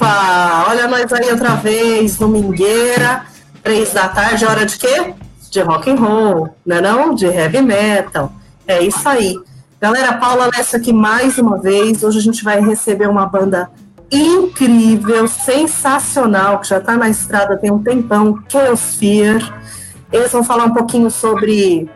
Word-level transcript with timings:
Opa! 0.00 0.64
Olha 0.66 0.88
nós 0.88 1.12
aí 1.12 1.30
outra 1.30 1.56
vez, 1.56 2.16
domingueira, 2.16 3.26
três 3.62 3.92
da 3.92 4.08
tarde, 4.08 4.46
hora 4.46 4.64
de 4.64 4.78
quê? 4.78 5.12
De 5.50 5.60
rock 5.60 5.90
and 5.90 5.96
roll, 5.96 6.56
né 6.64 6.80
não? 6.80 7.14
De 7.14 7.26
heavy 7.26 7.60
metal. 7.60 8.32
É 8.66 8.82
isso 8.82 9.06
aí. 9.06 9.38
Galera, 9.78 10.14
Paula 10.14 10.48
Lessa 10.56 10.78
aqui 10.78 10.90
mais 10.90 11.36
uma 11.36 11.58
vez. 11.58 12.02
Hoje 12.02 12.18
a 12.18 12.22
gente 12.22 12.42
vai 12.42 12.62
receber 12.62 13.10
uma 13.10 13.26
banda 13.26 13.70
incrível, 14.10 15.28
sensacional, 15.28 16.60
que 16.60 16.68
já 16.68 16.78
está 16.78 16.96
na 16.96 17.10
estrada 17.10 17.58
tem 17.58 17.70
um 17.70 17.82
tempão, 17.82 18.42
Chaos 18.48 18.96
Fear. 18.96 19.60
Eles 20.10 20.32
vão 20.32 20.42
falar 20.42 20.64
um 20.64 20.72
pouquinho 20.72 21.10
sobre 21.10 21.90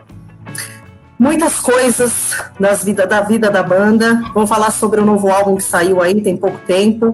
muitas 1.17 1.59
coisas 1.59 2.37
das 2.59 2.83
vida, 2.83 3.07
da 3.07 3.21
vida 3.21 3.49
da 3.49 3.63
banda. 3.63 4.21
Vão 4.31 4.45
falar 4.45 4.69
sobre 4.69 5.01
o 5.01 5.05
novo 5.05 5.27
álbum 5.31 5.55
que 5.55 5.63
saiu 5.63 6.03
aí, 6.03 6.21
tem 6.21 6.37
pouco 6.37 6.59
tempo. 6.67 7.11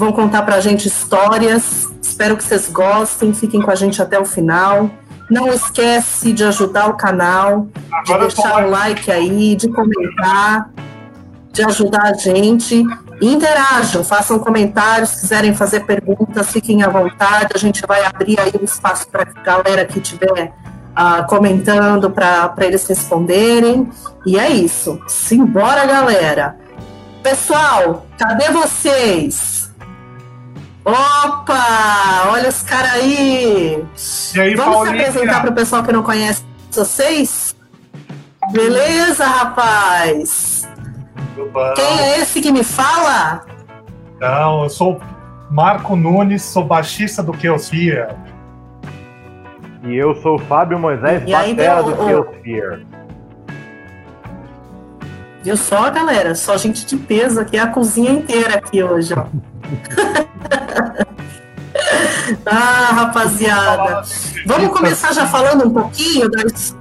Vão 0.00 0.12
contar 0.12 0.40
pra 0.44 0.62
gente 0.62 0.88
histórias. 0.88 1.86
Espero 2.00 2.34
que 2.34 2.42
vocês 2.42 2.70
gostem, 2.70 3.34
fiquem 3.34 3.60
com 3.60 3.70
a 3.70 3.74
gente 3.74 4.00
até 4.00 4.18
o 4.18 4.24
final. 4.24 4.88
Não 5.28 5.48
esquece 5.48 6.32
de 6.32 6.42
ajudar 6.42 6.88
o 6.88 6.94
canal, 6.94 7.68
de 8.06 8.18
deixar 8.18 8.64
o 8.64 8.70
like 8.70 9.12
aí, 9.12 9.54
de 9.54 9.68
comentar, 9.68 10.70
de 11.52 11.62
ajudar 11.66 12.04
a 12.04 12.14
gente. 12.14 12.82
interajam, 13.20 14.02
façam 14.02 14.38
comentários, 14.38 15.10
se 15.10 15.20
quiserem 15.20 15.54
fazer 15.54 15.80
perguntas, 15.80 16.50
fiquem 16.50 16.82
à 16.82 16.88
vontade. 16.88 17.48
A 17.54 17.58
gente 17.58 17.86
vai 17.86 18.02
abrir 18.02 18.40
aí 18.40 18.52
um 18.58 18.64
espaço 18.64 19.06
para 19.06 19.24
a 19.24 19.42
galera 19.42 19.84
que 19.84 19.98
estiver 19.98 20.54
uh, 20.96 21.26
comentando 21.28 22.10
para 22.10 22.54
eles 22.60 22.86
responderem. 22.86 23.90
E 24.24 24.38
é 24.38 24.48
isso. 24.48 24.98
Simbora, 25.06 25.84
galera! 25.84 26.56
Pessoal, 27.22 28.06
cadê 28.16 28.50
vocês? 28.50 29.59
Opa! 30.84 32.28
Olha 32.28 32.48
os 32.48 32.62
caras 32.62 32.92
aí! 32.92 33.84
aí 34.38 34.54
Vamos 34.54 34.74
Paulinha? 34.76 35.04
se 35.04 35.10
apresentar 35.10 35.40
para 35.40 35.50
o 35.50 35.54
pessoal 35.54 35.82
que 35.82 35.92
não 35.92 36.02
conhece 36.02 36.44
vocês? 36.70 37.54
Beleza, 38.52 39.26
rapaz? 39.26 40.68
Quem 41.76 42.00
é 42.00 42.20
esse 42.20 42.40
que 42.40 42.50
me 42.50 42.64
fala? 42.64 43.44
Não, 44.18 44.64
eu 44.64 44.70
sou 44.70 45.00
Marco 45.50 45.96
Nunes, 45.96 46.42
sou 46.42 46.64
baixista 46.64 47.22
do 47.22 47.32
Keosphere. 47.32 48.08
E 49.82 49.96
eu 49.96 50.14
sou 50.16 50.36
o 50.36 50.38
Fábio 50.38 50.78
Moisés, 50.78 51.22
e 51.26 51.32
batera 51.32 51.82
do 51.82 51.96
Keosphere. 51.96 52.86
Viu 55.42 55.56
só, 55.56 55.90
galera? 55.90 56.34
Só 56.34 56.56
gente 56.58 56.84
de 56.84 56.96
peso 56.96 57.40
aqui, 57.40 57.56
a 57.58 57.66
cozinha 57.66 58.10
inteira 58.10 58.56
aqui 58.56 58.82
hoje, 58.82 59.14
ó. 59.14 59.24
ah, 62.44 62.90
rapaziada. 62.92 64.02
Vamos 64.46 64.70
começar 64.76 65.12
já 65.12 65.26
falando 65.26 65.66
um 65.66 65.72
pouquinho 65.72 66.30
das. 66.30 66.76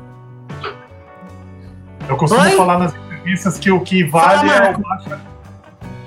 Eu 2.08 2.18
costumo 2.18 2.42
Oi? 2.42 2.52
falar 2.52 2.80
nas 2.80 2.94
entrevistas 2.94 3.58
que 3.58 3.72
o 3.72 3.80
que 3.80 4.04
vale 4.04 4.50
Fala, 4.50 4.68
é 4.68 4.72
o 4.72 4.78
baixa. 4.80 5.20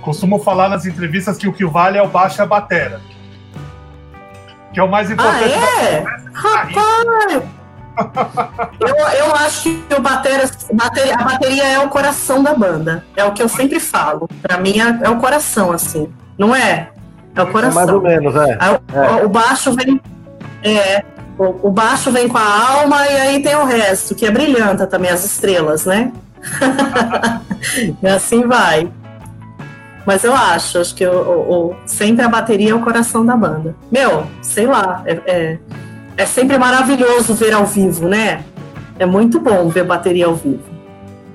Costumo 0.02 0.38
falar 0.38 0.68
nas 0.68 0.84
entrevistas 0.84 1.38
que 1.38 1.48
o 1.48 1.52
que 1.52 1.64
vale 1.64 1.96
é 1.96 2.02
o 2.02 2.08
baixo 2.08 2.40
e 2.40 2.42
a 2.42 2.46
batera. 2.46 3.00
Que 4.74 4.80
é 4.80 4.82
o 4.82 4.90
mais 4.90 5.10
importante. 5.10 5.54
Ah, 5.54 5.82
é? 5.82 6.04
Rapaz! 6.34 7.61
Eu, 8.80 8.96
eu 9.26 9.34
acho 9.36 9.62
que 9.64 9.94
o 9.94 9.96
a 9.96 11.24
bateria 11.24 11.64
é 11.64 11.78
o 11.78 11.88
coração 11.88 12.42
da 12.42 12.54
banda. 12.54 13.04
É 13.16 13.24
o 13.24 13.32
que 13.32 13.42
eu 13.42 13.48
sempre 13.48 13.78
falo. 13.78 14.28
Pra 14.40 14.58
mim 14.58 14.80
é, 14.80 15.06
é 15.06 15.10
o 15.10 15.18
coração, 15.18 15.72
assim. 15.72 16.08
Não 16.38 16.54
é? 16.54 16.90
É 17.34 17.42
o 17.42 17.46
coração. 17.50 17.82
É 17.82 17.84
mais 17.84 17.94
ou 17.94 18.02
menos, 18.02 18.34
é. 18.36 18.58
O, 18.70 18.98
é. 18.98 19.24
o, 19.24 19.28
baixo 19.28 19.72
vem. 19.72 20.00
É. 20.62 21.04
O, 21.38 21.68
o, 21.68 21.70
baixo 21.70 22.10
vem 22.10 22.28
com 22.28 22.38
a 22.38 22.70
alma 22.70 23.06
e 23.06 23.20
aí 23.20 23.42
tem 23.42 23.54
o 23.54 23.64
resto, 23.64 24.14
que 24.14 24.26
é 24.26 24.30
brilhanta 24.30 24.86
também, 24.86 25.10
as 25.10 25.24
estrelas, 25.24 25.86
né? 25.86 26.12
e 28.02 28.06
assim 28.06 28.46
vai. 28.46 28.90
Mas 30.04 30.24
eu 30.24 30.34
acho, 30.34 30.78
acho 30.78 30.94
que 30.94 31.06
o, 31.06 31.12
o, 31.12 31.76
sempre 31.86 32.24
a 32.24 32.28
bateria 32.28 32.72
é 32.72 32.74
o 32.74 32.80
coração 32.80 33.24
da 33.24 33.36
banda. 33.36 33.74
Meu, 33.90 34.26
sei 34.42 34.66
lá, 34.66 35.02
é, 35.06 35.20
é, 35.26 35.58
é, 36.16 36.26
sempre 36.26 36.58
maravilhoso 36.58 37.34
ver 37.34 37.52
ao 37.52 37.66
vivo, 37.66 38.08
né? 38.08 38.44
É 38.98 39.06
muito 39.06 39.40
bom 39.40 39.68
ver 39.68 39.84
bateria 39.84 40.26
ao 40.26 40.34
vivo. 40.34 40.62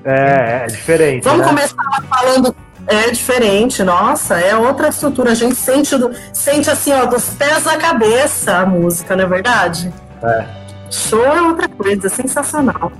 É, 0.04 0.62
é 0.64 0.66
diferente. 0.66 1.24
Vamos 1.24 1.40
né? 1.40 1.48
começar 1.48 2.02
falando. 2.08 2.54
É 2.86 3.10
diferente, 3.10 3.82
nossa, 3.82 4.40
é 4.40 4.56
outra 4.56 4.88
estrutura. 4.88 5.32
A 5.32 5.34
gente 5.34 5.56
sente, 5.56 5.94
do, 5.98 6.10
sente 6.32 6.70
assim, 6.70 6.90
ó, 6.94 7.04
dos 7.04 7.28
pés 7.30 7.66
à 7.66 7.76
cabeça 7.76 8.56
a 8.56 8.64
música, 8.64 9.14
não 9.14 9.24
é 9.24 9.26
verdade? 9.26 9.92
É. 10.22 10.46
Show 10.90 11.22
é 11.22 11.42
outra 11.42 11.68
coisa, 11.68 12.08
sensacional. 12.08 12.90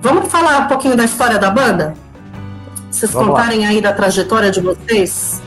Vamos 0.00 0.30
falar 0.30 0.58
um 0.58 0.68
pouquinho 0.68 0.96
da 0.96 1.04
história 1.04 1.36
da 1.36 1.50
banda? 1.50 1.94
Vocês 2.88 3.10
Vamos 3.10 3.30
contarem 3.30 3.62
lá. 3.62 3.70
aí 3.70 3.80
da 3.80 3.92
trajetória 3.92 4.52
de 4.52 4.60
vocês? 4.60 5.42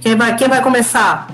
Quem 0.00 0.16
vai, 0.16 0.36
quem 0.36 0.48
vai 0.48 0.62
começar? 0.62 1.26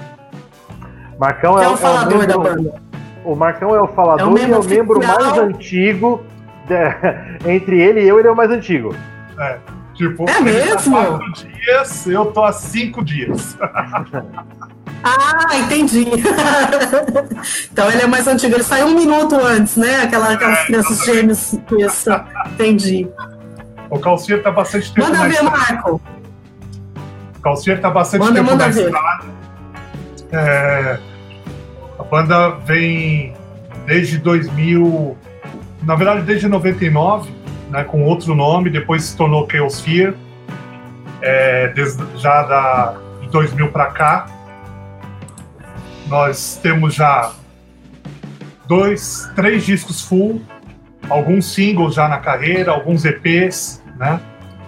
Marcão 1.19 1.57
quem 1.57 1.65
é, 1.65 1.67
é 1.67 1.69
o 1.69 1.77
falador 1.77 2.23
é 2.23 2.25
o 2.25 2.27
da 2.27 2.39
banda. 2.39 2.90
O 3.25 3.35
Marcão 3.35 3.75
é 3.75 3.81
o 3.81 3.89
falador 3.89 4.29
é 4.29 4.31
o 4.31 4.39
e 4.39 4.53
é 4.53 4.59
o 4.59 4.65
membro 4.65 4.99
mais 4.99 5.39
antigo. 5.39 6.23
De, 6.67 6.75
entre 7.51 7.81
ele 7.81 8.03
e 8.03 8.09
eu, 8.09 8.19
ele 8.19 8.29
é 8.29 8.31
o 8.31 8.37
mais 8.37 8.51
antigo. 8.51 8.95
É. 9.39 9.59
Tipo, 9.95 10.29
é 10.31 10.41
mesmo? 10.41 10.97
Tá 10.97 11.07
quatro 11.07 11.33
dias, 11.33 12.07
eu 12.07 12.27
tô 12.33 12.43
há 12.43 12.53
cinco 12.53 13.05
dias. 13.05 13.55
ah, 15.05 15.59
entendi. 15.59 16.07
então 17.71 17.91
ele 17.91 18.03
é 18.03 18.07
mais 18.07 18.27
antigo. 18.27 18.55
Ele 18.55 18.63
saiu 18.63 18.87
um 18.87 18.95
minuto 18.95 19.35
antes, 19.35 19.77
né? 19.77 20.05
Aquela, 20.05 20.33
aquelas 20.33 20.59
é, 20.59 20.65
crianças 20.65 21.05
gêmeas. 21.05 21.61
Isso. 21.79 22.11
Entendi. 22.47 23.09
O 23.91 23.99
Calcier 23.99 24.43
tá 24.43 24.51
bastante 24.51 24.95
tempo 24.95 25.09
manda 25.09 25.29
ver. 25.29 25.43
Marco. 25.43 26.01
O 27.37 27.43
Calcier 27.43 27.79
tá 27.79 27.91
bastante 27.91 28.23
manda, 28.23 28.35
tempo 28.35 28.51
manda 28.51 28.67
na 28.67 28.73
ver. 28.73 28.85
estrada. 28.85 29.25
É, 30.33 30.99
banda 32.11 32.51
vem 32.67 33.33
desde 33.87 34.19
2000, 34.19 35.17
na 35.83 35.95
verdade 35.95 36.23
desde 36.23 36.49
99, 36.49 37.31
né, 37.71 37.85
com 37.85 38.03
outro 38.05 38.35
nome, 38.35 38.69
depois 38.69 39.05
se 39.05 39.17
tornou 39.17 39.49
Chaos 39.51 39.81
Fear, 39.81 40.15
é, 41.23 41.69
desde, 41.69 42.03
já 42.17 42.43
da, 42.43 42.97
de 43.21 43.29
2000 43.29 43.69
para 43.69 43.87
cá. 43.87 44.27
Nós 46.09 46.59
temos 46.61 46.95
já 46.95 47.33
dois, 48.67 49.31
três 49.37 49.65
discos 49.65 50.03
full, 50.03 50.43
alguns 51.09 51.53
singles 51.55 51.95
já 51.95 52.09
na 52.09 52.19
carreira, 52.19 52.73
alguns 52.73 53.05
EPs, 53.05 53.83
né? 53.97 54.21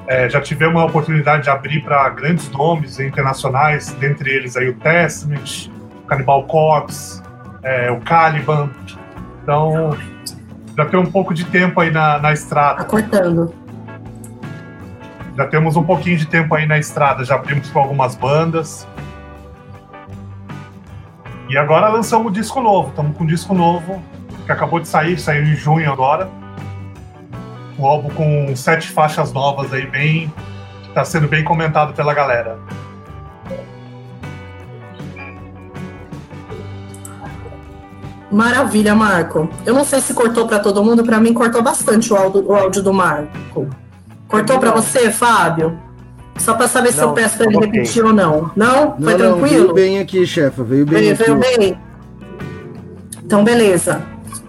É, 0.07 0.29
já 0.29 0.41
tivemos 0.41 0.81
a 0.83 0.85
oportunidade 0.85 1.45
de 1.45 1.51
abrir 1.51 1.83
para 1.83 2.09
grandes 2.11 2.51
nomes 2.51 2.99
internacionais, 2.99 3.93
dentre 3.95 4.31
eles 4.31 4.57
aí 4.57 4.69
o 4.69 4.75
Testament, 4.75 5.71
Cannibal 6.09 6.45
Corpse, 6.45 7.22
é, 7.63 7.91
o 7.91 8.01
Caliban. 8.01 8.71
Então, 9.43 9.97
já 10.77 10.87
tem 10.87 10.99
um 10.99 11.07
pouco 11.07 11.35
de 11.35 11.45
tempo 11.45 11.81
aí 11.81 11.91
na, 11.91 12.19
na 12.19 12.33
estrada. 12.33 12.79
Tá 12.79 12.85
cortando. 12.85 13.53
Já 15.37 15.47
temos 15.47 15.77
um 15.77 15.83
pouquinho 15.83 16.19
de 16.19 16.27
tempo 16.27 16.55
aí 16.55 16.67
na 16.67 16.79
estrada, 16.79 17.25
já 17.25 17.37
abrimos 17.37 17.71
com 17.71 17.79
algumas 17.79 18.15
bandas. 18.15 18.87
E 21.49 21.57
agora 21.57 21.89
lançamos 21.89 22.29
um 22.29 22.31
disco 22.31 22.61
novo, 22.61 22.91
estamos 22.91 23.17
com 23.17 23.25
um 23.25 23.27
disco 23.27 23.55
novo, 23.55 24.03
que 24.45 24.53
acabou 24.53 24.79
de 24.79 24.89
sair, 24.89 25.19
saiu 25.19 25.45
em 25.45 25.55
junho 25.55 25.91
agora 25.91 26.29
um 27.79 27.87
álbum 27.87 28.11
com 28.11 28.57
sete 28.57 28.89
faixas 28.91 29.33
novas 29.33 29.73
aí, 29.73 29.87
bem. 29.87 30.33
tá 30.95 31.05
sendo 31.05 31.27
bem 31.27 31.43
comentado 31.43 31.93
pela 31.95 32.15
galera. 32.15 32.59
Maravilha, 38.33 38.95
Marco. 38.95 39.49
Eu 39.67 39.75
não 39.75 39.85
sei 39.85 40.01
se 40.01 40.15
cortou 40.15 40.47
para 40.47 40.59
todo 40.59 40.83
mundo, 40.83 41.05
para 41.05 41.21
mim 41.21 41.35
cortou 41.35 41.63
bastante 41.63 42.13
o 42.13 42.17
áudio, 42.17 42.45
o 42.47 42.55
áudio 42.55 42.83
do 42.83 42.93
Marco. 42.93 43.69
Cortou 44.27 44.59
para 44.59 44.71
você, 44.71 45.11
Fábio? 45.11 45.79
Só 46.39 46.55
para 46.55 46.67
saber 46.67 46.89
não, 46.89 46.95
se 46.95 47.03
eu 47.03 47.13
peço 47.13 47.37
para 47.37 47.47
ele 47.47 47.57
okay. 47.59 47.71
repetir 47.71 48.03
ou 48.03 48.13
não. 48.13 48.51
Não? 48.57 48.97
Foi 48.97 49.13
não, 49.13 49.19
tranquilo? 49.19 49.69
Não, 49.69 49.75
veio 49.75 49.75
bem 49.75 49.99
aqui, 49.99 50.27
chefa. 50.27 50.65
Veio 50.65 50.87
bem 50.87 51.01
veio, 51.01 51.13
aqui. 51.13 51.25
Veio 51.25 51.59
bem? 51.59 51.79
Então, 53.23 53.45
beleza. 53.45 54.03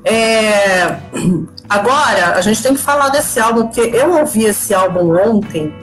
É... 0.06 0.98
Agora, 1.70 2.36
a 2.36 2.42
gente 2.42 2.64
tem 2.64 2.74
que 2.74 2.80
falar 2.80 3.10
desse 3.10 3.38
álbum, 3.40 3.68
porque 3.68 3.82
eu 3.82 4.18
ouvi 4.18 4.46
esse 4.46 4.74
álbum 4.74 5.14
ontem 5.18 5.74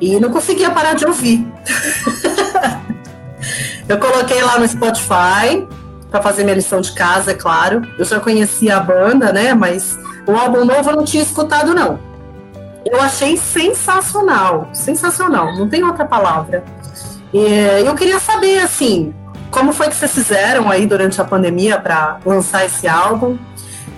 e 0.00 0.18
não 0.18 0.30
conseguia 0.30 0.70
parar 0.70 0.94
de 0.94 1.04
ouvir. 1.04 1.46
eu 3.88 3.98
coloquei 3.98 4.42
lá 4.42 4.58
no 4.58 4.66
Spotify 4.66 5.66
para 6.10 6.22
fazer 6.22 6.44
minha 6.44 6.56
lição 6.56 6.80
de 6.80 6.92
casa, 6.92 7.32
é 7.32 7.34
claro. 7.34 7.82
Eu 7.98 8.04
já 8.04 8.18
conhecia 8.20 8.76
a 8.76 8.80
banda, 8.80 9.32
né? 9.32 9.54
Mas 9.54 9.98
o 10.26 10.32
álbum 10.32 10.64
novo 10.64 10.90
eu 10.90 10.96
não 10.96 11.04
tinha 11.04 11.22
escutado, 11.22 11.74
não. 11.74 11.98
Eu 12.84 13.00
achei 13.00 13.36
sensacional, 13.36 14.68
sensacional, 14.72 15.54
não 15.54 15.68
tem 15.68 15.84
outra 15.84 16.06
palavra. 16.06 16.64
E 17.32 17.44
eu 17.84 17.94
queria 17.94 18.18
saber, 18.18 18.60
assim, 18.60 19.14
como 19.50 19.72
foi 19.72 19.88
que 19.88 19.96
vocês 19.96 20.12
fizeram 20.12 20.70
aí 20.70 20.86
durante 20.86 21.20
a 21.20 21.24
pandemia 21.24 21.78
para 21.78 22.18
lançar 22.24 22.64
esse 22.64 22.88
álbum? 22.88 23.36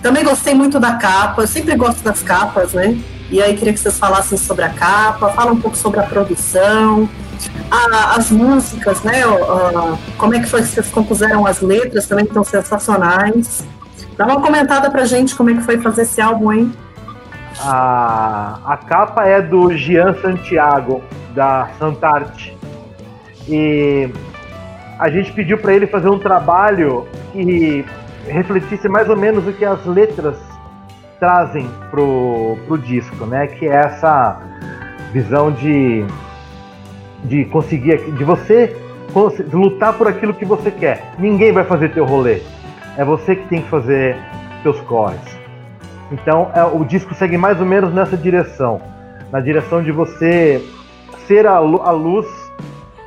Também 0.01 0.23
gostei 0.23 0.53
muito 0.53 0.79
da 0.79 0.95
capa, 0.95 1.43
eu 1.43 1.47
sempre 1.47 1.75
gosto 1.75 2.03
das 2.03 2.21
capas, 2.21 2.73
né? 2.73 2.97
E 3.31 3.41
aí 3.41 3.55
queria 3.55 3.71
que 3.71 3.79
vocês 3.79 3.97
falassem 3.97 4.37
sobre 4.37 4.65
a 4.65 4.69
capa, 4.69 5.29
fala 5.29 5.53
um 5.53 5.59
pouco 5.59 5.77
sobre 5.77 6.01
a 6.01 6.03
produção, 6.03 7.09
a, 7.71 8.15
as 8.17 8.29
músicas, 8.29 9.01
né? 9.03 9.21
Como 10.17 10.35
é 10.35 10.39
que 10.41 10.47
foi 10.47 10.61
que 10.61 10.67
vocês 10.67 10.89
compuseram 10.89 11.47
as 11.47 11.61
letras, 11.61 12.05
também 12.07 12.25
estão 12.25 12.43
sensacionais. 12.43 13.63
Dá 14.17 14.25
uma 14.25 14.41
comentada 14.41 14.91
pra 14.91 15.05
gente 15.05 15.33
como 15.33 15.49
é 15.49 15.53
que 15.53 15.61
foi 15.61 15.77
fazer 15.77 16.01
esse 16.01 16.19
álbum, 16.19 16.51
hein? 16.51 16.73
A, 17.61 18.59
a 18.65 18.77
capa 18.77 19.25
é 19.25 19.41
do 19.41 19.71
Gian 19.77 20.13
Santiago, 20.21 21.01
da 21.33 21.69
Santarte. 21.79 22.57
E 23.47 24.09
a 24.99 25.09
gente 25.09 25.31
pediu 25.31 25.57
para 25.57 25.73
ele 25.73 25.87
fazer 25.87 26.09
um 26.09 26.19
trabalho 26.19 27.07
que 27.31 27.85
refletisse 28.27 28.89
mais 28.89 29.09
ou 29.09 29.15
menos 29.15 29.47
o 29.47 29.53
que 29.53 29.63
as 29.63 29.85
letras 29.85 30.50
trazem 31.21 31.69
pro, 31.91 32.57
pro 32.65 32.79
disco, 32.79 33.27
né? 33.27 33.45
Que 33.45 33.67
é 33.67 33.75
essa 33.75 34.41
visão 35.13 35.51
de, 35.51 36.03
de 37.23 37.45
conseguir, 37.45 38.11
de 38.11 38.23
você 38.23 38.75
lutar 39.53 39.93
por 39.93 40.07
aquilo 40.07 40.33
que 40.33 40.43
você 40.43 40.71
quer. 40.71 41.13
Ninguém 41.19 41.51
vai 41.51 41.63
fazer 41.63 41.93
teu 41.93 42.05
rolê. 42.05 42.41
É 42.97 43.05
você 43.05 43.35
que 43.35 43.47
tem 43.47 43.61
que 43.61 43.69
fazer 43.69 44.17
teus 44.63 44.81
corres. 44.81 45.21
Então 46.11 46.49
é, 46.55 46.63
o 46.63 46.83
disco 46.83 47.13
segue 47.13 47.37
mais 47.37 47.59
ou 47.59 47.67
menos 47.67 47.93
nessa 47.93 48.17
direção, 48.17 48.81
na 49.31 49.39
direção 49.39 49.83
de 49.83 49.91
você 49.91 50.65
ser 51.27 51.45
a, 51.45 51.57
a 51.57 51.91
luz 51.91 52.25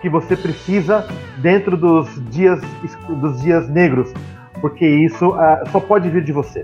que 0.01 0.09
você 0.09 0.37
precisa 0.37 1.05
dentro 1.39 1.77
dos 1.77 2.09
dias 2.31 2.61
dos 3.09 3.43
dias 3.43 3.69
negros, 3.69 4.13
porque 4.61 4.87
isso 4.87 5.31
uh, 5.31 5.69
só 5.73 5.81
pode 5.81 6.09
vir 6.09 6.23
de 6.23 6.33
você. 6.33 6.63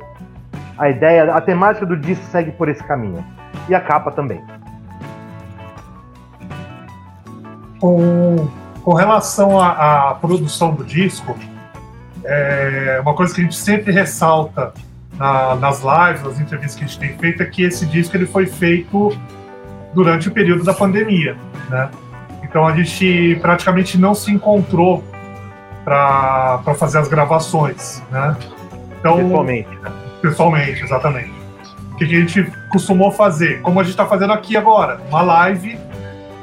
A 0.80 0.88
ideia, 0.88 1.34
a 1.34 1.40
temática 1.42 1.84
do 1.84 1.94
disco 1.94 2.24
segue 2.32 2.52
por 2.52 2.66
esse 2.70 2.82
caminho 2.82 3.22
e 3.68 3.74
a 3.74 3.80
capa 3.82 4.10
também. 4.10 4.42
Com, 7.78 8.48
com 8.82 8.94
relação 8.94 9.60
à, 9.60 10.08
à 10.08 10.14
produção 10.14 10.74
do 10.74 10.82
disco, 10.82 11.36
é 12.24 12.98
uma 13.02 13.12
coisa 13.12 13.34
que 13.34 13.42
a 13.42 13.44
gente 13.44 13.56
sempre 13.56 13.92
ressalta 13.92 14.72
na, 15.18 15.54
nas 15.56 15.82
lives, 15.82 16.22
nas 16.22 16.40
entrevistas 16.40 16.76
que 16.76 16.84
a 16.84 16.86
gente 16.86 16.98
tem 16.98 17.18
feito, 17.18 17.42
é 17.42 17.46
que 17.46 17.62
esse 17.62 17.84
disco 17.84 18.16
ele 18.16 18.24
foi 18.24 18.46
feito 18.46 19.14
durante 19.92 20.28
o 20.28 20.32
período 20.32 20.64
da 20.64 20.72
pandemia, 20.72 21.36
né? 21.68 21.90
Então 22.42 22.66
a 22.66 22.74
gente 22.74 23.38
praticamente 23.42 23.98
não 23.98 24.14
se 24.14 24.32
encontrou 24.32 25.04
para 25.84 26.74
fazer 26.78 26.96
as 26.96 27.08
gravações, 27.08 28.02
né? 28.10 28.34
Então, 28.98 29.18
pessoalmente. 29.18 29.68
Pessoalmente, 30.20 30.82
exatamente. 30.82 31.32
O 31.92 31.96
que, 31.96 32.06
que 32.06 32.16
a 32.16 32.20
gente 32.20 32.52
costumou 32.70 33.10
fazer? 33.10 33.60
Como 33.60 33.78
a 33.80 33.82
gente 33.82 33.92
está 33.92 34.06
fazendo 34.06 34.32
aqui 34.32 34.56
agora, 34.56 35.00
uma 35.08 35.22
live 35.22 35.78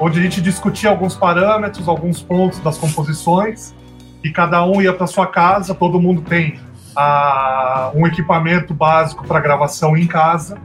onde 0.00 0.20
a 0.20 0.22
gente 0.22 0.40
discutia 0.40 0.90
alguns 0.90 1.16
parâmetros, 1.16 1.88
alguns 1.88 2.22
pontos 2.22 2.60
das 2.60 2.78
composições, 2.78 3.74
e 4.22 4.30
cada 4.30 4.64
um 4.64 4.80
ia 4.80 4.92
para 4.92 5.06
sua 5.06 5.26
casa, 5.26 5.74
todo 5.74 6.00
mundo 6.00 6.22
tem 6.22 6.60
ah, 6.96 7.90
um 7.94 8.06
equipamento 8.06 8.74
básico 8.74 9.26
para 9.26 9.40
gravação 9.40 9.96
em 9.96 10.06
casa. 10.06 10.58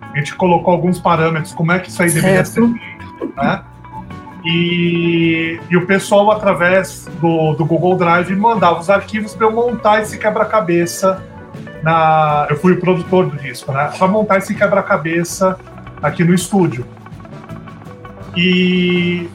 A 0.00 0.18
gente 0.18 0.34
colocou 0.34 0.72
alguns 0.72 0.98
parâmetros, 0.98 1.52
como 1.52 1.72
é 1.72 1.78
que 1.78 1.88
isso 1.88 2.02
aí 2.02 2.10
deveria 2.10 2.44
ser 2.44 2.62
feito, 2.62 3.32
né? 3.36 3.62
E, 4.44 5.60
e 5.68 5.76
o 5.76 5.86
pessoal, 5.86 6.30
através 6.30 7.06
do, 7.20 7.52
do 7.54 7.64
Google 7.64 7.96
Drive, 7.96 8.34
mandava 8.34 8.80
os 8.80 8.88
arquivos 8.88 9.34
para 9.34 9.46
eu 9.46 9.52
montar 9.52 10.00
esse 10.00 10.16
quebra-cabeça. 10.18 11.22
Na, 11.82 12.46
eu 12.50 12.56
fui 12.56 12.72
o 12.72 12.80
produtor 12.80 13.26
do 13.26 13.36
disco, 13.36 13.72
né? 13.72 13.90
Para 13.96 14.08
montar 14.08 14.38
esse 14.38 14.54
quebra-cabeça 14.54 15.58
aqui 16.02 16.24
no 16.24 16.34
estúdio. 16.34 16.86
E 18.36 19.28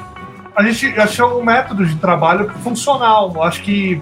a 0.55 0.63
gente 0.63 0.87
achou 0.99 1.39
um 1.39 1.43
método 1.43 1.85
de 1.85 1.95
trabalho 1.95 2.49
funcional. 2.63 3.43
Acho 3.43 3.61
que 3.61 4.01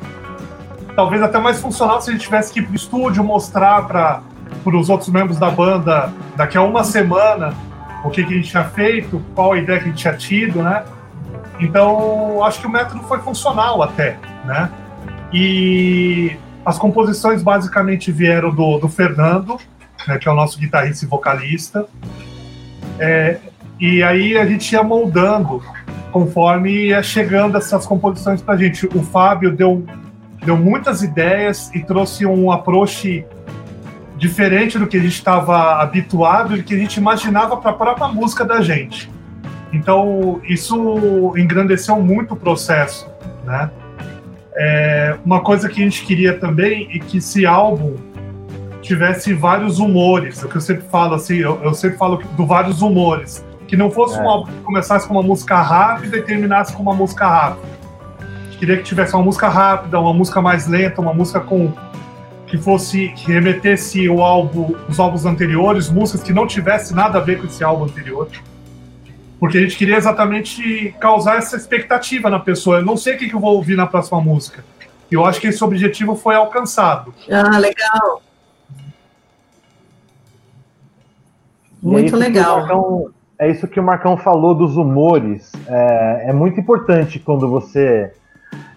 talvez 0.95 1.21
até 1.21 1.39
mais 1.39 1.59
funcional 1.59 2.01
se 2.01 2.09
a 2.09 2.13
gente 2.13 2.23
tivesse 2.23 2.53
que 2.53 2.59
ir 2.59 2.63
para 2.63 2.73
o 2.73 2.75
estúdio 2.75 3.23
mostrar 3.23 3.87
para 3.87 4.21
os 4.65 4.89
outros 4.89 5.09
membros 5.09 5.39
da 5.39 5.49
banda 5.49 6.13
daqui 6.35 6.57
a 6.57 6.61
uma 6.61 6.83
semana 6.83 7.53
o 8.03 8.09
que, 8.09 8.23
que 8.23 8.33
a 8.33 8.35
gente 8.35 8.49
tinha 8.49 8.65
feito, 8.65 9.21
qual 9.33 9.53
a 9.53 9.57
ideia 9.57 9.79
que 9.79 9.85
a 9.85 9.87
gente 9.87 9.99
tinha 9.99 10.13
tido, 10.13 10.61
né? 10.61 10.83
Então, 11.59 12.43
acho 12.43 12.59
que 12.59 12.67
o 12.67 12.69
método 12.69 13.01
foi 13.03 13.19
funcional 13.19 13.81
até, 13.81 14.17
né? 14.45 14.69
E 15.31 16.37
as 16.65 16.77
composições 16.77 17.43
basicamente 17.43 18.11
vieram 18.11 18.53
do, 18.53 18.77
do 18.77 18.87
Fernando, 18.87 19.57
né, 20.07 20.17
que 20.17 20.27
é 20.27 20.31
o 20.31 20.35
nosso 20.35 20.59
guitarrista 20.59 21.05
e 21.05 21.07
vocalista. 21.07 21.85
É, 22.99 23.37
e 23.79 24.01
aí 24.03 24.37
a 24.37 24.45
gente 24.45 24.71
ia 24.71 24.83
moldando 24.83 25.61
conforme 26.11 26.71
ia 26.71 27.01
chegando 27.01 27.57
essas 27.57 27.85
composições 27.85 28.41
pra 28.41 28.55
gente. 28.55 28.85
O 28.85 29.01
Fábio 29.01 29.51
deu, 29.51 29.85
deu 30.45 30.55
muitas 30.55 31.01
ideias 31.01 31.73
e 31.73 31.83
trouxe 31.83 32.25
um 32.25 32.51
approach 32.51 33.25
diferente 34.15 34.77
do 34.77 34.87
que 34.87 34.95
a 34.95 35.01
gente 35.01 35.13
estava 35.13 35.81
habituado 35.81 36.55
e 36.55 36.63
que 36.63 36.73
a 36.75 36.77
gente 36.77 36.97
imaginava 36.97 37.57
para 37.57 37.71
a 37.71 37.73
própria 37.73 38.07
música 38.07 38.45
da 38.45 38.61
gente. 38.61 39.11
Então, 39.73 40.39
isso 40.47 41.33
engrandeceu 41.35 41.99
muito 41.99 42.35
o 42.35 42.37
processo, 42.37 43.09
né? 43.43 43.71
É, 44.55 45.15
uma 45.25 45.41
coisa 45.41 45.67
que 45.67 45.81
a 45.81 45.83
gente 45.83 46.05
queria 46.05 46.37
também 46.37 46.89
é 46.93 46.99
que 46.99 47.17
esse 47.17 47.45
álbum 47.45 47.95
tivesse 48.81 49.33
vários 49.33 49.79
humores, 49.79 50.43
é 50.43 50.45
o 50.45 50.49
que 50.49 50.57
eu 50.57 50.61
sempre 50.61 50.85
falo 50.89 51.15
assim, 51.15 51.37
eu, 51.37 51.59
eu 51.63 51.73
sempre 51.73 51.97
falo 51.97 52.21
do 52.35 52.45
vários 52.45 52.81
humores, 52.81 53.43
que 53.67 53.77
não 53.77 53.89
fosse 53.89 54.19
é. 54.19 54.21
um 54.21 54.29
álbum 54.29 54.51
que 54.51 54.59
começasse 54.59 55.07
com 55.07 55.13
uma 55.13 55.23
música 55.23 55.61
rápida 55.61 56.17
e 56.17 56.21
terminasse 56.21 56.73
com 56.73 56.83
uma 56.83 56.93
música 56.93 57.25
rápida. 57.27 57.67
A 58.19 58.45
gente 58.45 58.57
queria 58.57 58.77
que 58.77 58.83
tivesse 58.83 59.15
uma 59.15 59.23
música 59.23 59.47
rápida, 59.47 59.99
uma 59.99 60.13
música 60.13 60.41
mais 60.41 60.67
lenta, 60.67 61.01
uma 61.01 61.13
música 61.13 61.39
com 61.39 61.71
que 62.45 62.57
fosse 62.57 63.07
que 63.15 63.31
remetesse 63.31 64.07
o 64.07 64.21
álbum, 64.21 64.75
os 64.87 64.99
álbuns 64.99 65.25
anteriores, 65.25 65.89
músicas 65.89 66.21
que 66.21 66.31
não 66.31 66.45
tivesse 66.45 66.93
nada 66.93 67.17
a 67.17 67.21
ver 67.21 67.39
com 67.39 67.47
esse 67.47 67.63
álbum 67.63 67.85
anterior 67.85 68.27
porque 69.43 69.57
a 69.57 69.61
gente 69.61 69.75
queria 69.75 69.97
exatamente 69.97 70.95
causar 71.01 71.35
essa 71.35 71.57
expectativa 71.57 72.29
na 72.29 72.39
pessoa. 72.39 72.77
Eu 72.77 72.85
não 72.85 72.95
sei 72.95 73.15
o 73.15 73.17
que, 73.17 73.29
eu 73.29 73.41
vou 73.41 73.55
ouvir 73.55 73.75
na 73.75 73.85
próxima 73.85 74.21
música. 74.21 74.63
E 75.11 75.15
eu 75.15 75.25
acho 75.25 75.41
que 75.41 75.47
esse 75.47 75.61
objetivo 75.61 76.15
foi 76.15 76.33
alcançado. 76.33 77.13
Ah, 77.29 77.57
legal. 77.57 78.21
Muito 81.81 82.15
é 82.15 82.19
legal. 82.19 82.59
Marcão, 82.59 83.09
é 83.37 83.51
isso 83.51 83.67
que 83.67 83.81
o 83.81 83.83
Marcão 83.83 84.15
falou 84.15 84.55
dos 84.55 84.77
humores. 84.77 85.51
É, 85.67 86.29
é 86.29 86.33
muito 86.33 86.57
importante 86.57 87.19
quando 87.19 87.45
você. 87.49 88.13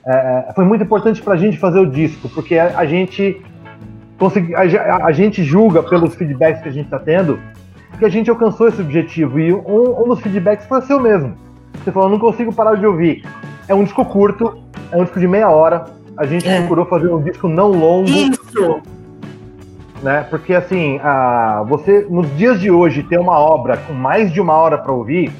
É, 0.04 0.46
é 0.48 0.52
foi 0.52 0.64
muito 0.64 0.82
importante 0.82 1.22
para 1.22 1.34
a 1.34 1.36
gente 1.36 1.58
fazer 1.58 1.78
o 1.78 1.88
disco, 1.88 2.28
porque 2.30 2.58
a, 2.58 2.76
a 2.76 2.86
gente 2.86 3.40
consegui, 4.18 4.52
a, 4.52 4.62
a, 5.06 5.12
gente 5.12 5.44
julga 5.44 5.80
pelos 5.84 6.16
feedbacks 6.16 6.60
que 6.60 6.68
a 6.68 6.72
gente 6.72 6.86
está 6.86 6.98
tendo 6.98 7.38
que 7.98 8.04
a 8.04 8.08
gente 8.08 8.30
alcançou 8.30 8.68
esse 8.68 8.80
objetivo. 8.80 9.38
E 9.38 9.52
um, 9.52 10.02
um 10.02 10.08
dos 10.08 10.20
feedbacks 10.20 10.66
foi 10.66 10.82
seu 10.82 11.00
mesmo. 11.00 11.34
Você 11.82 11.92
falou, 11.92 12.08
não 12.08 12.18
consigo 12.18 12.52
parar 12.52 12.74
de 12.74 12.86
ouvir. 12.86 13.24
É 13.68 13.74
um 13.74 13.84
disco 13.84 14.04
curto, 14.04 14.58
é 14.90 14.96
um 14.96 15.04
disco 15.04 15.20
de 15.20 15.26
meia 15.26 15.50
hora. 15.50 15.84
A 16.16 16.26
gente 16.26 16.48
é. 16.48 16.58
procurou 16.58 16.86
fazer 16.86 17.08
um 17.08 17.22
disco 17.22 17.48
não 17.48 17.68
longo. 17.68 18.08
Isso! 18.08 18.80
Né? 20.02 20.26
Porque 20.30 20.54
assim, 20.54 20.98
a, 21.02 21.64
você 21.66 22.06
nos 22.08 22.28
dias 22.36 22.60
de 22.60 22.70
hoje 22.70 23.02
ter 23.02 23.18
uma 23.18 23.38
obra 23.38 23.76
com 23.78 23.92
mais 23.92 24.32
de 24.32 24.40
uma 24.40 24.54
hora 24.54 24.78
para 24.78 24.92
ouvir, 24.92 25.32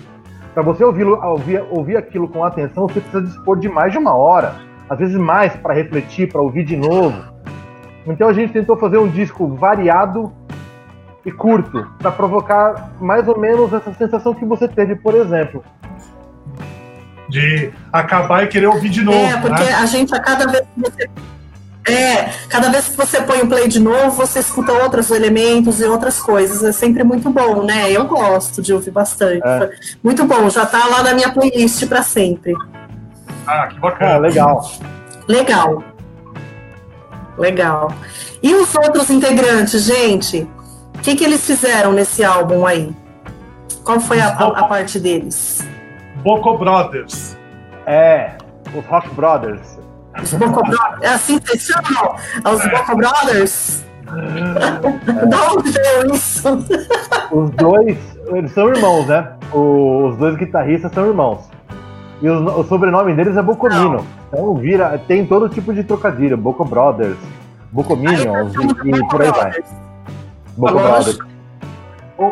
para 0.54 0.62
você 0.62 0.82
ouvir, 0.82 1.04
ouvir, 1.04 1.62
ouvir 1.70 1.96
aquilo 1.96 2.26
com 2.28 2.42
atenção, 2.42 2.88
você 2.88 3.00
precisa 3.00 3.22
dispor 3.22 3.58
de 3.58 3.68
mais 3.68 3.92
de 3.92 3.98
uma 3.98 4.14
hora, 4.14 4.54
às 4.88 4.98
vezes 4.98 5.16
mais 5.16 5.54
para 5.54 5.74
refletir, 5.74 6.32
para 6.32 6.40
ouvir 6.40 6.64
de 6.64 6.76
novo. 6.76 7.14
Então 8.06 8.28
a 8.28 8.32
gente 8.32 8.52
tentou 8.52 8.76
fazer 8.76 8.98
um 8.98 9.08
disco 9.08 9.46
variado 9.48 10.32
e 11.26 11.32
curto, 11.32 11.84
para 11.98 12.12
provocar 12.12 12.92
mais 13.00 13.26
ou 13.26 13.36
menos 13.36 13.72
essa 13.72 13.92
sensação 13.92 14.32
que 14.32 14.44
você 14.44 14.68
teve, 14.68 14.94
por 14.94 15.12
exemplo. 15.16 15.64
De 17.28 17.72
acabar 17.92 18.44
e 18.44 18.46
querer 18.46 18.68
ouvir 18.68 18.88
de 18.88 19.02
novo. 19.02 19.18
É, 19.18 19.36
porque 19.40 19.64
né? 19.64 19.74
a 19.74 19.86
gente, 19.86 20.14
a 20.14 20.20
cada 20.20 20.46
vez 20.46 20.62
que 20.62 20.80
você. 20.80 21.10
É, 21.88 22.30
cada 22.48 22.68
vez 22.70 22.88
que 22.88 22.96
você 22.96 23.20
põe 23.22 23.40
o 23.40 23.48
play 23.48 23.66
de 23.66 23.80
novo, 23.80 24.10
você 24.10 24.38
escuta 24.38 24.72
outros 24.72 25.10
elementos 25.10 25.80
e 25.80 25.84
outras 25.84 26.20
coisas. 26.20 26.62
É 26.62 26.70
sempre 26.70 27.02
muito 27.02 27.28
bom, 27.28 27.64
né? 27.64 27.90
Eu 27.90 28.06
gosto 28.06 28.62
de 28.62 28.72
ouvir 28.72 28.92
bastante. 28.92 29.44
É. 29.44 29.70
Muito 30.04 30.24
bom, 30.24 30.48
já 30.48 30.64
tá 30.64 30.86
lá 30.86 31.02
na 31.02 31.12
minha 31.12 31.32
playlist 31.32 31.84
para 31.88 32.04
sempre. 32.04 32.54
Ah, 33.44 33.66
que 33.66 33.80
bacana. 33.80 34.14
Ah, 34.14 34.18
legal. 34.18 34.70
Legal. 35.28 35.82
Legal. 37.36 37.92
E 38.40 38.54
os 38.54 38.72
outros 38.76 39.10
integrantes, 39.10 39.82
gente? 39.82 40.48
O 40.98 41.02
que, 41.02 41.14
que 41.16 41.24
eles 41.24 41.44
fizeram 41.46 41.92
nesse 41.92 42.24
álbum 42.24 42.66
aí? 42.66 42.94
Qual 43.84 44.00
foi 44.00 44.20
a, 44.20 44.28
a, 44.28 44.46
a 44.60 44.64
parte 44.64 44.98
deles? 44.98 45.66
Boco 46.22 46.58
Brothers. 46.58 47.36
É, 47.86 48.32
os 48.74 48.84
Rock 48.86 49.08
Brothers. 49.14 49.78
Os 50.20 50.32
Boco 50.34 50.60
Brothers. 50.62 51.02
É 51.02 51.08
assim 51.08 51.38
que 51.38 51.56
chamam? 51.58 52.16
É 52.44 52.48
Os 52.48 52.62
Boco 52.68 52.96
Brothers? 52.96 53.84
Da 55.28 55.52
onde 55.52 55.70
veio 55.70 56.14
isso? 56.14 56.48
Os 57.32 57.50
dois, 57.50 57.98
eles 58.28 58.52
são 58.52 58.68
irmãos, 58.68 59.06
né? 59.06 59.32
O- 59.52 60.06
os 60.08 60.16
dois 60.16 60.36
guitarristas 60.36 60.92
são 60.92 61.06
irmãos. 61.06 61.40
E 62.22 62.28
os- 62.28 62.54
o 62.56 62.62
sobrenome 62.64 63.14
deles 63.14 63.36
é 63.36 63.42
Bocomino. 63.42 64.06
Então 64.28 64.54
vira, 64.54 64.96
tem 65.08 65.26
todo 65.26 65.48
tipo 65.48 65.74
de 65.74 65.82
trocadilho. 65.84 66.36
Boco 66.36 66.64
Brothers, 66.64 67.16
Bocominions 67.72 68.54
e, 68.54 68.88
e 68.90 69.08
por 69.08 69.22
aí 69.22 69.30
vai. 69.32 69.52
Boco 70.56 70.74
Brothers. 70.74 71.18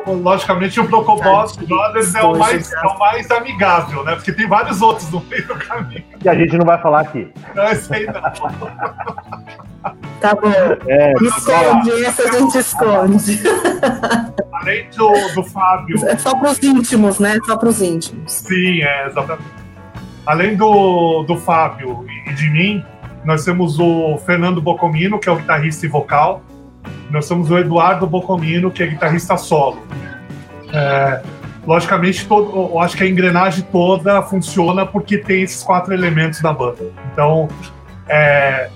Logicamente, 0.07 0.81
o 0.81 0.85
Brocobos 0.89 1.57
Brothers 1.57 2.15
é 2.15 2.23
o, 2.23 2.39
mais, 2.39 2.67
exatos. 2.67 2.91
é 2.91 2.95
o 2.95 2.99
mais 2.99 3.31
amigável, 3.31 4.03
né? 4.03 4.15
Porque 4.15 4.33
tem 4.33 4.49
vários 4.49 4.81
outros 4.81 5.11
no 5.11 5.21
meio 5.29 5.47
do 5.47 5.55
caminho. 5.57 6.03
Que 6.21 6.29
a 6.29 6.35
gente 6.35 6.57
não 6.57 6.65
vai 6.65 6.81
falar 6.81 7.01
aqui. 7.01 7.31
Não, 7.55 7.65
esse 7.71 7.95
aí 7.95 8.07
não. 8.07 8.15
Tá 10.21 10.35
bom. 10.35 10.51
É, 10.87 11.13
Esconde, 11.13 12.03
essa 12.03 12.23
a 12.23 12.33
gente 12.33 12.57
esconde. 12.57 13.43
Além 14.55 14.89
do, 14.89 15.13
do 15.35 15.45
Fábio, 15.45 15.97
É 16.09 16.17
só 16.17 16.35
pros 16.35 16.63
íntimos, 16.63 17.19
né? 17.19 17.39
Só 17.45 17.59
pros 17.59 17.83
íntimos. 17.83 18.33
sim, 18.33 18.81
é, 18.81 19.07
exatamente. 19.07 19.51
Além 20.25 20.57
do, 20.57 21.25
do 21.25 21.37
Fábio 21.37 22.07
e 22.27 22.33
de 22.33 22.49
mim, 22.49 22.83
nós 23.23 23.45
temos 23.45 23.79
o 23.79 24.17
Fernando 24.25 24.63
Bocomino, 24.63 25.19
que 25.19 25.29
é 25.29 25.33
o 25.33 25.37
guitarrista 25.37 25.85
e 25.85 25.89
vocal. 25.91 26.43
Nós 27.11 27.29
temos 27.29 27.51
o 27.51 27.59
Eduardo 27.59 28.07
Bocomino, 28.07 28.71
que 28.71 28.83
é 28.83 28.87
guitarrista 28.87 29.37
solo. 29.37 29.79
É, 30.73 31.23
logicamente, 31.67 32.27
todo, 32.27 32.73
eu 32.73 32.81
acho 32.81 32.97
que 32.97 33.05
a 33.05 33.09
engrenagem 33.09 33.65
toda 33.71 34.23
funciona 34.23 34.85
porque 34.85 35.19
tem 35.19 35.43
esses 35.43 35.63
quatro 35.63 35.93
elementos 35.95 36.41
da 36.41 36.53
banda. 36.53 36.91
Então, 37.13 37.49
é, 38.09 38.69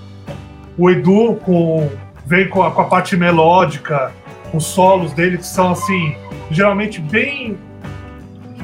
o 0.77 0.89
Edu 0.89 1.35
com, 1.43 1.89
vem 2.25 2.47
com 2.47 2.63
a, 2.63 2.71
com 2.71 2.81
a 2.81 2.85
parte 2.85 3.17
melódica, 3.17 4.11
os 4.53 4.65
solos 4.65 5.11
dele 5.13 5.37
que 5.37 5.45
são 5.45 5.71
assim, 5.71 6.15
geralmente 6.49 6.99
bem 7.01 7.57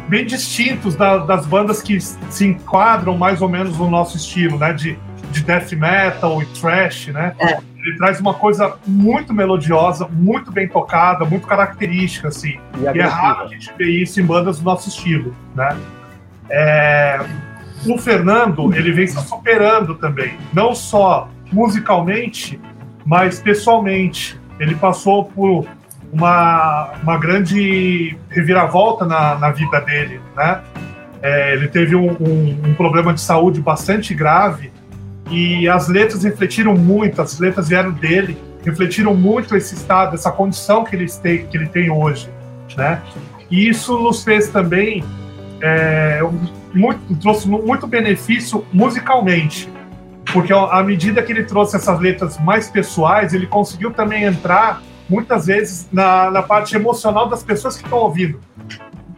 bem 0.08 0.24
distintos 0.24 0.96
da- 0.96 1.18
das 1.18 1.48
bandas 1.48 1.82
que 1.82 2.00
se 2.00 2.46
enquadram 2.46 3.18
mais 3.18 3.42
ou 3.42 3.50
menos 3.50 3.76
no 3.80 3.90
nosso 3.90 4.16
estilo, 4.18 4.58
né? 4.58 4.72
De, 4.72 4.98
de 5.32 5.42
death 5.44 5.72
metal 5.74 6.42
e 6.44 6.46
thrash, 6.46 7.08
né? 7.08 7.34
É. 7.40 7.58
Ele 7.86 7.98
traz 7.98 8.20
uma 8.20 8.34
coisa 8.34 8.76
muito 8.88 9.34
melodiosa, 9.34 10.08
muito 10.12 10.52
bem 10.52 10.68
tocada, 10.68 11.24
muito 11.24 11.46
característica, 11.46 12.30
assim. 12.30 12.58
e 12.78 12.84
E 12.98 13.00
é 13.00 13.04
raro 13.04 13.42
a 13.44 13.48
gente 13.48 13.72
ver 13.78 13.90
isso 13.90 14.20
em 14.20 14.26
bandas 14.26 14.58
do 14.60 14.66
nosso 14.66 14.90
estilo, 14.90 15.36
né? 15.56 15.78
É, 16.50 17.20
O 17.88 17.98
Fernando, 18.00 18.74
ele 18.76 18.92
vem 18.92 19.06
se 19.06 19.22
superando 19.28 19.94
também, 19.96 20.38
não 20.52 20.74
só 20.74 21.30
musicalmente, 21.52 22.60
mas 23.06 23.40
pessoalmente. 23.40 24.40
Ele 24.60 24.74
passou 24.74 25.26
por 25.26 25.68
uma, 26.12 26.94
uma 27.04 27.18
grande 27.18 28.18
reviravolta 28.30 29.06
na, 29.06 29.36
na 29.38 29.52
vida 29.52 29.80
dele, 29.82 30.20
né? 30.36 30.62
É, 31.22 31.54
ele 31.54 31.68
teve 31.68 31.96
um, 31.96 32.12
um- 32.20 32.62
um 32.70 32.74
problema 32.74 33.14
de 33.14 33.22
saúde 33.22 33.60
bastante 33.62 34.14
grave 34.14 34.72
e 35.30 35.68
as 35.68 35.88
letras 35.88 36.24
refletiram 36.24 36.76
muito, 36.76 37.22
as 37.22 37.40
letras 37.40 37.70
vieram 37.70 37.92
dele, 37.92 38.38
refletiram 38.64 39.14
muito 39.16 39.56
esse 39.56 39.76
estado, 39.76 40.16
essa 40.16 40.32
condição 40.32 40.84
que 40.84 40.96
ele 40.96 41.08
tem, 41.08 41.46
que 41.46 41.58
ele 41.58 41.68
tem 41.68 41.90
hoje, 41.90 42.30
né? 42.78 43.02
E 43.50 43.68
isso 43.70 43.98
nos 44.00 44.24
fez 44.24 44.50
também 44.50 45.04
é, 45.62 46.20
muito, 46.74 47.16
trouxe 47.18 47.48
mu- 47.48 47.66
muito 47.66 47.86
benefício 47.88 48.66
musicalmente, 48.74 49.70
porque 50.34 50.52
à 50.52 50.82
medida 50.84 51.22
que 51.22 51.32
ele 51.32 51.44
trouxe 51.44 51.76
essas 51.76 52.00
letras 52.00 52.40
mais 52.40 52.70
pessoais, 52.70 53.34
ele 53.34 53.48
conseguiu 53.48 53.92
também 53.92 54.24
entrar 54.24 54.82
muitas 55.08 55.46
vezes 55.46 55.88
na, 55.92 56.32
na 56.32 56.42
parte 56.42 56.76
emocional 56.76 57.30
das 57.30 57.44
pessoas 57.44 57.78
que 57.78 57.84
estão 57.84 58.00
ouvindo. 58.00 58.40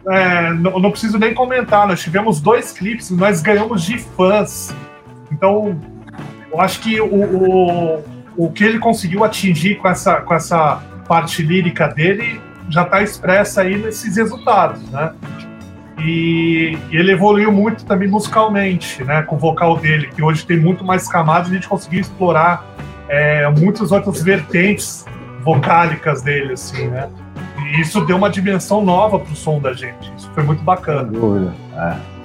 É, 0.06 0.52
não, 0.52 0.78
não 0.78 0.90
preciso 0.90 1.18
nem 1.18 1.34
comentar, 1.34 1.86
nós 1.86 2.00
tivemos 2.00 2.40
dois 2.40 2.72
clipes, 2.72 3.10
nós 3.10 3.42
ganhamos 3.42 3.82
de 3.82 3.98
fãs. 3.98 4.74
Então, 5.32 5.78
eu 6.52 6.60
acho 6.60 6.80
que 6.80 7.00
o, 7.00 7.06
o, 7.06 8.04
o 8.36 8.50
que 8.50 8.64
ele 8.64 8.78
conseguiu 8.78 9.24
atingir 9.24 9.76
com 9.76 9.88
essa, 9.88 10.20
com 10.20 10.34
essa 10.34 10.82
parte 11.06 11.42
lírica 11.42 11.88
dele 11.88 12.40
já 12.68 12.82
está 12.82 13.02
expressa 13.02 13.62
aí 13.62 13.76
nesses 13.76 14.16
resultados, 14.16 14.82
né? 14.90 15.12
E, 16.00 16.78
ele 16.90 17.12
evoluiu 17.12 17.50
muito 17.50 17.84
também 17.84 18.08
musicalmente, 18.08 19.02
né? 19.02 19.22
Com 19.22 19.36
o 19.36 19.38
vocal 19.38 19.76
dele, 19.76 20.08
que 20.14 20.22
hoje 20.22 20.46
tem 20.46 20.58
muito 20.58 20.84
mais 20.84 21.08
camadas 21.08 21.48
e 21.48 21.52
a 21.52 21.54
gente 21.54 21.68
conseguiu 21.68 22.00
explorar 22.00 22.64
é, 23.08 23.48
muitas 23.50 23.90
outras 23.90 24.22
vertentes 24.22 25.04
vocálicas 25.42 26.22
dele, 26.22 26.52
assim, 26.52 26.86
né? 26.88 27.08
E 27.64 27.80
isso 27.80 28.00
deu 28.04 28.16
uma 28.16 28.30
dimensão 28.30 28.84
nova 28.84 29.18
pro 29.18 29.34
som 29.34 29.58
da 29.60 29.72
gente. 29.72 30.12
Isso 30.16 30.30
foi 30.34 30.42
muito 30.42 30.58
Sem 30.58 30.66
bacana. 30.66 31.04
dúvida. 31.04 31.52
É. 31.74 32.17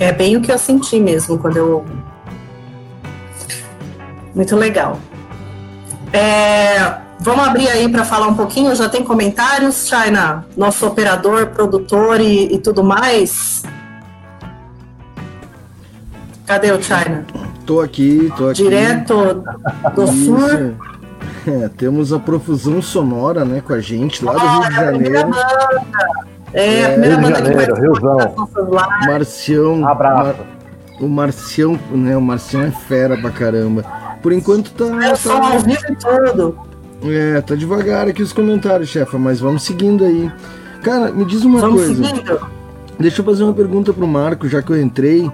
É 0.00 0.12
bem 0.12 0.36
o 0.36 0.40
que 0.40 0.52
eu 0.52 0.58
senti 0.58 1.00
mesmo 1.00 1.38
quando 1.38 1.56
eu 1.56 1.72
ouvi. 1.76 1.98
Muito 4.34 4.54
legal. 4.54 4.98
É, 6.12 6.94
vamos 7.18 7.46
abrir 7.46 7.68
aí 7.68 7.88
para 7.88 8.04
falar 8.04 8.28
um 8.28 8.34
pouquinho. 8.34 8.74
Já 8.74 8.88
tem 8.88 9.02
comentários, 9.02 9.88
China? 9.88 10.46
Nosso 10.56 10.86
operador, 10.86 11.48
produtor 11.48 12.20
e, 12.20 12.54
e 12.54 12.58
tudo 12.58 12.84
mais. 12.84 13.64
Cadê 16.46 16.72
o 16.72 16.80
China? 16.80 17.26
Tô 17.66 17.80
aqui, 17.80 18.32
tô 18.36 18.48
aqui. 18.48 18.62
Direto 18.62 19.42
do 19.94 20.06
sul. 20.06 20.76
É, 21.46 21.68
temos 21.76 22.12
a 22.12 22.18
profusão 22.18 22.80
sonora, 22.80 23.44
né, 23.44 23.60
com 23.60 23.72
a 23.72 23.80
gente 23.80 24.24
lá 24.24 24.32
do 24.32 24.38
Rio 24.38 24.68
de 24.68 24.74
Janeiro. 24.74 25.30
É, 26.52 26.84
a 26.86 26.88
primeira 26.90 27.16
Rio 27.16 27.24
de 27.26 27.32
banda 27.32 27.42
que 27.42 27.48
Janeiro, 27.52 28.34
nossas 28.36 28.64
lives. 28.68 29.06
Marcião. 29.06 29.88
Abraço. 29.88 30.24
Mar- 30.24 30.46
o 31.00 31.08
Marcião, 31.08 31.78
né? 31.92 32.16
O 32.16 32.20
Marcião 32.20 32.62
é 32.62 32.70
fera 32.70 33.16
pra 33.16 33.30
caramba. 33.30 33.84
Por 34.22 34.32
enquanto 34.32 34.72
tá. 34.72 34.84
É 35.04 35.14
som 35.14 35.40
tá 35.40 35.52
ao 35.52 35.60
vivo 35.60 35.78
tudo. 36.00 36.58
é, 37.04 37.40
tá 37.40 37.54
devagar 37.54 38.08
aqui 38.08 38.22
os 38.22 38.32
comentários, 38.32 38.88
chefa, 38.88 39.16
mas 39.18 39.38
vamos 39.38 39.62
seguindo 39.62 40.04
aí. 40.04 40.30
Cara, 40.82 41.12
me 41.12 41.24
diz 41.24 41.44
uma 41.44 41.60
Vamos 41.60 41.82
coisa. 41.84 42.04
seguindo? 42.04 42.40
Deixa 42.98 43.20
eu 43.20 43.24
fazer 43.24 43.44
uma 43.44 43.52
pergunta 43.54 43.92
pro 43.92 44.06
Marco, 44.08 44.48
já 44.48 44.60
que 44.60 44.70
eu 44.72 44.80
entrei. 44.82 45.30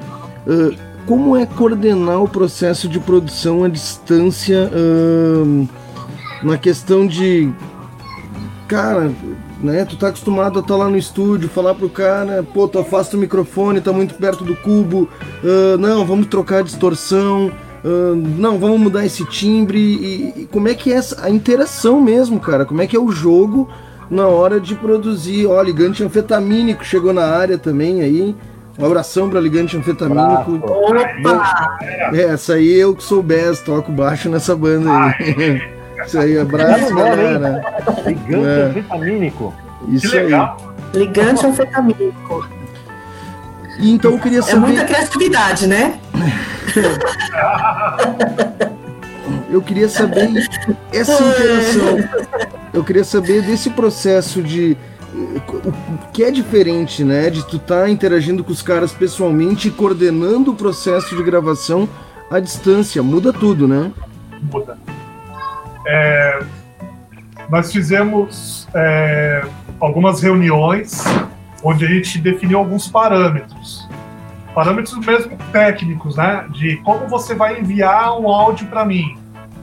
Ah, 0.47 0.75
como 1.07 1.35
é 1.37 1.47
coordenar 1.47 2.23
o 2.23 2.29
processo 2.29 2.87
de 2.89 2.99
produção 3.01 3.63
à 3.65 3.69
distância 3.69 4.71
ahn, 4.75 5.67
na 6.43 6.59
questão 6.59 7.07
de. 7.07 7.51
Cara, 8.69 9.11
né? 9.65 9.85
Tu 9.85 9.97
tá 9.97 10.09
acostumado 10.09 10.59
a 10.59 10.63
estar 10.63 10.77
lá 10.77 10.89
no 10.89 10.97
estúdio, 10.97 11.49
falar 11.49 11.75
pro 11.75 11.89
cara, 11.89 12.45
pô, 12.55 12.69
tu 12.69 12.79
afasta 12.79 13.17
o 13.17 13.21
microfone, 13.21 13.81
tá 13.81 13.93
muito 13.93 14.15
perto 14.15 14.45
do 14.45 14.55
cubo, 14.55 15.09
ah, 15.43 15.77
não, 15.79 16.05
vamos 16.05 16.27
trocar 16.27 16.59
a 16.59 16.63
distorção, 16.63 17.51
ah, 17.85 18.15
não, 18.15 18.59
vamos 18.59 18.79
mudar 18.79 19.05
esse 19.05 19.25
timbre. 19.25 19.79
E, 19.79 20.43
e 20.43 20.49
como 20.53 20.69
é 20.69 20.75
que 20.75 20.93
é 20.93 20.97
essa, 20.97 21.25
a 21.25 21.31
interação 21.31 22.01
mesmo, 22.01 22.39
cara? 22.39 22.65
Como 22.65 22.83
é 22.83 22.87
que 22.87 22.97
é 22.97 23.01
o 23.01 23.11
jogo 23.11 23.69
na 24.11 24.27
hora 24.29 24.61
de 24.61 24.75
produzir? 24.75 25.47
Ó, 25.47 25.61
ligante 25.63 26.05
anfetamínico 26.05 26.85
chegou 26.85 27.13
na 27.13 27.25
área 27.25 27.59
também 27.59 28.03
aí. 28.03 28.37
Um 28.77 28.85
abração 28.85 29.31
pra 29.31 29.41
ligante 29.41 29.77
anfetamínico. 29.77 30.61
Opa! 30.65 31.79
É, 32.13 32.23
essa 32.23 32.55
aí 32.55 32.73
eu 32.73 32.95
que 32.95 33.05
sou 33.05 33.23
Bess, 33.23 33.61
toco 33.61 33.93
baixo 33.93 34.29
nessa 34.29 34.57
banda 34.57 34.91
aí. 34.91 35.74
Isso 36.07 36.19
aí, 36.19 36.39
hein? 36.39 36.47
galera. 36.47 37.63
Gigante 38.07 38.47
É. 38.47 38.63
anfetamínico. 38.67 39.55
Que 39.85 39.95
Isso 39.97 40.15
aí. 40.17 40.25
legal. 40.25 40.57
Ligante 40.95 41.47
anfetamínico. 41.47 42.49
E 43.79 43.91
então 43.93 44.13
eu 44.13 44.19
queria 44.21 44.39
É 44.47 44.55
muita 44.55 44.81
saber, 44.81 44.87
criatividade, 44.87 45.67
né? 45.67 45.99
eu 49.51 49.61
queria 49.63 49.89
saber 49.89 50.31
essa 50.93 51.23
interação. 51.23 51.99
Eu 52.73 52.85
queria 52.85 53.05
saber 53.05 53.43
desse 53.43 53.71
processo 53.71 54.43
de 54.43 54.77
o 55.15 56.09
que 56.13 56.25
é 56.25 56.31
diferente, 56.31 57.05
né, 57.05 57.31
de 57.31 57.47
tu 57.47 57.57
tá 57.57 57.89
interagindo 57.89 58.43
com 58.43 58.51
os 58.51 58.63
caras 58.63 58.91
pessoalmente 58.93 59.69
e 59.69 59.71
coordenando 59.71 60.51
o 60.51 60.57
processo 60.57 61.15
de 61.17 61.23
gravação 61.23 61.89
à 62.29 62.41
distância, 62.41 63.01
muda 63.01 63.33
tudo, 63.33 63.69
né? 63.69 63.93
muda. 64.53 64.77
É, 65.87 66.41
nós 67.49 67.73
fizemos 67.73 68.67
é, 68.75 69.45
algumas 69.81 70.23
reuniões 70.23 71.03
onde 71.63 71.85
a 71.85 71.89
gente 71.89 72.19
definiu 72.19 72.59
alguns 72.59 72.89
parâmetros. 72.89 73.89
Parâmetros 74.55 74.97
mesmo 75.05 75.37
técnicos, 75.53 76.17
né? 76.17 76.47
De 76.51 76.77
como 76.79 77.09
você 77.09 77.35
vai 77.35 77.59
enviar 77.61 78.19
um 78.19 78.29
áudio 78.29 78.67
para 78.69 78.85
mim, 78.85 79.17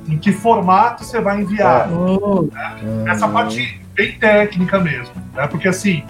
em 0.08 0.18
que 0.18 0.32
formato 0.32 1.04
você 1.04 1.22
vai 1.22 1.42
enviar. 1.42 1.88
Hum, 1.90 2.50
Essa 3.08 3.28
parte 3.28 3.80
bem 3.94 4.12
técnica 4.14 4.80
mesmo, 4.80 5.14
né? 5.34 5.48
Porque 5.48 5.68
assim, 5.68 6.04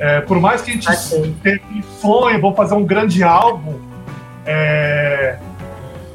É, 0.00 0.20
por 0.20 0.38
mais 0.40 0.62
que 0.62 0.70
a 0.70 0.74
gente 0.74 0.88
Ok. 0.88 1.34
teve 1.42 1.82
sonho, 2.00 2.40
vamos 2.40 2.56
fazer 2.56 2.72
um 2.76 2.84
grande 2.84 3.24
álbum, 3.24 3.80
é, 4.46 5.36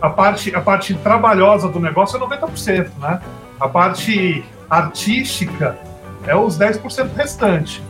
a, 0.04 0.10
parte, 0.10 0.54
a 0.54 0.60
parte 0.60 0.94
trabalhosa 0.96 1.70
do 1.70 1.80
negócio 1.80 2.18
é 2.18 2.20
90%, 2.20 2.90
né? 3.00 3.22
A 3.58 3.70
parte 3.70 4.44
artística 4.70 5.80
é 6.28 6.36
os 6.36 6.60
10% 6.60 7.16
restante. 7.16 7.82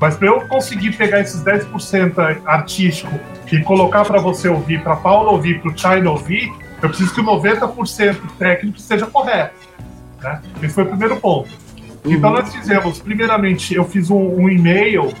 Mas 0.00 0.16
para 0.16 0.28
eu 0.28 0.40
conseguir 0.48 0.96
pegar 0.96 1.20
esses 1.20 1.44
10% 1.44 2.40
artístico 2.46 3.12
e 3.52 3.60
colocar 3.60 4.06
para 4.06 4.18
você 4.18 4.48
ouvir, 4.48 4.82
para 4.82 4.96
Paula 4.96 5.30
ouvir, 5.30 5.60
para 5.60 5.70
o 5.70 5.78
China 5.78 6.12
ouvir, 6.12 6.50
eu 6.80 6.88
preciso 6.88 7.12
que 7.14 7.20
o 7.20 7.24
90% 7.24 8.16
técnico 8.38 8.80
seja 8.80 9.06
correto. 9.06 9.54
Né? 10.22 10.40
Esse 10.62 10.74
foi 10.74 10.84
o 10.84 10.86
primeiro 10.86 11.16
ponto. 11.18 11.50
Então 12.02 12.30
nós 12.30 12.50
fizemos, 12.50 12.98
primeiramente, 12.98 13.74
eu 13.74 13.84
fiz 13.84 14.08
um, 14.08 14.16
um 14.16 14.48
e-mail 14.48 15.12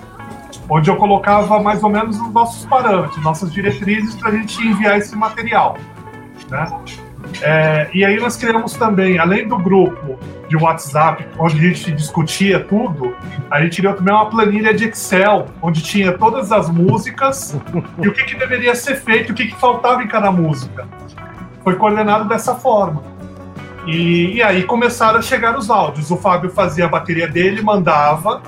onde 0.66 0.88
eu 0.88 0.96
colocava 0.96 1.60
mais 1.60 1.84
ou 1.84 1.90
menos 1.90 2.18
os 2.18 2.32
nossos 2.32 2.64
parâmetros, 2.64 3.22
nossas 3.22 3.52
diretrizes 3.52 4.14
para 4.14 4.30
a 4.30 4.32
gente 4.32 4.66
enviar 4.66 4.96
esse 4.96 5.14
material. 5.14 5.76
Né? 6.52 6.70
É, 7.40 7.88
e 7.94 8.04
aí 8.04 8.20
nós 8.20 8.36
criamos 8.36 8.74
também, 8.74 9.18
além 9.18 9.48
do 9.48 9.56
grupo 9.56 10.18
de 10.48 10.56
WhatsApp, 10.56 11.26
onde 11.38 11.58
a 11.58 11.62
gente 11.62 11.90
discutia 11.92 12.60
tudo, 12.60 13.16
a 13.50 13.62
gente 13.62 13.78
criou 13.78 13.94
também 13.94 14.12
uma 14.12 14.28
planilha 14.28 14.74
de 14.74 14.86
Excel, 14.88 15.46
onde 15.62 15.82
tinha 15.82 16.12
todas 16.12 16.52
as 16.52 16.68
músicas 16.68 17.58
e 18.02 18.06
o 18.06 18.12
que, 18.12 18.24
que 18.24 18.34
deveria 18.36 18.74
ser 18.74 18.96
feito, 18.96 19.30
o 19.30 19.34
que, 19.34 19.46
que 19.46 19.58
faltava 19.58 20.02
em 20.02 20.08
cada 20.08 20.30
música. 20.30 20.86
Foi 21.64 21.74
coordenado 21.76 22.28
dessa 22.28 22.54
forma. 22.54 23.02
E, 23.86 24.34
e 24.34 24.42
aí 24.42 24.64
começaram 24.64 25.18
a 25.18 25.22
chegar 25.22 25.56
os 25.56 25.70
áudios. 25.70 26.10
O 26.10 26.16
Fábio 26.16 26.50
fazia 26.50 26.84
a 26.84 26.88
bateria 26.88 27.26
dele, 27.26 27.62
mandava. 27.62 28.42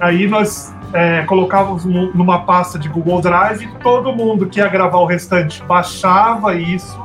Aí 0.00 0.26
nós 0.26 0.74
é, 0.92 1.22
colocávamos 1.24 1.84
nu- 1.84 2.12
numa 2.14 2.40
pasta 2.40 2.78
de 2.78 2.88
Google 2.88 3.20
Drive. 3.20 3.66
Todo 3.82 4.12
mundo 4.12 4.46
que 4.46 4.60
ia 4.60 4.68
gravar 4.68 4.98
o 4.98 5.06
restante 5.06 5.62
baixava 5.64 6.54
isso, 6.54 6.98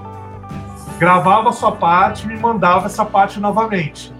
gravava 0.98 1.51
sua 1.51 1.71
parte 1.71 2.25
e 2.25 2.27
me 2.27 2.38
mandava 2.38 2.86
essa 2.88 3.05
parte 3.05 3.39
novamente. 3.39 4.13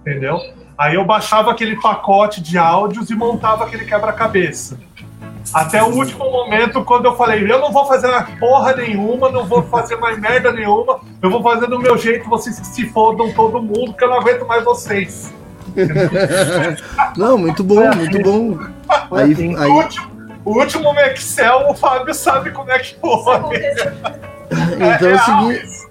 Entendeu? 0.00 0.38
Aí 0.78 0.94
eu 0.94 1.04
baixava 1.04 1.50
aquele 1.50 1.80
pacote 1.80 2.40
de 2.42 2.58
áudios 2.58 3.10
e 3.10 3.14
montava 3.14 3.64
aquele 3.64 3.84
quebra-cabeça. 3.84 4.78
Até 5.54 5.82
o 5.82 5.86
último 5.94 6.30
momento, 6.30 6.84
quando 6.84 7.06
eu 7.06 7.16
falei, 7.16 7.50
eu 7.50 7.60
não 7.60 7.70
vou 7.72 7.86
fazer 7.86 8.10
porra 8.38 8.74
nenhuma, 8.74 9.30
não 9.30 9.44
vou 9.44 9.62
fazer 9.62 9.96
mais 9.96 10.18
merda 10.18 10.50
nenhuma, 10.52 10.98
eu 11.22 11.30
vou 11.30 11.40
fazer 11.42 11.68
do 11.68 11.78
meu 11.78 11.96
jeito, 11.96 12.28
vocês 12.28 12.56
se 12.56 12.88
fodam 12.90 13.32
todo 13.32 13.62
mundo, 13.62 13.94
que 13.94 14.02
eu 14.04 14.08
não 14.10 14.18
aguento 14.18 14.44
mais 14.44 14.64
vocês. 14.64 15.32
Não, 17.16 17.38
muito 17.38 17.62
bom, 17.62 17.94
muito 17.94 18.22
bom. 18.22 18.58
Foi 19.08 19.22
Aí, 19.22 19.32
assim. 19.32 19.54
O 19.54 19.60
aí, 19.60 19.70
último, 19.70 20.10
o 20.44 20.58
último 20.58 20.92
no 20.92 21.00
Excel, 21.00 21.70
o 21.70 21.74
Fábio 21.74 22.14
sabe 22.14 22.50
como 22.50 22.70
é 22.70 22.78
que 22.78 22.96
foi. 23.00 23.56
então 24.74 25.08
é 25.08 25.14
o 25.14 25.16
real 25.16 25.24
seguinte. 25.24 25.86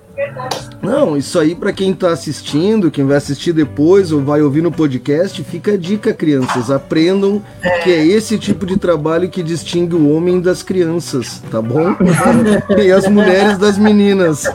Não, 0.82 1.18
isso 1.18 1.39
aí 1.39 1.56
pra 1.56 1.74
quem 1.74 1.94
tá 1.94 2.10
assistindo, 2.10 2.92
quem 2.92 3.06
vai 3.06 3.18
assistir 3.18 3.51
depois 3.51 4.12
ou 4.12 4.22
vai 4.22 4.42
ouvir 4.42 4.62
no 4.62 4.72
podcast, 4.72 5.44
fica 5.44 5.74
a 5.74 5.77
dica, 5.77 6.13
crianças. 6.13 6.70
Aprendam 6.72 7.42
que 7.84 7.92
é 7.92 8.06
esse 8.06 8.38
tipo 8.38 8.65
de 8.65 8.77
trabalho 8.77 9.30
que 9.30 9.44
distingue 9.44 9.96
o 9.96 10.15
homem 10.15 10.39
das 10.39 10.63
crianças, 10.63 11.42
tá 11.51 11.62
bom? 11.62 11.96
e 12.77 12.92
as 12.92 13.08
mulheres 13.08 13.58
das 13.58 13.77
meninas. 13.77 14.46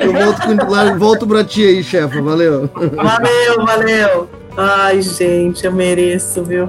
Eu 0.00 0.12
volto, 0.12 0.98
volto 0.98 1.26
pra 1.26 1.42
ti 1.42 1.66
aí, 1.66 1.82
chefa. 1.82 2.20
Valeu. 2.20 2.70
Valeu, 2.74 3.66
valeu. 3.66 4.41
Ai, 4.56 5.00
gente, 5.00 5.64
eu 5.64 5.72
mereço, 5.72 6.42
viu? 6.44 6.68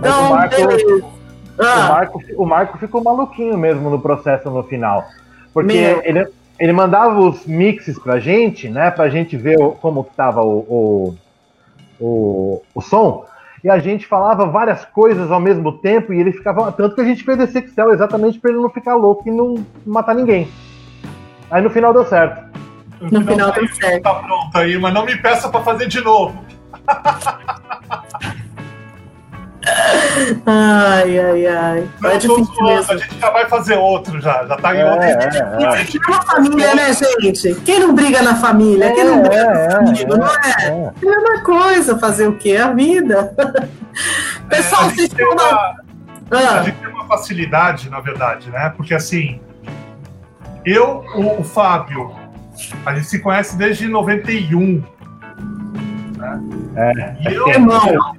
Mas 0.00 0.14
o 0.14 0.30
Marco- 0.30 0.56
beleza. 0.56 1.04
O 1.04 1.62
Ah, 1.62 1.88
Marco, 1.88 2.22
o 2.36 2.46
Marco 2.46 2.78
ficou 2.78 3.02
maluquinho 3.02 3.58
mesmo 3.58 3.90
no 3.90 4.00
processo 4.00 4.48
no 4.48 4.62
final. 4.62 5.04
Porque 5.52 5.72
Meu. 5.80 6.00
ele, 6.04 6.28
ele 6.60 6.72
mandava 6.72 7.18
os 7.18 7.44
mixes 7.46 7.98
pra 7.98 8.20
gente, 8.20 8.68
né? 8.68 8.90
Pra 8.92 9.08
gente 9.08 9.36
ver 9.36 9.56
como 9.80 10.04
que 10.04 10.14
tava 10.14 10.40
o, 10.42 10.58
o, 10.68 11.14
o, 12.00 12.62
o 12.74 12.80
som. 12.80 13.24
E 13.64 13.68
a 13.68 13.78
gente 13.80 14.06
falava 14.06 14.46
várias 14.46 14.84
coisas 14.84 15.32
ao 15.32 15.40
mesmo 15.40 15.72
tempo 15.78 16.12
e 16.12 16.20
ele 16.20 16.30
ficava. 16.30 16.70
Tanto 16.70 16.94
que 16.94 17.00
a 17.00 17.04
gente 17.04 17.24
fez 17.24 17.40
esse 17.40 17.58
Excel 17.58 17.92
exatamente 17.92 18.38
pra 18.38 18.52
ele 18.52 18.60
não 18.60 18.70
ficar 18.70 18.94
louco 18.94 19.28
e 19.28 19.32
não 19.32 19.56
matar 19.84 20.14
ninguém. 20.14 20.46
Aí 21.50 21.60
no 21.60 21.70
final 21.70 21.92
deu 21.92 22.06
certo. 22.06 22.46
No 23.00 23.20
final 23.24 23.50
deu 23.50 23.66
certo. 23.74 24.02
Tá 24.04 24.14
pronto 24.14 24.56
aí, 24.56 24.78
mas 24.78 24.94
não 24.94 25.04
me 25.04 25.16
peça 25.16 25.48
pra 25.48 25.60
fazer 25.62 25.88
de 25.88 26.00
novo. 26.00 26.38
Ai, 30.46 31.18
ai, 31.18 31.46
ai. 31.46 31.88
Não, 32.00 32.10
É 32.10 32.16
difícil 32.18 32.64
mesmo. 32.64 32.92
a 32.92 32.96
gente 32.96 33.18
já 33.20 33.30
vai 33.30 33.46
fazer 33.48 33.74
outro 33.76 34.20
já. 34.20 34.46
Já 34.46 34.56
tá 34.56 34.74
em 34.74 34.78
É, 34.78 34.90
outro. 34.90 35.04
é, 35.06 35.12
é. 35.12 35.82
É 35.82 36.10
uma 36.10 36.22
família, 36.22 36.74
né, 36.74 36.92
gente? 36.92 37.54
Quem 37.60 37.80
não 37.80 37.94
briga 37.94 38.22
na 38.22 38.34
família? 38.36 38.92
Quem 38.94 39.04
não 39.04 39.22
briga 39.22 39.36
É, 39.36 39.44
com 39.44 39.50
é, 39.52 39.74
amigo, 39.88 40.16
não 40.16 40.26
é? 40.26 40.30
é. 40.62 40.68
É 40.68 40.88
a 40.88 41.20
mesma 41.20 41.42
coisa, 41.42 41.98
fazer 41.98 42.26
o 42.28 42.36
quê? 42.36 42.56
A 42.56 42.72
vida. 42.72 43.34
Pessoal, 44.48 44.82
a, 44.82 44.84
vocês 44.86 45.00
gente 45.02 45.14
tem 45.14 45.28
estão 45.28 45.46
uma, 45.46 45.58
a 45.60 46.58
Ah, 46.58 46.62
gente 46.62 46.76
tem 46.78 46.88
uma 46.88 47.04
facilidade, 47.06 47.90
na 47.90 48.00
verdade, 48.00 48.50
né? 48.50 48.72
Porque 48.76 48.94
assim, 48.94 49.40
eu, 50.64 51.04
o, 51.14 51.40
o 51.40 51.44
Fábio, 51.44 52.14
a 52.86 52.94
gente 52.94 53.06
se 53.06 53.18
conhece 53.18 53.56
desde 53.56 53.86
91. 53.86 54.82
Né? 56.36 56.94
É. 56.96 57.30
E 57.30 57.34
eu, 57.34 57.48
irmão. 57.48 58.16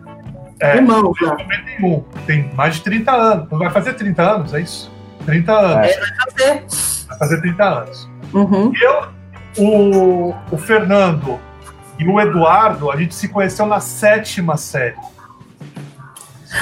É. 0.60 0.76
Irmão, 0.76 1.14
já. 1.20 1.32
91, 1.32 2.02
tem 2.26 2.52
mais 2.54 2.76
de 2.76 2.82
30 2.82 3.12
anos. 3.12 3.48
Vai 3.50 3.70
fazer 3.70 3.94
30 3.94 4.22
anos, 4.22 4.54
é 4.54 4.62
isso? 4.62 4.92
30 5.26 5.52
anos. 5.52 5.88
É. 5.88 5.94
Fazer. 5.94 6.66
Vai 7.08 7.18
fazer 7.18 7.42
30 7.42 7.64
anos. 7.64 8.10
Uhum. 8.34 8.74
Eu, 8.82 9.08
o, 9.58 10.36
o 10.52 10.58
Fernando 10.58 11.40
e 11.98 12.08
o 12.08 12.20
Eduardo, 12.20 12.92
a 12.92 12.98
gente 12.98 13.16
se 13.16 13.28
conheceu 13.28 13.66
na 13.66 13.80
sétima 13.80 14.58
série. 14.58 14.96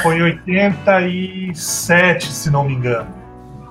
Foi 0.04 0.18
em 0.18 0.24
87, 0.24 2.32
se 2.32 2.52
não 2.52 2.66
me 2.66 2.74
engano. 2.74 3.08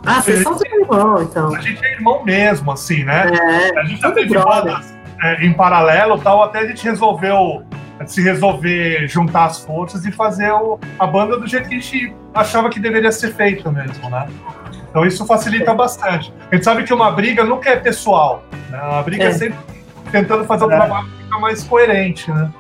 Ah, 0.05 0.23
vocês 0.23 0.43
são 0.43 0.57
tudo 0.57 0.67
irmão, 0.67 1.23
então. 1.23 1.55
A 1.55 1.61
gente 1.61 1.85
é 1.85 1.95
irmão 1.95 2.25
mesmo, 2.25 2.71
assim, 2.71 3.05
né? 3.05 3.29
É. 3.29 3.79
A 3.79 3.85
gente 3.85 4.01
já 4.01 4.13
teve 4.13 4.29
brother. 4.29 4.73
bandas 4.73 4.96
é, 5.23 5.45
em 5.45 5.53
paralelo 5.53 6.19
tal, 6.19 6.43
até 6.43 6.61
a 6.61 6.67
gente 6.67 6.85
resolveu 6.85 7.63
se 8.07 8.23
resolver 8.23 9.09
juntar 9.09 9.47
as 9.47 9.59
forças 9.65 10.05
e 10.05 10.13
fazer 10.13 10.51
o- 10.53 10.79
a 10.99 11.07
banda 11.07 11.39
do 11.39 11.47
jeito 11.47 11.69
que 11.69 11.77
a 11.77 11.81
gente 11.81 12.15
achava 12.35 12.69
que 12.69 12.79
deveria 12.79 13.11
ser 13.11 13.33
feito 13.35 13.73
mesmo, 13.73 14.11
né? 14.11 14.29
Então 14.91 15.05
isso 15.07 15.25
facilita 15.27 15.75
bastante. 15.75 16.33
A 16.51 16.55
gente 16.55 16.65
sabe 16.65 16.85
que 16.85 16.93
uma 16.93 17.11
briga 17.11 17.43
nunca 17.43 17.71
é 17.71 17.77
pessoal, 17.77 18.43
né? 18.71 18.79
Uma 18.83 19.03
briga 19.03 19.25
é, 19.25 19.29
É. 19.29 19.33
sempre 19.33 19.59
tentando 20.13 20.45
fazer 20.45 20.67
o 20.67 20.71
É. 20.71 20.77
trabalho 20.77 21.09
ficar 21.25 21.39
mais 21.41 21.65
coerente, 21.65 22.31
né? 22.31 22.51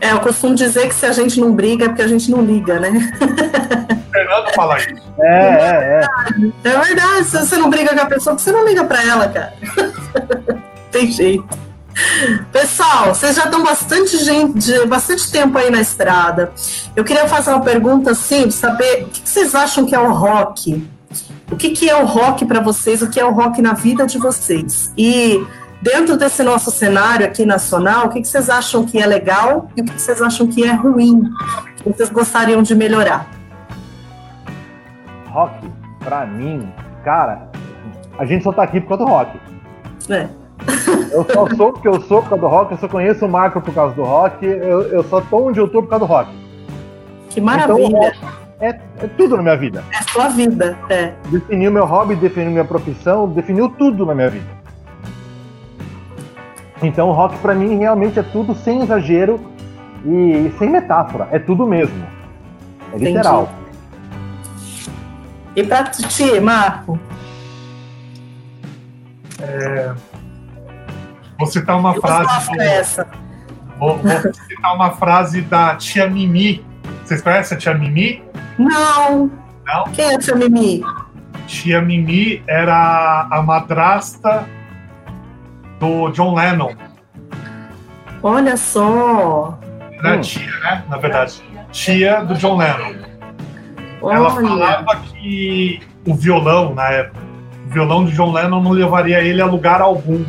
É, 0.00 0.12
eu 0.12 0.20
costumo 0.20 0.54
dizer 0.54 0.88
que 0.88 0.94
se 0.94 1.04
a 1.04 1.12
gente 1.12 1.38
não 1.38 1.52
briga 1.52 1.84
é 1.84 1.88
porque 1.88 2.02
a 2.02 2.08
gente 2.08 2.30
não 2.30 2.40
liga, 2.42 2.80
né? 2.80 2.88
O 2.90 2.90
Fernando 4.12 4.54
fala 4.54 4.78
isso. 4.78 5.12
É, 5.20 5.36
é, 5.36 6.00
é. 6.64 6.68
É 6.70 6.78
verdade, 6.80 7.24
se 7.24 7.38
você 7.38 7.56
não 7.56 7.68
briga 7.68 7.94
com 7.94 8.00
a 8.00 8.06
pessoa, 8.06 8.38
você 8.38 8.50
não 8.50 8.66
liga 8.66 8.82
pra 8.84 9.02
ela, 9.04 9.28
cara. 9.28 9.52
Tem 10.96 11.12
jeito. 11.12 11.46
Pessoal, 12.50 13.14
vocês 13.14 13.36
já 13.36 13.44
estão 13.44 13.62
bastante 13.62 14.16
gente, 14.16 14.86
bastante 14.86 15.30
tempo 15.30 15.58
aí 15.58 15.70
na 15.70 15.78
estrada. 15.78 16.50
Eu 16.94 17.04
queria 17.04 17.28
fazer 17.28 17.50
uma 17.50 17.60
pergunta 17.60 18.12
assim, 18.12 18.50
saber 18.50 19.02
o 19.02 19.08
que 19.08 19.28
vocês 19.28 19.54
acham 19.54 19.84
que 19.84 19.94
é 19.94 19.98
o 20.00 20.10
rock? 20.10 20.88
O 21.52 21.56
que, 21.56 21.72
que 21.72 21.90
é 21.90 21.94
o 21.94 22.06
rock 22.06 22.46
para 22.46 22.60
vocês? 22.60 23.02
O 23.02 23.10
que 23.10 23.20
é 23.20 23.24
o 23.26 23.30
rock 23.30 23.60
na 23.60 23.74
vida 23.74 24.06
de 24.06 24.16
vocês? 24.16 24.90
E 24.96 25.46
dentro 25.82 26.16
desse 26.16 26.42
nosso 26.42 26.70
cenário 26.70 27.26
aqui 27.26 27.44
nacional, 27.44 28.06
o 28.06 28.08
que, 28.08 28.22
que 28.22 28.28
vocês 28.28 28.48
acham 28.48 28.86
que 28.86 28.98
é 28.98 29.04
legal 29.04 29.70
e 29.76 29.82
o 29.82 29.84
que, 29.84 29.92
que 29.92 30.00
vocês 30.00 30.22
acham 30.22 30.46
que 30.46 30.64
é 30.64 30.72
ruim? 30.72 31.30
O 31.84 31.92
que 31.92 31.98
vocês 31.98 32.08
gostariam 32.08 32.62
de 32.62 32.74
melhorar? 32.74 33.28
Rock, 35.26 35.70
pra 35.98 36.24
mim, 36.24 36.66
cara, 37.04 37.50
a 38.18 38.24
gente 38.24 38.42
só 38.42 38.50
tá 38.50 38.62
aqui 38.62 38.80
por 38.80 38.96
causa 38.96 39.04
do 39.04 39.10
rock. 39.10 39.38
É. 40.08 40.45
Eu 41.16 41.24
só 41.24 41.48
sou 41.56 41.68
o 41.70 41.72
que 41.72 41.88
eu 41.88 42.00
sou 42.02 42.20
por 42.22 42.28
causa 42.28 42.42
do 42.42 42.48
rock, 42.48 42.72
eu 42.72 42.78
só 42.78 42.88
conheço 42.88 43.24
o 43.24 43.28
Marco 43.28 43.60
por 43.60 43.72
causa 43.72 43.94
do 43.94 44.02
rock, 44.02 44.44
eu, 44.44 44.82
eu 44.82 45.02
só 45.04 45.20
tô 45.22 45.48
onde 45.48 45.58
eu 45.58 45.66
tô 45.66 45.82
por 45.82 45.88
causa 45.88 46.04
do 46.04 46.08
rock. 46.08 46.30
Que 47.30 47.40
maravilha! 47.40 48.12
Então, 48.14 48.46
É, 48.60 48.68
é 48.68 49.06
tudo 49.16 49.36
na 49.36 49.42
minha 49.42 49.56
vida. 49.56 49.82
É 49.92 49.96
a 49.98 50.02
sua 50.02 50.28
vida, 50.28 50.78
é. 50.88 51.12
Definiu 51.28 51.70
meu 51.70 51.84
hobby, 51.84 52.16
definiu 52.16 52.50
minha 52.50 52.64
profissão, 52.64 53.28
definiu 53.28 53.68
tudo 53.68 54.04
na 54.04 54.14
minha 54.14 54.30
vida. 54.30 54.46
Então, 56.82 57.08
o 57.08 57.12
rock 57.12 57.36
pra 57.38 57.54
mim 57.54 57.76
realmente 57.78 58.18
é 58.18 58.22
tudo 58.22 58.54
sem 58.54 58.82
exagero 58.82 59.40
e 60.04 60.52
sem 60.58 60.68
metáfora. 60.68 61.28
É 61.32 61.38
tudo 61.38 61.66
mesmo. 61.66 62.04
É 62.92 62.96
Entendi. 62.96 63.12
literal. 63.12 63.48
E 65.54 65.62
pra 65.62 65.84
ti, 65.84 66.38
Marco? 66.40 66.98
Vou 71.38 71.46
citar 71.46 71.76
uma 71.78 71.94
Eu 71.94 72.00
frase. 72.00 72.50
do- 72.50 72.56
dessa. 72.56 73.06
Vou, 73.78 73.98
vou 73.98 74.32
citar 74.34 74.74
uma 74.74 74.90
frase 74.92 75.42
da 75.42 75.76
tia 75.76 76.08
Mimi, 76.08 76.64
Vocês 77.04 77.20
conhecem 77.22 77.56
a 77.56 77.60
tia 77.60 77.74
Mimi? 77.74 78.22
Não. 78.58 79.30
Não? 79.66 79.84
Quem 79.92 80.04
é 80.06 80.14
a 80.14 80.18
tia 80.18 80.34
Mimi? 80.34 80.82
Tia 81.46 81.80
Mimi 81.82 82.42
era 82.46 83.28
a 83.30 83.42
madrasta 83.42 84.44
do 85.78 86.08
John 86.10 86.34
Lennon. 86.34 86.72
Olha 88.22 88.56
só. 88.56 89.58
Né? 90.02 90.16
Hum. 90.16 90.20
Tia, 90.20 90.50
né? 90.62 90.84
Na 90.88 90.96
verdade. 90.96 91.42
Tia 91.70 92.24
do 92.24 92.34
John 92.34 92.56
Lennon. 92.56 92.94
Ela 94.02 94.32
Olha. 94.34 94.48
falava 94.48 94.96
que 94.96 95.80
o 96.06 96.14
violão, 96.14 96.74
na 96.74 96.88
época, 96.90 97.20
o 97.66 97.72
violão 97.72 98.04
de 98.04 98.12
John 98.12 98.32
Lennon 98.32 98.62
não 98.62 98.70
levaria 98.72 99.20
ele 99.20 99.40
a 99.42 99.46
lugar 99.46 99.80
algum. 99.80 100.24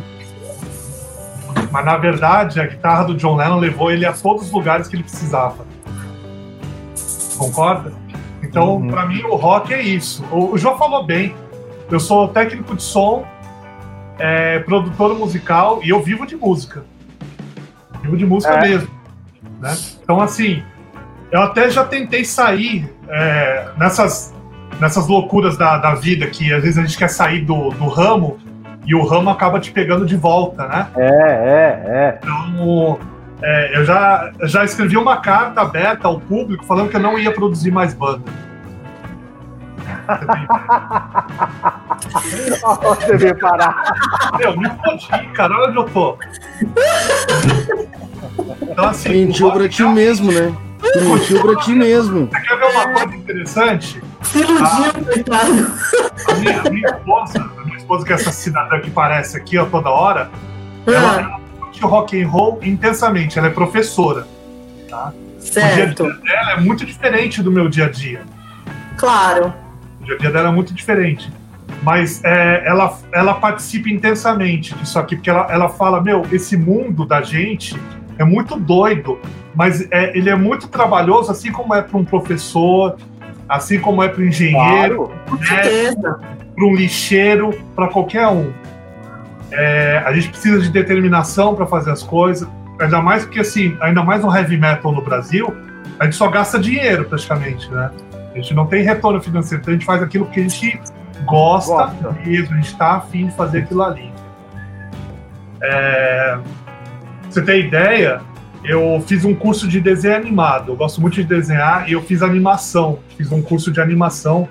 Mas 1.70 1.84
na 1.84 1.96
verdade, 1.96 2.60
a 2.60 2.66
guitarra 2.66 3.04
do 3.04 3.14
John 3.14 3.36
Lennon 3.36 3.58
levou 3.58 3.90
ele 3.90 4.06
a 4.06 4.12
todos 4.12 4.46
os 4.46 4.50
lugares 4.52 4.88
que 4.88 4.96
ele 4.96 5.02
precisava. 5.02 5.64
Concorda? 7.36 7.92
Então, 8.42 8.76
Uhum. 8.76 8.88
pra 8.88 9.06
mim, 9.06 9.22
o 9.24 9.36
rock 9.36 9.72
é 9.74 9.82
isso. 9.82 10.24
O, 10.30 10.52
o 10.54 10.58
João 10.58 10.76
falou 10.78 11.04
bem. 11.04 11.34
Eu 11.90 12.00
sou 12.00 12.28
técnico 12.28 12.74
de 12.76 12.82
som, 12.82 13.24
é, 14.18 14.58
produtor 14.60 15.16
musical 15.18 15.80
e 15.82 15.90
eu 15.90 16.02
vivo 16.02 16.26
de 16.26 16.36
música. 16.36 16.84
Vivo 18.02 18.16
de 18.16 18.26
música 18.26 18.54
É. 18.54 18.60
mesmo. 18.68 18.88
né? 19.60 19.76
Então, 20.02 20.20
assim, 20.20 20.62
eu 21.30 21.42
até 21.42 21.70
já 21.70 21.84
tentei 21.84 22.24
sair 22.24 22.92
é, 23.08 23.68
nessas, 23.76 24.34
nessas 24.80 25.06
loucuras 25.08 25.56
da, 25.56 25.78
da 25.78 25.94
vida 25.94 26.26
que 26.26 26.52
às 26.52 26.62
vezes 26.62 26.78
a 26.78 26.82
gente 26.82 26.96
quer 26.98 27.08
sair 27.08 27.44
do, 27.44 27.70
do 27.70 27.86
ramo 27.88 28.38
e 28.88 28.94
o 28.94 29.04
ramo 29.04 29.28
acaba 29.28 29.60
te 29.60 29.70
pegando 29.70 30.06
de 30.06 30.16
volta, 30.16 30.66
né? 30.66 30.88
É, 30.96 31.04
é, 31.04 31.82
é. 31.86 32.18
Então, 32.22 32.98
é, 33.42 33.78
eu 33.78 33.84
já, 33.84 34.32
já 34.44 34.64
escrevi 34.64 34.96
uma 34.96 35.18
carta 35.18 35.60
aberta 35.60 36.08
ao 36.08 36.18
público 36.18 36.64
falando 36.64 36.88
que 36.88 36.96
eu 36.96 37.00
não 37.00 37.18
ia 37.18 37.30
produzir 37.30 37.70
mais 37.70 37.92
banda. 37.92 38.24
Ó, 42.62 42.94
Você 42.96 43.16
veio 43.18 43.38
parar. 43.38 43.92
Meu, 44.38 44.56
me 44.56 44.70
fodi, 44.70 45.28
cara, 45.34 45.54
olha 45.54 45.68
onde 45.68 45.76
eu 45.76 45.84
tô. 45.84 46.18
Então, 48.62 48.86
assim, 48.86 49.26
Mentiu 49.26 49.52
pra 49.52 49.68
ti 49.68 49.82
mesmo, 49.82 50.32
né? 50.32 50.56
Tu 50.80 51.00
mentiu 51.04 51.42
pra 51.42 51.56
ti 51.56 51.74
mesmo. 51.74 52.26
Você 52.26 52.40
quer 52.40 52.56
ver 52.56 52.64
uma 52.64 52.92
coisa 52.94 53.16
interessante? 53.16 54.02
Se 54.22 54.38
iludiu, 54.38 55.04
coitado. 55.04 55.72
A 56.28 56.34
minha, 56.36 56.60
a 56.60 56.70
minha 56.70 56.88
esposa, 56.88 57.50
esposa, 57.88 58.04
que 58.04 58.12
é 58.12 58.16
essa 58.16 58.30
cidadã 58.30 58.78
que 58.80 58.90
parece 58.90 59.36
aqui 59.36 59.56
ó, 59.56 59.64
toda 59.64 59.88
hora, 59.88 60.30
ela, 60.86 61.16
Ah, 61.16 61.20
ela 61.20 61.40
curte 61.58 61.80
rock 61.82 62.22
and 62.22 62.28
roll 62.28 62.58
intensamente, 62.62 63.38
ela 63.38 63.48
é 63.48 63.50
professora. 63.50 64.26
O 64.84 64.86
dia 64.86 64.96
a 64.96 65.12
certo. 65.40 66.04
dia 66.04 66.14
dela 66.14 66.52
é 66.52 66.60
muito 66.60 66.84
diferente 66.84 67.42
do 67.42 67.50
meu 67.50 67.68
dia 67.68 67.86
a 67.86 67.88
dia. 67.88 68.20
Claro. 68.96 69.54
O 70.00 70.04
dia 70.04 70.14
a 70.14 70.18
dia 70.18 70.30
dela 70.30 70.48
é 70.48 70.52
muito 70.52 70.74
diferente. 70.74 71.32
Mas 71.82 72.22
é, 72.24 72.66
ela, 72.66 72.98
ela 73.12 73.34
participa 73.34 73.88
intensamente 73.88 74.74
disso 74.74 74.98
aqui, 74.98 75.14
porque 75.16 75.30
ela, 75.30 75.46
ela 75.48 75.68
fala: 75.68 76.02
Meu, 76.02 76.26
esse 76.32 76.56
mundo 76.56 77.06
da 77.06 77.22
gente 77.22 77.78
é 78.18 78.24
muito 78.24 78.58
doido, 78.58 79.18
mas 79.54 79.86
é, 79.92 80.16
ele 80.16 80.28
é 80.28 80.34
muito 80.34 80.66
trabalhoso, 80.66 81.30
assim 81.30 81.52
como 81.52 81.74
é 81.74 81.80
para 81.80 81.96
um 81.96 82.04
professor, 82.04 82.96
assim 83.48 83.78
como 83.78 84.02
é 84.02 84.08
para 84.08 84.22
um 84.22 84.26
engenheiro, 84.26 85.06
Claro. 85.06 85.12
Com 85.28 85.44
certeza. 85.44 86.20
Para 86.58 86.66
um 86.66 86.74
lixeiro, 86.74 87.50
para 87.76 87.86
qualquer 87.86 88.26
um. 88.26 88.52
É, 89.52 90.02
a 90.04 90.12
gente 90.12 90.30
precisa 90.30 90.60
de 90.60 90.68
determinação 90.70 91.54
para 91.54 91.66
fazer 91.66 91.92
as 91.92 92.02
coisas, 92.02 92.48
ainda 92.80 93.00
mais 93.00 93.24
porque, 93.24 93.38
assim, 93.40 93.76
ainda 93.80 94.02
mais 94.02 94.22
no 94.22 94.36
heavy 94.36 94.56
metal 94.56 94.90
no 94.90 95.00
Brasil, 95.00 95.56
a 96.00 96.04
gente 96.04 96.16
só 96.16 96.28
gasta 96.28 96.58
dinheiro 96.58 97.04
praticamente, 97.04 97.70
né? 97.70 97.90
A 98.32 98.36
gente 98.36 98.52
não 98.54 98.66
tem 98.66 98.82
retorno 98.82 99.20
financeiro, 99.20 99.62
então 99.62 99.72
a 99.72 99.76
gente 99.76 99.86
faz 99.86 100.02
aquilo 100.02 100.26
que 100.26 100.40
a 100.40 100.42
gente 100.42 100.80
gosta, 101.24 101.86
Gosta. 101.86 102.12
mesmo, 102.26 102.54
a 102.54 102.56
gente 102.56 102.72
está 102.72 102.96
afim 102.96 103.28
de 103.28 103.36
fazer 103.36 103.60
aquilo 103.60 103.82
ali. 103.82 104.12
É, 105.62 106.38
você 107.30 107.40
ter 107.40 107.64
ideia, 107.64 108.20
eu 108.64 109.02
fiz 109.06 109.24
um 109.24 109.34
curso 109.34 109.68
de 109.68 109.80
desenho 109.80 110.16
animado. 110.16 110.72
Eu 110.72 110.76
gosto 110.76 111.00
muito 111.00 111.14
de 111.14 111.24
desenhar 111.24 111.88
e 111.88 111.92
eu 111.92 112.02
fiz 112.02 112.22
animação. 112.22 112.98
Fiz 113.16 113.30
um 113.32 113.42
curso 113.42 113.70
de 113.72 113.80
animação 113.80 114.48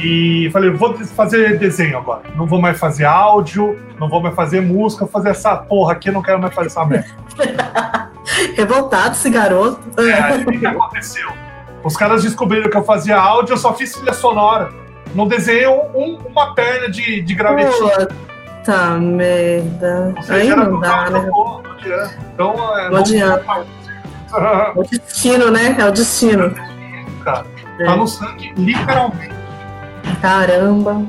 e 0.00 0.48
falei, 0.52 0.70
vou 0.70 0.94
fazer 1.04 1.58
desenho 1.58 1.98
agora. 1.98 2.22
Não 2.36 2.46
vou 2.46 2.60
mais 2.60 2.78
fazer 2.78 3.04
áudio, 3.04 3.78
não 3.98 4.08
vou 4.08 4.20
mais 4.22 4.34
fazer 4.34 4.60
música, 4.60 5.04
vou 5.04 5.12
fazer 5.12 5.30
essa 5.30 5.56
porra 5.56 5.92
aqui, 5.92 6.10
não 6.10 6.22
quero 6.22 6.40
mais 6.40 6.54
fazer 6.54 6.68
essa 6.68 6.84
merda. 6.84 7.08
Revoltado 8.56 9.12
esse 9.14 9.30
garoto. 9.30 9.80
É, 10.00 10.12
aí, 10.12 10.42
o 10.44 10.46
que 10.58 10.66
aconteceu? 10.66 11.28
Os 11.82 11.96
caras 11.96 12.22
descobriram 12.22 12.68
que 12.70 12.76
eu 12.76 12.84
fazia 12.84 13.16
áudio, 13.18 13.54
eu 13.54 13.58
só 13.58 13.72
fiz 13.74 13.92
trilha 13.92 14.12
sonora. 14.12 14.68
Não 15.14 15.26
desenhei 15.26 15.66
um- 15.66 15.90
um- 15.94 16.18
uma 16.28 16.54
perna 16.54 16.90
de, 16.90 17.22
de 17.22 17.34
gravetinho. 17.34 17.90
Puta 18.58 18.90
merda. 18.98 20.12
Ou 20.16 20.22
seja, 20.22 20.34
Aí 20.34 20.48
não 20.56 20.80
dá, 20.80 21.08
né? 21.10 21.20
vou, 21.30 21.62
não 21.62 21.72
adianta. 21.72 22.18
Então, 22.34 22.78
é, 22.78 22.90
Não 22.90 22.96
adianta. 22.98 23.44
É 24.34 24.72
o 24.74 24.82
destino, 24.82 25.50
né? 25.50 25.76
É 25.78 25.84
o 25.86 25.90
destino. 25.92 26.54
Cara, 27.24 27.46
É. 27.80 27.84
tá 27.86 27.96
no 27.96 28.06
sangue, 28.06 28.52
literalmente. 28.58 29.37
Caramba. 30.20 31.02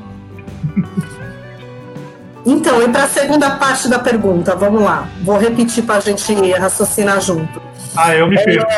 Então, 2.44 2.82
e 2.82 2.88
para 2.88 3.04
a 3.04 3.08
segunda 3.08 3.50
parte 3.50 3.88
da 3.88 3.98
pergunta, 3.98 4.56
vamos 4.56 4.82
lá. 4.82 5.06
Vou 5.22 5.38
repetir 5.38 5.84
para 5.84 5.96
a 5.96 6.00
gente 6.00 6.52
raciocinar 6.52 7.20
junto. 7.20 7.60
Ah, 7.96 8.14
eu 8.14 8.26
me 8.26 8.42
perco. 8.42 8.70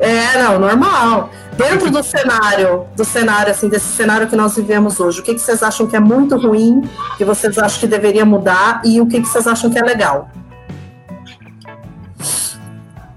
É, 0.00 0.42
não, 0.42 0.58
normal. 0.58 1.30
Dentro 1.56 1.90
do 1.90 2.02
cenário, 2.02 2.86
do 2.96 3.04
cenário, 3.04 3.50
assim, 3.50 3.68
desse 3.68 3.88
cenário 3.88 4.26
que 4.26 4.34
nós 4.34 4.56
vivemos 4.56 4.98
hoje, 4.98 5.20
o 5.20 5.22
que, 5.22 5.34
que 5.34 5.40
vocês 5.40 5.62
acham 5.62 5.86
que 5.86 5.94
é 5.94 6.00
muito 6.00 6.36
ruim, 6.38 6.88
que 7.18 7.24
vocês 7.24 7.58
acham 7.58 7.80
que 7.80 7.86
deveria 7.86 8.24
mudar 8.24 8.80
e 8.84 9.00
o 9.00 9.06
que, 9.06 9.20
que 9.20 9.28
vocês 9.28 9.46
acham 9.46 9.70
que 9.70 9.78
é 9.78 9.82
legal? 9.82 10.30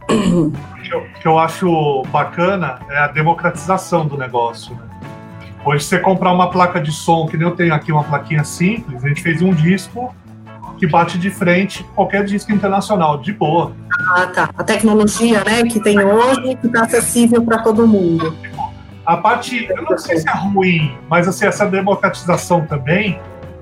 O 0.09 0.51
que 0.83 0.93
eu, 0.93 1.05
que 1.21 1.27
eu 1.27 1.39
acho 1.39 2.03
bacana 2.11 2.79
é 2.89 2.97
a 2.97 3.07
democratização 3.07 4.05
do 4.05 4.17
negócio. 4.17 4.75
Né? 4.75 4.92
Hoje, 5.65 5.85
você 5.85 5.97
comprar 5.97 6.33
uma 6.33 6.49
placa 6.49 6.81
de 6.81 6.91
som, 6.91 7.25
que 7.25 7.37
nem 7.37 7.47
eu 7.47 7.55
tenho 7.55 7.73
aqui 7.73 7.91
uma 7.91 8.03
plaquinha 8.03 8.43
simples, 8.43 9.03
a 9.03 9.07
gente 9.07 9.21
fez 9.21 9.41
um 9.41 9.53
disco 9.53 10.13
que 10.77 10.85
bate 10.85 11.17
de 11.17 11.29
frente 11.29 11.85
qualquer 11.95 12.25
disco 12.25 12.51
internacional, 12.51 13.17
de 13.17 13.31
boa. 13.31 13.71
Ah, 14.13 14.27
tá. 14.27 14.49
A 14.57 14.63
tecnologia, 14.63 15.41
né, 15.45 15.63
que 15.63 15.79
tem 15.79 16.03
hoje, 16.03 16.55
que 16.57 16.67
está 16.67 16.83
acessível 16.83 17.41
para 17.43 17.59
todo 17.59 17.87
mundo. 17.87 18.35
A 19.05 19.15
parte, 19.15 19.65
eu 19.69 19.83
não 19.83 19.97
sei 19.97 20.17
se 20.17 20.27
é 20.27 20.33
ruim, 20.33 20.97
mas 21.09 21.27
assim, 21.27 21.45
essa 21.45 21.65
democratização 21.65 22.65
também 22.65 23.19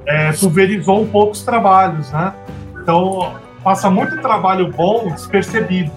é, 0.08 0.32
pulverizou 0.34 1.04
um 1.04 1.08
pouco 1.08 1.34
os 1.34 1.44
trabalhos, 1.44 2.12
né? 2.12 2.34
Então, 2.82 3.36
passa 3.64 3.92
muito 3.92 4.20
trabalho 4.22 4.72
bom 4.72 5.10
despercebido. 5.12 5.92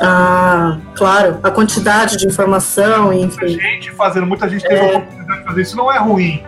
Ah, 0.00 0.78
claro. 0.96 1.38
A 1.42 1.50
quantidade 1.50 2.16
de 2.16 2.26
informação, 2.26 3.06
Muita 3.12 3.44
enfim. 3.44 3.58
gente 3.60 3.90
fazendo, 3.92 4.26
muita 4.26 4.48
gente 4.48 4.62
teve 4.62 4.74
É. 4.76 4.94
a 4.94 4.98
oportunidade 4.98 5.40
de 5.40 5.44
fazer 5.46 5.62
isso, 5.62 5.76
não 5.76 5.92
é 5.92 5.98
ruim. 5.98 6.42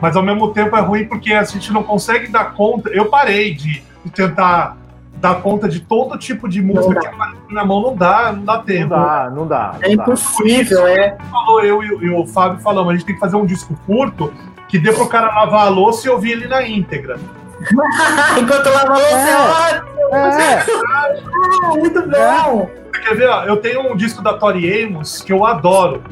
Mas 0.00 0.16
ao 0.16 0.22
mesmo 0.22 0.52
tempo 0.52 0.76
é 0.76 0.80
ruim 0.80 1.04
porque 1.06 1.32
a 1.32 1.42
gente 1.44 1.72
não 1.72 1.82
consegue 1.82 2.28
dar 2.28 2.54
conta. 2.54 2.88
Eu 2.90 3.06
parei 3.06 3.54
de, 3.54 3.82
de 4.04 4.10
tentar 4.10 4.76
dar 5.16 5.34
conta 5.42 5.68
de 5.68 5.80
todo 5.80 6.16
tipo 6.16 6.48
de 6.48 6.62
música 6.62 6.98
que 6.98 7.06
aparece 7.06 7.36
na 7.50 7.62
mão, 7.64 7.82
não 7.82 7.94
dá, 7.94 8.32
não 8.32 8.42
dá 8.42 8.54
Não 8.56 8.62
tempo. 8.64 8.88
dá, 8.88 9.30
não 9.34 9.46
dá. 9.46 9.74
É 9.82 9.88
não 9.88 9.96
dá. 9.96 10.02
impossível, 10.02 10.86
é. 10.86 11.16
falou, 11.30 11.62
eu 11.62 11.82
e, 11.82 11.92
o- 11.92 12.02
e 12.04 12.10
o 12.10 12.26
Fábio 12.26 12.58
falamos, 12.60 12.90
a 12.90 12.96
gente 12.96 13.04
tem 13.04 13.14
que 13.14 13.20
fazer 13.20 13.36
um 13.36 13.44
disco 13.44 13.78
curto 13.86 14.32
que 14.68 14.78
dê 14.78 14.90
pro 14.92 15.06
cara 15.08 15.26
lavar 15.34 15.66
a 15.66 15.68
louça 15.68 16.06
e 16.06 16.10
ouvir 16.10 16.30
ele 16.32 16.48
na 16.48 16.66
íntegra. 16.66 17.18
Enquanto 18.40 18.70
lava 18.70 18.94
a 18.94 18.98
louça, 18.98 19.84
É. 20.12 20.16
É, 20.16 20.64
ah, 20.94 21.68
muito 21.76 22.00
bom. 22.08 22.70
Você 22.89 22.89
quer 23.10 23.16
ver? 23.16 23.28
ó, 23.28 23.44
Eu 23.44 23.56
tenho 23.58 23.92
um 23.92 23.96
disco 23.96 24.22
da 24.22 24.34
Tori 24.34 24.84
Amos 24.84 25.20
que 25.22 25.32
eu 25.32 25.44
adoro. 25.44 26.02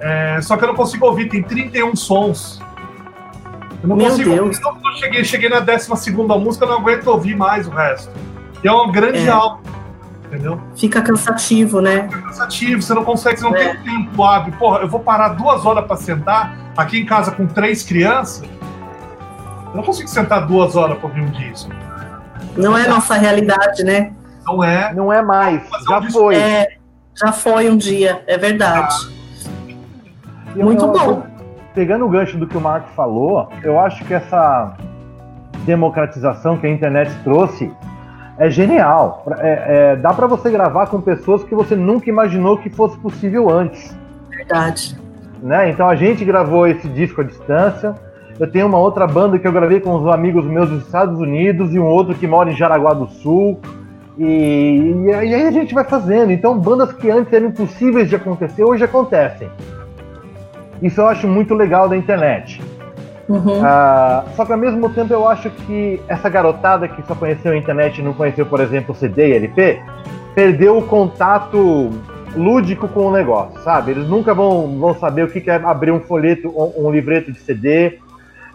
É, 0.00 0.40
só 0.42 0.56
que 0.56 0.64
eu 0.64 0.68
não 0.68 0.74
consigo 0.74 1.06
ouvir, 1.06 1.28
tem 1.28 1.42
31 1.42 1.96
sons. 1.96 2.60
Eu 3.82 3.88
não 3.88 3.96
Meu 3.96 4.06
consigo 4.10 4.30
Deus. 4.30 4.58
Quando 4.58 4.78
eu 4.86 4.96
cheguei, 4.98 5.24
cheguei 5.24 5.48
na 5.48 5.60
12 5.60 6.12
música, 6.12 6.64
eu 6.64 6.68
não 6.68 6.78
aguento 6.78 7.06
ouvir 7.08 7.36
mais 7.36 7.66
o 7.66 7.70
resto. 7.70 8.10
E 8.62 8.68
é 8.68 8.72
um 8.72 8.90
grande 8.90 9.26
É. 9.26 9.28
álbum, 9.30 9.60
entendeu? 10.26 10.60
Fica 10.76 11.00
cansativo, 11.02 11.80
né? 11.80 12.08
É 12.12 12.16
cansativo, 12.22 12.82
você 12.82 12.94
não 12.94 13.04
consegue, 13.04 13.38
você 13.38 13.44
não 13.44 13.56
É. 13.56 13.74
tem 13.74 13.82
tempo 13.82 14.22
hábil. 14.24 14.52
Porra, 14.58 14.80
eu 14.80 14.88
vou 14.88 15.00
parar 15.00 15.30
duas 15.30 15.64
horas 15.64 15.84
pra 15.86 15.96
sentar 15.96 16.56
aqui 16.76 16.98
em 17.00 17.04
casa 17.06 17.30
com 17.32 17.46
três 17.46 17.82
crianças. 17.82 18.42
Eu 19.70 19.76
não 19.76 19.82
consigo 19.82 20.08
sentar 20.08 20.46
duas 20.46 20.74
horas 20.76 20.98
pra 20.98 21.08
ouvir 21.08 21.20
um 21.20 21.30
disco. 21.30 21.70
Não 22.56 22.76
é 22.76 22.88
nossa 22.88 23.14
realidade, 23.14 23.84
né? 23.84 24.12
Não 24.48 24.64
é. 24.64 24.94
não 24.94 25.12
é 25.12 25.22
mais. 25.22 25.62
Já 25.88 26.02
foi. 26.10 26.36
É, 26.36 26.68
já 27.14 27.32
foi 27.32 27.68
um 27.70 27.76
dia, 27.76 28.22
é 28.26 28.36
verdade. 28.38 28.94
Eu- 30.56 30.64
Muito 30.64 30.84
eu- 30.84 30.92
bom. 30.92 31.22
Pegando 31.74 32.06
o 32.06 32.08
gancho 32.08 32.36
do 32.38 32.46
que 32.46 32.56
o 32.56 32.60
Marco 32.60 32.88
falou, 32.96 33.48
eu 33.62 33.78
acho 33.78 34.04
que 34.04 34.12
essa 34.12 34.74
democratização 35.64 36.56
que 36.56 36.66
a 36.66 36.70
internet 36.70 37.10
trouxe 37.22 37.70
é 38.38 38.50
genial. 38.50 39.24
É, 39.38 39.92
é, 39.92 39.96
dá 39.96 40.12
para 40.12 40.26
você 40.26 40.50
gravar 40.50 40.86
com 40.86 41.00
pessoas 41.00 41.44
que 41.44 41.54
você 41.54 41.76
nunca 41.76 42.08
imaginou 42.08 42.56
que 42.58 42.70
fosse 42.70 42.96
possível 42.98 43.50
antes. 43.50 43.96
Verdade. 44.30 44.96
Né? 45.42 45.70
Então 45.70 45.88
a 45.88 45.94
gente 45.94 46.24
gravou 46.24 46.66
esse 46.66 46.88
disco 46.88 47.20
à 47.20 47.24
distância. 47.24 47.94
Eu 48.40 48.50
tenho 48.50 48.66
uma 48.66 48.78
outra 48.78 49.06
banda 49.06 49.38
que 49.38 49.46
eu 49.46 49.52
gravei 49.52 49.80
com 49.80 49.94
uns 49.94 50.06
amigos 50.12 50.44
meus 50.44 50.70
dos 50.70 50.84
Estados 50.84 51.20
Unidos 51.20 51.74
e 51.74 51.78
um 51.78 51.86
outro 51.86 52.14
que 52.14 52.26
mora 52.26 52.50
em 52.50 52.56
Jaraguá 52.56 52.92
do 52.94 53.06
Sul. 53.08 53.60
E, 54.18 55.04
e 55.06 55.14
aí 55.14 55.46
a 55.46 55.50
gente 55.50 55.72
vai 55.72 55.84
fazendo. 55.84 56.32
Então, 56.32 56.58
bandas 56.58 56.92
que 56.92 57.08
antes 57.10 57.32
eram 57.32 57.46
impossíveis 57.46 58.08
de 58.08 58.16
acontecer, 58.16 58.64
hoje 58.64 58.84
acontecem. 58.84 59.48
Isso 60.82 61.00
eu 61.00 61.06
acho 61.06 61.28
muito 61.28 61.54
legal 61.54 61.88
da 61.88 61.96
internet. 61.96 62.60
Uhum. 63.28 63.60
Uh, 63.60 64.24
só 64.34 64.44
que 64.44 64.52
ao 64.52 64.58
mesmo 64.58 64.88
tempo 64.90 65.12
eu 65.12 65.28
acho 65.28 65.50
que 65.50 66.00
essa 66.08 66.28
garotada 66.28 66.88
que 66.88 67.06
só 67.06 67.14
conheceu 67.14 67.52
a 67.52 67.56
internet 67.56 67.98
e 67.98 68.02
não 68.02 68.14
conheceu, 68.14 68.46
por 68.46 68.58
exemplo, 68.60 68.94
CD 68.94 69.28
e 69.28 69.32
LP, 69.34 69.82
perdeu 70.34 70.78
o 70.78 70.82
contato 70.82 71.90
lúdico 72.34 72.88
com 72.88 73.06
o 73.06 73.12
negócio, 73.12 73.60
sabe? 73.62 73.90
Eles 73.90 74.08
nunca 74.08 74.32
vão, 74.32 74.78
vão 74.78 74.94
saber 74.94 75.24
o 75.24 75.28
que 75.28 75.48
é 75.50 75.54
abrir 75.56 75.90
um 75.90 76.00
folheto, 76.00 76.48
um, 76.48 76.86
um 76.86 76.90
livreto 76.90 77.30
de 77.30 77.38
CD, 77.38 77.98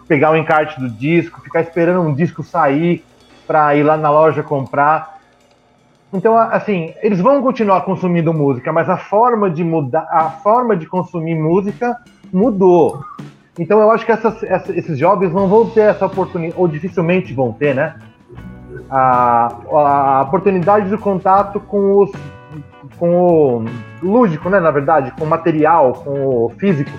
pegar 0.08 0.32
o 0.32 0.36
encarte 0.36 0.80
do 0.80 0.88
disco, 0.88 1.40
ficar 1.40 1.60
esperando 1.60 2.00
um 2.00 2.12
disco 2.12 2.42
sair 2.42 3.04
para 3.46 3.76
ir 3.76 3.82
lá 3.82 3.96
na 3.96 4.10
loja 4.10 4.42
comprar. 4.42 5.13
Então, 6.14 6.38
assim, 6.38 6.94
eles 7.02 7.20
vão 7.20 7.42
continuar 7.42 7.80
consumindo 7.80 8.32
música, 8.32 8.72
mas 8.72 8.88
a 8.88 8.96
forma 8.96 9.50
de 9.50 9.64
mudar, 9.64 10.06
a 10.08 10.30
forma 10.30 10.76
de 10.76 10.86
consumir 10.86 11.34
música 11.34 11.96
mudou. 12.32 13.00
Então 13.58 13.80
eu 13.80 13.90
acho 13.90 14.06
que 14.06 14.12
essas, 14.12 14.40
essas, 14.44 14.76
esses 14.76 14.96
jovens 14.96 15.32
não 15.32 15.48
vão 15.48 15.68
ter 15.70 15.80
essa 15.80 16.06
oportunidade, 16.06 16.60
ou 16.60 16.68
dificilmente 16.68 17.34
vão 17.34 17.52
ter, 17.52 17.74
né? 17.74 17.96
A, 18.88 19.52
a 19.72 20.22
oportunidade 20.22 20.88
do 20.88 20.98
contato 20.98 21.58
com, 21.58 22.02
os, 22.02 22.12
com 22.96 23.64
o 23.64 23.64
lúdico, 24.00 24.48
né? 24.48 24.60
Na 24.60 24.70
verdade, 24.70 25.10
com 25.12 25.24
o 25.24 25.28
material, 25.28 25.94
com 25.94 26.44
o 26.44 26.52
físico. 26.58 26.92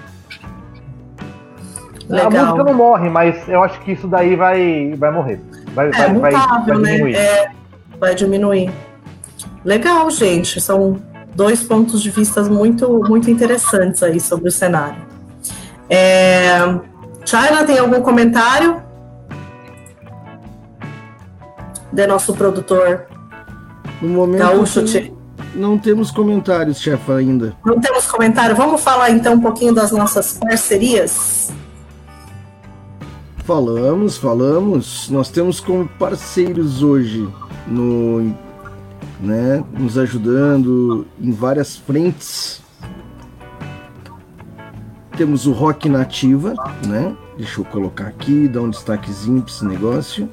Legal. 2.10 2.28
A 2.28 2.30
música 2.30 2.64
não 2.66 2.74
morre, 2.74 3.10
mas 3.10 3.48
eu 3.48 3.64
acho 3.64 3.80
que 3.80 3.94
isso 3.94 4.10
daí 4.10 4.36
vai, 4.36 4.94
vai 4.98 5.12
morrer. 5.12 5.40
Vai, 5.74 5.88
é, 5.88 5.92
vai, 5.92 6.14
mutável, 6.14 6.22
vai, 6.22 6.34
vai 6.34 6.84
diminuir. 6.84 7.14
Né? 7.14 7.20
É, 7.20 7.52
vai 7.98 8.16
diminuir. 8.16 8.72
Legal, 9.66 10.10
gente. 10.12 10.62
São 10.62 11.02
dois 11.36 11.64
pontos 11.64 12.02
de 12.02 12.12
vista 12.12 12.44
muito, 12.44 12.88
muito 13.10 13.30
interessantes 13.30 14.04
aí 14.04 14.20
sobre 14.22 14.48
o 14.50 14.52
cenário. 14.52 15.02
É... 15.90 16.60
China, 17.26 17.66
tem 17.66 17.80
algum 17.80 18.02
comentário? 18.02 18.84
De 21.92 22.06
nosso 22.06 22.34
produtor 22.34 23.08
no 24.02 24.10
momento 24.10 24.40
Gaúcho, 24.40 24.84
não 25.56 25.78
temos 25.78 26.12
comentários, 26.12 26.80
chefe, 26.80 27.12
ainda. 27.12 27.56
Não 27.66 27.80
temos 27.80 28.06
comentário. 28.06 28.56
Vamos 28.56 28.82
falar 28.82 29.10
então 29.10 29.34
um 29.34 29.40
pouquinho 29.40 29.74
das 29.74 29.92
nossas 29.92 30.38
parcerias? 30.38 31.50
Falamos, 33.38 34.18
falamos. 34.18 35.10
Nós 35.10 35.30
temos 35.30 35.60
como 35.60 35.88
parceiros 35.88 36.84
hoje 36.84 37.28
no, 37.68 38.36
né, 39.20 39.64
nos 39.78 39.98
ajudando 39.98 41.06
em 41.22 41.32
várias 41.32 41.76
frentes 41.76 42.64
temos 45.16 45.48
o 45.48 45.52
Rock 45.52 45.88
Nativa, 45.88 46.54
né? 46.86 47.16
Deixa 47.38 47.62
eu 47.62 47.66
colocar 47.66 48.08
aqui, 48.08 48.48
dar 48.48 48.62
um 48.62 48.70
destaquezinho 48.70 49.42
para 49.42 49.52
esse 49.52 49.66
negócio. 49.66 50.30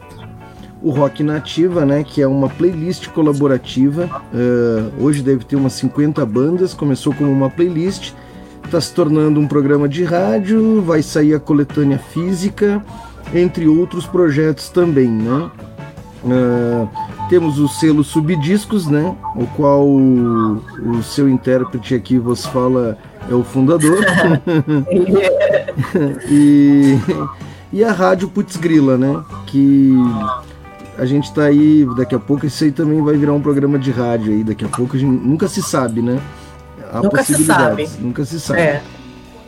O 0.82 0.90
Rock 0.90 1.22
Nativa, 1.22 1.84
né? 1.86 2.02
Que 2.02 2.20
é 2.20 2.26
uma 2.26 2.48
playlist 2.48 3.08
colaborativa. 3.08 4.22
Uh, 4.34 5.04
hoje 5.04 5.22
deve 5.22 5.44
ter 5.44 5.56
umas 5.56 5.74
50 5.74 6.24
bandas. 6.26 6.74
Começou 6.74 7.14
como 7.14 7.30
uma 7.30 7.48
playlist, 7.48 8.12
está 8.64 8.80
se 8.80 8.92
tornando 8.92 9.38
um 9.38 9.46
programa 9.46 9.88
de 9.88 10.02
rádio. 10.02 10.82
Vai 10.82 11.02
sair 11.02 11.34
a 11.34 11.40
coletânea 11.40 11.98
física, 11.98 12.84
entre 13.32 13.68
outros 13.68 14.06
projetos 14.06 14.68
também, 14.68 15.08
né? 15.08 15.50
Uh, 16.24 16.88
temos 17.32 17.58
o 17.58 17.66
selo 17.66 18.04
Subdiscos, 18.04 18.86
né? 18.86 19.16
O 19.34 19.46
qual 19.56 19.88
o, 19.88 20.62
o 20.84 21.02
seu 21.02 21.30
intérprete 21.30 21.94
aqui 21.94 22.18
vos 22.18 22.44
fala 22.44 22.98
é 23.26 23.32
o 23.32 23.42
fundador. 23.42 24.04
e, 26.28 26.98
e 27.72 27.82
a 27.82 27.90
rádio 27.90 28.28
Putz 28.28 28.58
Grila, 28.58 28.98
né? 28.98 29.24
Que 29.46 29.94
a 30.98 31.06
gente 31.06 31.24
está 31.24 31.44
aí, 31.44 31.88
daqui 31.96 32.14
a 32.14 32.18
pouco 32.18 32.44
isso 32.44 32.64
aí 32.64 32.70
também 32.70 33.02
vai 33.02 33.16
virar 33.16 33.32
um 33.32 33.40
programa 33.40 33.78
de 33.78 33.90
rádio 33.90 34.30
aí, 34.30 34.44
daqui 34.44 34.66
a 34.66 34.68
pouco 34.68 34.94
a 34.94 35.00
gente, 35.00 35.26
nunca 35.26 35.48
se 35.48 35.62
sabe, 35.62 36.02
né? 36.02 36.20
Há 36.92 37.00
nunca 37.00 37.24
se 37.24 37.44
sabe. 37.46 37.88
Nunca 37.98 38.24
se 38.26 38.38
sabe. 38.38 38.60
É. 38.60 38.82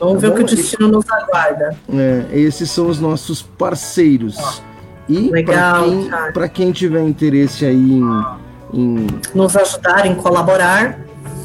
Vamos 0.01 0.15
tá 0.15 0.21
ver 0.21 0.29
bom? 0.29 0.33
o 0.33 0.37
que 0.39 0.55
o 0.55 0.57
destino 0.57 0.89
nos 0.89 1.05
aguarda. 1.11 1.77
É, 1.93 2.29
esses 2.33 2.71
são 2.71 2.87
os 2.87 2.99
nossos 2.99 3.43
parceiros. 3.43 4.63
E 5.09 5.31
para 6.33 6.49
quem, 6.49 6.67
quem 6.67 6.73
tiver 6.73 7.03
interesse 7.03 7.65
aí 7.65 7.93
em, 7.93 8.25
em, 8.73 9.07
Nos 9.35 9.57
ajudar, 9.57 10.07
em 10.07 10.15
colaborar. 10.15 10.99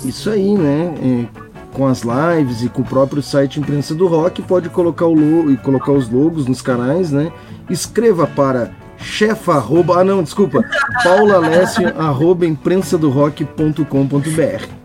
Isso 0.04 0.30
aí, 0.30 0.54
né? 0.56 0.94
É, 1.02 1.26
com 1.74 1.88
as 1.88 2.02
lives 2.02 2.64
e 2.64 2.70
com 2.70 2.82
o 2.82 2.86
próprio 2.86 3.22
site 3.22 3.60
Imprensa 3.60 3.94
do 3.94 4.08
Rock, 4.08 4.42
pode 4.42 4.70
colocar 4.70 5.06
o 5.06 5.14
logo 5.14 5.52
e 5.52 5.58
colocar 5.58 5.92
os 5.92 6.10
logos 6.10 6.46
nos 6.46 6.62
canais, 6.62 7.12
né? 7.12 7.30
Escreva 7.70 8.26
para 8.26 8.72
chefa 8.98 9.52
arroba, 9.54 10.00
ah 10.00 10.04
não, 10.04 10.24
desculpa, 10.24 10.64
paulalessio 11.04 11.94
arroba 11.98 12.46
imprensadorock.com.br 12.46 14.80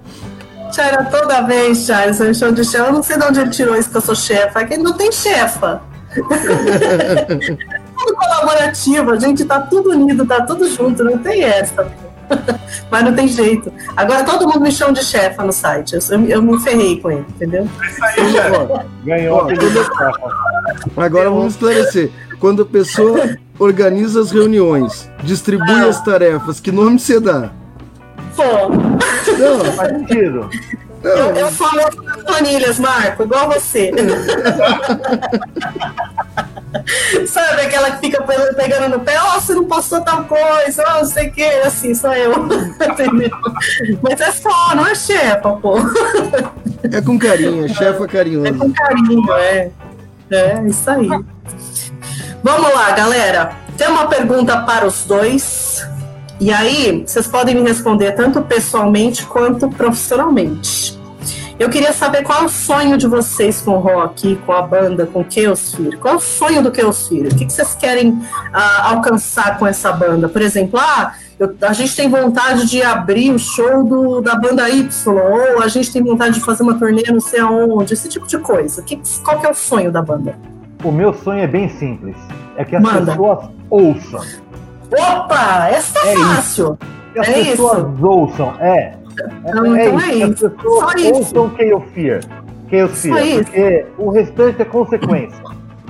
Tira 0.71 1.05
toda 1.05 1.43
vez, 1.43 1.87
Charles, 1.87 2.21
eu 2.21 2.35
show 2.35 2.53
de 2.53 2.65
chefe, 2.65 2.79
eu 2.79 2.93
não 2.93 3.03
sei 3.03 3.19
de 3.19 3.25
onde 3.25 3.41
ele 3.41 3.51
tirou 3.51 3.77
isso 3.77 3.91
que 3.91 3.97
eu 3.97 4.01
sou 4.01 4.15
chefa, 4.15 4.61
é 4.61 4.65
que 4.65 4.75
ele 4.75 4.83
não 4.83 4.93
tem 4.93 5.11
chefa. 5.13 5.83
tudo 8.05 8.17
colaborativo, 8.17 9.11
a 9.11 9.19
gente 9.19 9.45
tá 9.45 9.61
tudo 9.61 9.91
unido, 9.91 10.27
tá 10.27 10.43
tudo 10.43 10.69
junto, 10.69 11.03
não 11.03 11.19
tem 11.19 11.43
essa. 11.43 11.91
Mas 12.91 13.05
não 13.05 13.15
tem 13.15 13.29
jeito. 13.29 13.73
Agora 13.97 14.25
todo 14.25 14.47
mundo 14.47 14.61
me 14.61 14.73
chama 14.73 14.93
de 14.93 15.05
chefa 15.05 15.43
no 15.43 15.53
site. 15.53 15.95
Eu, 15.95 16.01
eu 16.27 16.43
me 16.43 16.61
ferrei 16.61 17.01
com 17.01 17.11
ele, 17.11 17.25
entendeu? 17.29 17.69
Ganhou. 19.05 19.47
Agora 20.97 21.31
vamos 21.31 21.55
esclarecer. 21.55 22.11
Quando 22.41 22.63
a 22.63 22.67
pessoa 22.67 23.37
organiza 23.59 24.21
as 24.21 24.31
reuniões, 24.31 25.11
distribui 25.23 25.71
ah. 25.71 25.89
as 25.89 26.03
tarefas, 26.03 26.61
que 26.61 26.73
nome 26.73 26.99
você 26.99 27.21
dá? 27.21 27.51
Pô. 28.35 28.43
Não, 29.39 29.65
faz 29.73 29.91
sentido. 29.91 30.49
Eu, 31.03 31.37
eu 31.37 31.49
falo 31.49 31.83
planilhas, 32.25 32.79
Marco, 32.79 33.25
igual 33.25 33.51
você. 33.51 33.93
Sabe 37.27 37.63
aquela 37.63 37.93
que 37.93 38.07
fica 38.07 38.23
pegando 38.57 38.99
no 38.99 39.01
pé, 39.01 39.19
ó, 39.21 39.37
oh, 39.37 39.41
você 39.41 39.55
não 39.55 39.65
passou 39.65 40.01
tal 40.01 40.25
coisa, 40.25 40.85
ó, 40.87 40.95
oh, 40.95 40.99
não 40.99 41.05
sei 41.05 41.29
o 41.29 41.33
que, 41.33 41.45
assim, 41.45 41.95
sou 41.95 42.13
eu. 42.13 42.33
Entendeu? 42.91 43.31
Mas 44.03 44.21
é 44.21 44.33
só, 44.33 44.75
não 44.75 44.87
é 44.87 44.95
chefa, 44.95 45.53
pô. 45.53 45.77
É 46.83 47.01
com 47.01 47.19
carinho, 47.19 47.65
é 47.65 47.69
chefa 47.69 48.07
carinhoso. 48.07 48.47
É 48.47 48.53
com 48.53 48.73
carinho, 48.73 49.33
é. 49.33 49.71
É, 50.31 50.63
isso 50.67 50.91
aí. 50.91 51.09
Vamos 52.43 52.75
lá, 52.75 52.91
galera. 52.93 53.53
Tem 53.77 53.89
uma 53.89 54.07
pergunta 54.07 54.61
para 54.63 54.87
os 54.87 55.05
dois. 55.05 55.87
E 56.41 56.53
aí, 56.53 57.05
vocês 57.07 57.27
podem 57.27 57.55
me 57.55 57.63
responder 57.63 58.13
tanto 58.13 58.43
pessoalmente 58.43 59.25
quanto 59.25 59.69
profissionalmente. 59.69 60.99
Eu 61.59 61.71
queria 61.71 61.93
saber 61.93 62.25
qual 62.25 62.43
é 62.43 62.45
o 62.45 62.49
sonho 62.49 62.99
de 62.99 63.07
vocês 63.07 63.61
com 63.61 63.73
o 63.73 63.79
rock, 63.79 64.35
com 64.45 64.53
a 64.53 64.63
banda, 64.63 65.07
com 65.07 65.21
o 65.21 65.25
Keosphere. 65.25 65.97
Qual 65.99 66.15
é 66.15 66.17
o 66.17 66.21
sonho 66.21 66.63
do 66.63 66.73
Keosphere? 66.73 67.29
O 67.29 67.37
que, 67.37 67.45
vocês 67.45 67.75
querem 67.77 68.11
uh, 68.11 68.21
alcançar 68.83 69.57
com 69.57 69.67
essa 69.67 69.93
banda? 69.93 70.29
Por 70.29 70.43
exemplo, 70.43 70.81
ah, 70.81 71.15
eu, 71.39 71.55
a 71.63 71.73
gente 71.73 71.95
tem 71.95 72.09
vontade 72.09 72.69
de 72.69 72.83
abrir 72.83 73.31
o 73.31 73.39
show 73.39 73.85
do, 73.85 74.21
da 74.21 74.35
banda 74.35 74.69
Y, 74.69 74.89
ou 75.07 75.63
a 75.63 75.69
gente 75.69 75.93
tem 75.93 76.03
vontade 76.03 76.35
de 76.35 76.41
fazer 76.41 76.65
uma 76.65 76.75
turnê 76.75 77.05
não 77.09 77.21
sei 77.21 77.39
aonde, 77.39 77.95
esse 77.95 78.09
tipo 78.09 78.27
de 78.27 78.39
coisa. 78.39 78.83
Que, 78.83 79.01
qual 79.25 79.39
que 79.39 79.47
é 79.47 79.51
o 79.51 79.55
sonho 79.55 79.93
da 79.93 80.03
banda? 80.03 80.37
O 80.83 80.91
meu 80.91 81.15
sonho 81.15 81.39
é 81.41 81.47
bem 81.47 81.69
simples. 81.69 82.17
É 82.57 82.65
que 82.65 82.75
as 82.75 82.83
Manda. 82.83 83.13
pessoas 83.13 83.49
ouçam. 83.71 84.21
Opa! 84.93 85.69
Essa 85.69 85.99
é, 86.01 86.13
é 86.13 86.17
fácil. 86.17 86.65
Isso. 86.65 86.79
Que 87.13 87.19
as 87.21 87.29
é 87.29 87.33
pessoas 87.33 87.79
isso. 87.79 88.07
ouçam, 88.07 88.55
é. 88.61 89.04
Então, 89.45 89.77
é, 89.77 89.87
então 89.87 90.01
é 90.01 90.15
isso. 90.15 90.47
As 90.47 90.53
pessoas 90.53 91.05
ouçam 91.05 91.57
Chaos 91.57 91.85
Fear. 91.95 92.21
Chaos 92.71 93.03
Fear. 93.03 93.45
Porque 93.45 93.87
o 93.99 94.11
restante 94.11 94.63
é 94.63 94.65
consequência. 94.65 95.43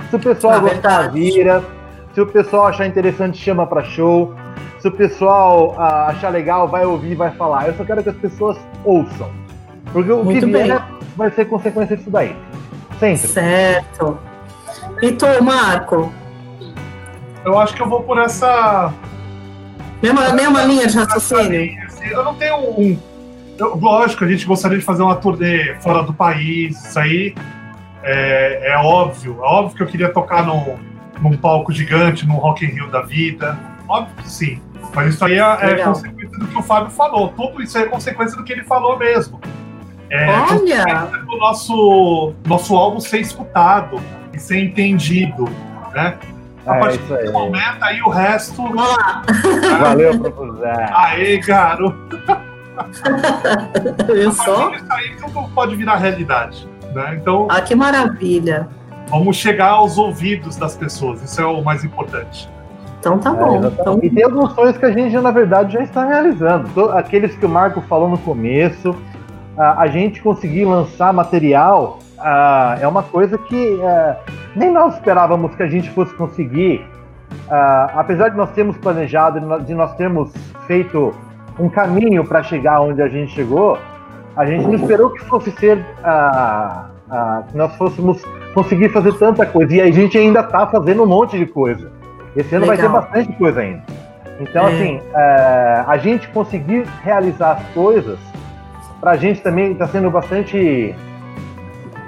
Se 0.09 0.15
o 0.15 0.19
pessoal 0.19 0.53
ah, 0.53 0.59
gostar, 0.59 1.01
verdade. 1.01 1.19
vira. 1.19 1.63
Se 2.13 2.21
o 2.21 2.27
pessoal 2.27 2.67
achar 2.67 2.85
interessante, 2.85 3.37
chama 3.37 3.65
para 3.67 3.83
show. 3.83 4.33
Se 4.79 4.87
o 4.87 4.91
pessoal 4.91 5.75
ah, 5.77 6.07
achar 6.07 6.29
legal, 6.29 6.67
vai 6.67 6.85
ouvir, 6.85 7.15
vai 7.15 7.31
falar. 7.31 7.67
Eu 7.67 7.73
só 7.75 7.83
quero 7.83 8.03
que 8.03 8.09
as 8.09 8.17
pessoas 8.17 8.57
ouçam. 8.83 9.29
Porque 9.91 10.11
o 10.11 10.23
Muito 10.23 10.45
que 10.45 10.51
vier 10.51 10.83
vai 11.15 11.31
ser 11.31 11.45
consequência 11.45 11.97
disso 11.97 12.09
daí. 12.09 12.35
Sempre. 12.99 13.27
Certo. 13.27 14.17
E 15.01 15.11
tu, 15.11 15.25
Marco? 15.43 16.11
Eu 17.43 17.59
acho 17.59 17.75
que 17.75 17.81
eu 17.81 17.89
vou 17.89 18.01
por 18.01 18.17
essa 18.17 18.91
Mesma, 20.01 20.33
mesma 20.33 20.63
linha 20.63 20.87
de 20.87 20.97
raciocínio? 20.97 21.83
Assim, 21.85 22.07
eu 22.07 22.23
não 22.23 22.35
tenho 22.35 22.57
um. 22.57 22.97
Eu- 23.57 23.75
lógico, 23.77 24.23
a 24.23 24.27
gente 24.27 24.45
gostaria 24.45 24.77
de 24.77 24.83
fazer 24.85 25.03
uma 25.03 25.15
turnê 25.15 25.75
fora 25.81 26.03
do 26.03 26.13
país, 26.13 26.83
isso 26.85 26.99
aí 26.99 27.33
é, 28.03 28.71
é 28.73 28.77
óbvio. 28.77 29.37
É 29.41 29.45
óbvio 29.45 29.77
que 29.77 29.83
eu 29.83 29.87
queria 29.87 30.09
tocar 30.13 30.45
num, 30.45 30.75
num 31.21 31.35
palco 31.37 31.71
gigante, 31.71 32.25
num 32.27 32.35
Rock 32.35 32.65
in 32.65 32.69
Rio 32.69 32.89
da 32.91 33.01
vida. 33.01 33.57
Óbvio 33.87 34.15
que 34.17 34.29
sim. 34.29 34.61
Mas 34.93 35.15
isso 35.15 35.25
aí 35.25 35.39
é, 35.39 35.41
é 35.61 35.75
consequência 35.83 36.37
do 36.39 36.47
que 36.47 36.57
o 36.57 36.61
Fábio 36.63 36.89
falou. 36.91 37.29
Tudo 37.29 37.61
isso 37.61 37.77
aí 37.77 37.83
é 37.85 37.87
consequência 37.87 38.37
do 38.37 38.43
que 38.43 38.53
ele 38.53 38.63
falou 38.63 38.97
mesmo. 38.97 39.39
É 40.09 40.27
Olha! 40.29 41.09
o 41.27 41.37
nosso, 41.37 42.33
nosso 42.45 42.75
álbum 42.75 42.99
ser 42.99 43.19
escutado 43.21 43.99
e 44.31 44.39
ser 44.39 44.59
entendido, 44.63 45.45
né? 45.93 46.15
A 46.67 46.77
É 46.77 46.79
partir 46.79 46.99
isso 47.01 47.13
aí. 47.13 47.21
desse 47.21 47.33
momento, 47.33 47.77
aí 47.83 48.01
o 48.01 48.09
resto. 48.09 48.55
Vamos 48.61 48.75
lá. 48.97 49.23
Valeu, 49.81 50.19
professor. 50.19 50.67
Aê, 50.93 51.37
garoto! 51.39 52.19
Viu 54.13 54.31
só? 54.31 54.69
disso 54.69 54.85
aí 54.89 55.15
tudo 55.15 55.47
pode 55.53 55.75
virar 55.75 55.95
realidade. 55.97 56.67
Né? 56.93 57.17
Então, 57.21 57.47
Ah, 57.49 57.61
que 57.61 57.75
maravilha. 57.75 58.67
vamos 59.09 59.35
chegar 59.37 59.69
aos 59.71 59.97
ouvidos 59.97 60.55
das 60.55 60.75
pessoas, 60.75 61.21
isso 61.23 61.41
é 61.41 61.45
o 61.45 61.61
mais 61.63 61.83
importante. 61.83 62.49
Então 62.99 63.19
tá 63.19 63.29
É, 63.31 63.33
bom. 63.33 63.65
Então, 63.67 63.99
E 64.01 64.09
tem 64.09 64.23
alguns 64.23 64.51
sonhos 64.53 64.77
que 64.77 64.85
a 64.85 64.91
gente, 64.91 65.15
na 65.17 65.29
verdade, 65.31 65.73
já 65.73 65.81
está 65.83 66.05
realizando. 66.05 66.89
Aqueles 66.91 67.35
que 67.35 67.45
o 67.45 67.49
Marco 67.49 67.81
falou 67.81 68.09
no 68.09 68.17
começo, 68.17 68.95
a, 69.57 69.81
a 69.83 69.87
gente 69.87 70.21
conseguir 70.21 70.65
lançar 70.65 71.13
material 71.13 71.99
é 72.81 72.87
uma 72.87 73.03
coisa 73.03 73.37
que 73.37 73.79
ah, 73.83 74.15
nem 74.55 74.71
nós 74.71 74.95
esperávamos 74.95 75.53
que 75.55 75.61
a 75.61 75.67
gente 75.67 75.89
fosse 75.91 76.13
conseguir. 76.15 76.83
Ah, 77.49 77.91
apesar 77.95 78.29
de 78.29 78.37
nós 78.37 78.49
termos 78.51 78.77
planejado, 78.77 79.39
de 79.39 79.45
nós- 79.45 79.65
de 79.67 79.75
nós 79.75 79.93
termos 79.95 80.31
feito 80.65 81.13
um 81.59 81.69
caminho 81.69 82.25
para 82.25 82.43
chegar 82.43 82.81
onde 82.81 83.01
a 83.01 83.07
gente 83.07 83.31
chegou, 83.33 83.77
a 84.35 84.45
gente 84.45 84.65
não 84.65 84.75
esperou 84.75 85.09
que 85.11 85.23
fosse 85.25 85.51
ser 85.51 85.83
ah, 86.03 86.85
ah, 87.09 87.43
que 87.49 87.57
nós 87.57 87.75
fôssemos 87.77 88.21
conseguir 88.53 88.89
fazer 88.89 89.13
tanta 89.13 89.45
coisa. 89.45 89.73
E 89.73 89.81
a 89.81 89.91
gente 89.91 90.17
ainda 90.17 90.41
está 90.41 90.67
fazendo 90.67 91.03
um 91.03 91.07
monte 91.07 91.37
de 91.37 91.45
coisa. 91.45 91.91
Esse 92.35 92.53
ano 92.55 92.65
vai 92.65 92.75
ter 92.75 92.83
Legal. 92.83 93.01
bastante 93.01 93.31
coisa 93.33 93.61
ainda. 93.61 93.83
Então, 94.41 94.67
É. 94.67 94.73
assim, 94.73 95.01
é, 95.13 95.83
a 95.87 95.97
gente 95.97 96.27
conseguir 96.29 96.85
realizar 97.03 97.51
as 97.51 97.63
coisas, 97.73 98.19
pra 98.99 99.15
gente 99.15 99.41
também 99.41 99.71
está 99.71 99.87
sendo 99.87 100.09
bastante 100.11 100.93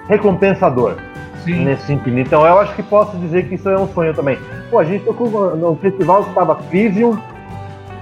recompensador 0.10 0.96
Sim. 1.44 1.64
nesse 1.64 1.84
sentido. 1.84 2.20
Então, 2.20 2.46
eu 2.46 2.60
acho 2.60 2.76
que 2.76 2.84
posso 2.84 3.16
dizer 3.18 3.48
que 3.48 3.56
isso 3.56 3.70
é 3.70 3.80
um 3.80 3.88
sonho 3.88 4.14
também. 4.14 4.38
Pô, 4.70 4.80
a 4.80 4.84
gente 4.84 5.06
tocou 5.06 5.30
no 5.30 5.56
no 5.56 5.76
festival 5.78 6.24
que 6.24 6.30
estava 6.30 6.56
Crisium, 6.56 7.18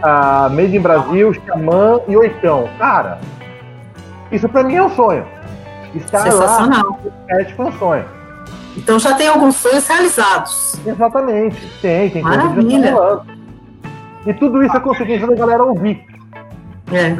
a 0.05 0.49
Made 0.49 0.77
in 0.77 0.81
Brasil, 0.81 1.33
Xamã 1.33 1.99
e 2.07 2.15
Oitão. 2.15 2.69
Cara, 2.77 3.19
isso 4.31 4.47
pra 4.47 4.63
mim 4.63 4.75
é 4.75 4.83
um 4.83 4.89
sonho. 4.95 5.25
Estar 5.95 6.19
lá 6.19 6.23
sensacional. 6.31 6.99
é 7.29 7.43
tipo 7.43 7.63
um 7.63 7.71
sonho. 7.71 8.05
Então 8.77 8.99
já 8.99 9.15
tem 9.15 9.27
alguns 9.27 9.55
sonhos 9.55 9.87
realizados. 9.87 10.75
Exatamente. 10.85 11.65
Tem, 11.81 12.09
tem 12.09 12.21
Maravilha. 12.21 12.89
tá 12.89 12.93
rolando. 12.93 13.25
E 14.27 14.33
tudo 14.33 14.63
isso 14.63 14.75
é 14.75 14.79
consequência 14.79 15.25
da 15.27 15.35
galera 15.35 15.63
ouvir. 15.63 16.05
É. 16.91 17.15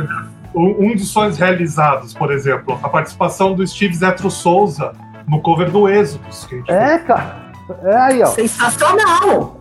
Um, 0.54 0.94
dos 0.94 1.10
sonhos 1.10 1.38
realizados, 1.38 2.14
por 2.14 2.32
exemplo, 2.32 2.78
a 2.84 2.90
participação 2.90 3.54
do 3.54 3.66
Steve 3.66 3.94
Zetro 3.96 4.30
Souza 4.30 4.94
no 5.28 5.42
cover 5.42 5.72
do 5.72 5.90
Êxodos, 5.90 6.48
É, 6.68 6.98
cara. 7.00 7.46
É 7.84 7.98
aí, 7.98 8.22
ó. 8.24 8.28
Sensacional. 8.28 9.55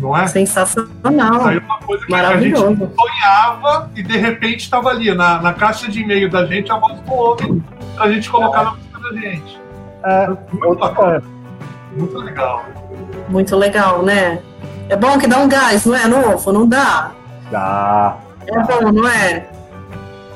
Não 0.00 0.16
é? 0.16 0.26
Sensacional. 0.26 1.40
Saiu 1.42 1.60
uma 1.60 1.78
coisa 1.78 2.06
que 2.06 2.14
a 2.14 2.18
gente 2.38 2.52
Maravilhoso. 2.52 2.90
sonhava 2.98 3.90
e 3.94 4.02
de 4.02 4.16
repente 4.16 4.60
estava 4.60 4.90
ali 4.90 5.12
na, 5.14 5.40
na 5.40 5.52
caixa 5.54 5.90
de 5.90 6.00
e-mail 6.00 6.30
da 6.30 6.44
gente 6.46 6.70
a 6.70 6.76
voz 6.78 7.00
do 7.00 7.12
homem 7.12 7.64
pra 7.94 8.10
gente 8.10 8.28
colocar 8.30 8.64
na 8.64 8.70
música 8.72 9.00
da 9.00 9.12
gente. 9.20 9.60
É, 10.04 10.28
Muito 10.52 10.78
bacana, 10.78 11.20
sonho. 11.20 11.32
muito 11.96 12.18
legal. 12.18 12.64
Muito 13.28 13.56
legal, 13.56 14.02
né? 14.02 14.40
É 14.88 14.96
bom 14.96 15.18
que 15.18 15.26
dá 15.26 15.38
um 15.38 15.48
gás, 15.48 15.84
não 15.84 15.94
é, 15.96 16.06
novo? 16.06 16.52
Não 16.52 16.68
dá? 16.68 17.10
Dá. 17.50 18.16
É 18.46 18.60
bom, 18.60 18.92
não 18.92 19.08
é? 19.08 19.48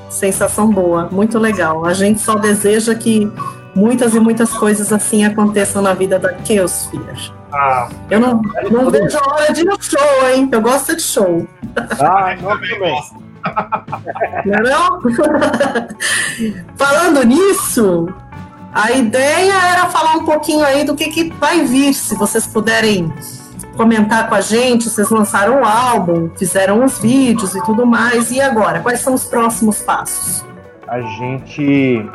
Sensação 0.08 0.68
boa, 0.70 1.08
muito 1.12 1.38
legal. 1.38 1.84
A 1.86 1.92
gente 1.92 2.20
só 2.20 2.34
deseja 2.34 2.94
que 2.96 3.30
muitas 3.74 4.14
e 4.14 4.20
muitas 4.20 4.52
coisas 4.52 4.92
assim 4.92 5.24
aconteçam 5.24 5.82
na 5.82 5.94
vida 5.94 6.18
da 6.18 6.32
Keosphere. 6.32 7.32
Ah, 7.52 7.88
Eu 8.10 8.20
não, 8.20 8.42
não 8.70 8.90
vejo 8.90 9.18
a 9.18 9.34
hora 9.34 9.52
de 9.52 9.62
ir 9.62 9.64
no 9.64 9.82
show, 9.82 10.28
hein? 10.32 10.48
Eu 10.52 10.60
gosto 10.60 10.94
de 10.94 11.02
show. 11.02 11.46
Ah, 11.98 12.34
eu 12.34 12.42
nós 12.42 12.60
também. 12.68 13.02
Não 14.44 14.62
não? 14.62 15.00
Falando 16.76 17.24
nisso, 17.24 18.08
a 18.72 18.92
ideia 18.92 19.52
era 19.52 19.86
falar 19.86 20.16
um 20.16 20.26
pouquinho 20.26 20.62
aí 20.62 20.84
do 20.84 20.94
que, 20.94 21.08
que 21.08 21.30
vai 21.32 21.64
vir, 21.64 21.94
se 21.94 22.14
vocês 22.16 22.46
puderem 22.46 23.10
comentar 23.76 24.28
com 24.28 24.34
a 24.34 24.40
gente. 24.40 24.90
Vocês 24.90 25.08
lançaram 25.08 25.62
o 25.62 25.64
álbum, 25.64 26.30
fizeram 26.36 26.84
os 26.84 26.98
vídeos 26.98 27.54
e 27.54 27.62
tudo 27.62 27.86
mais. 27.86 28.30
E 28.30 28.40
agora? 28.40 28.80
Quais 28.80 29.00
são 29.00 29.14
os 29.14 29.24
próximos 29.24 29.80
passos? 29.80 30.44
A 30.86 31.00
gente 31.00 32.06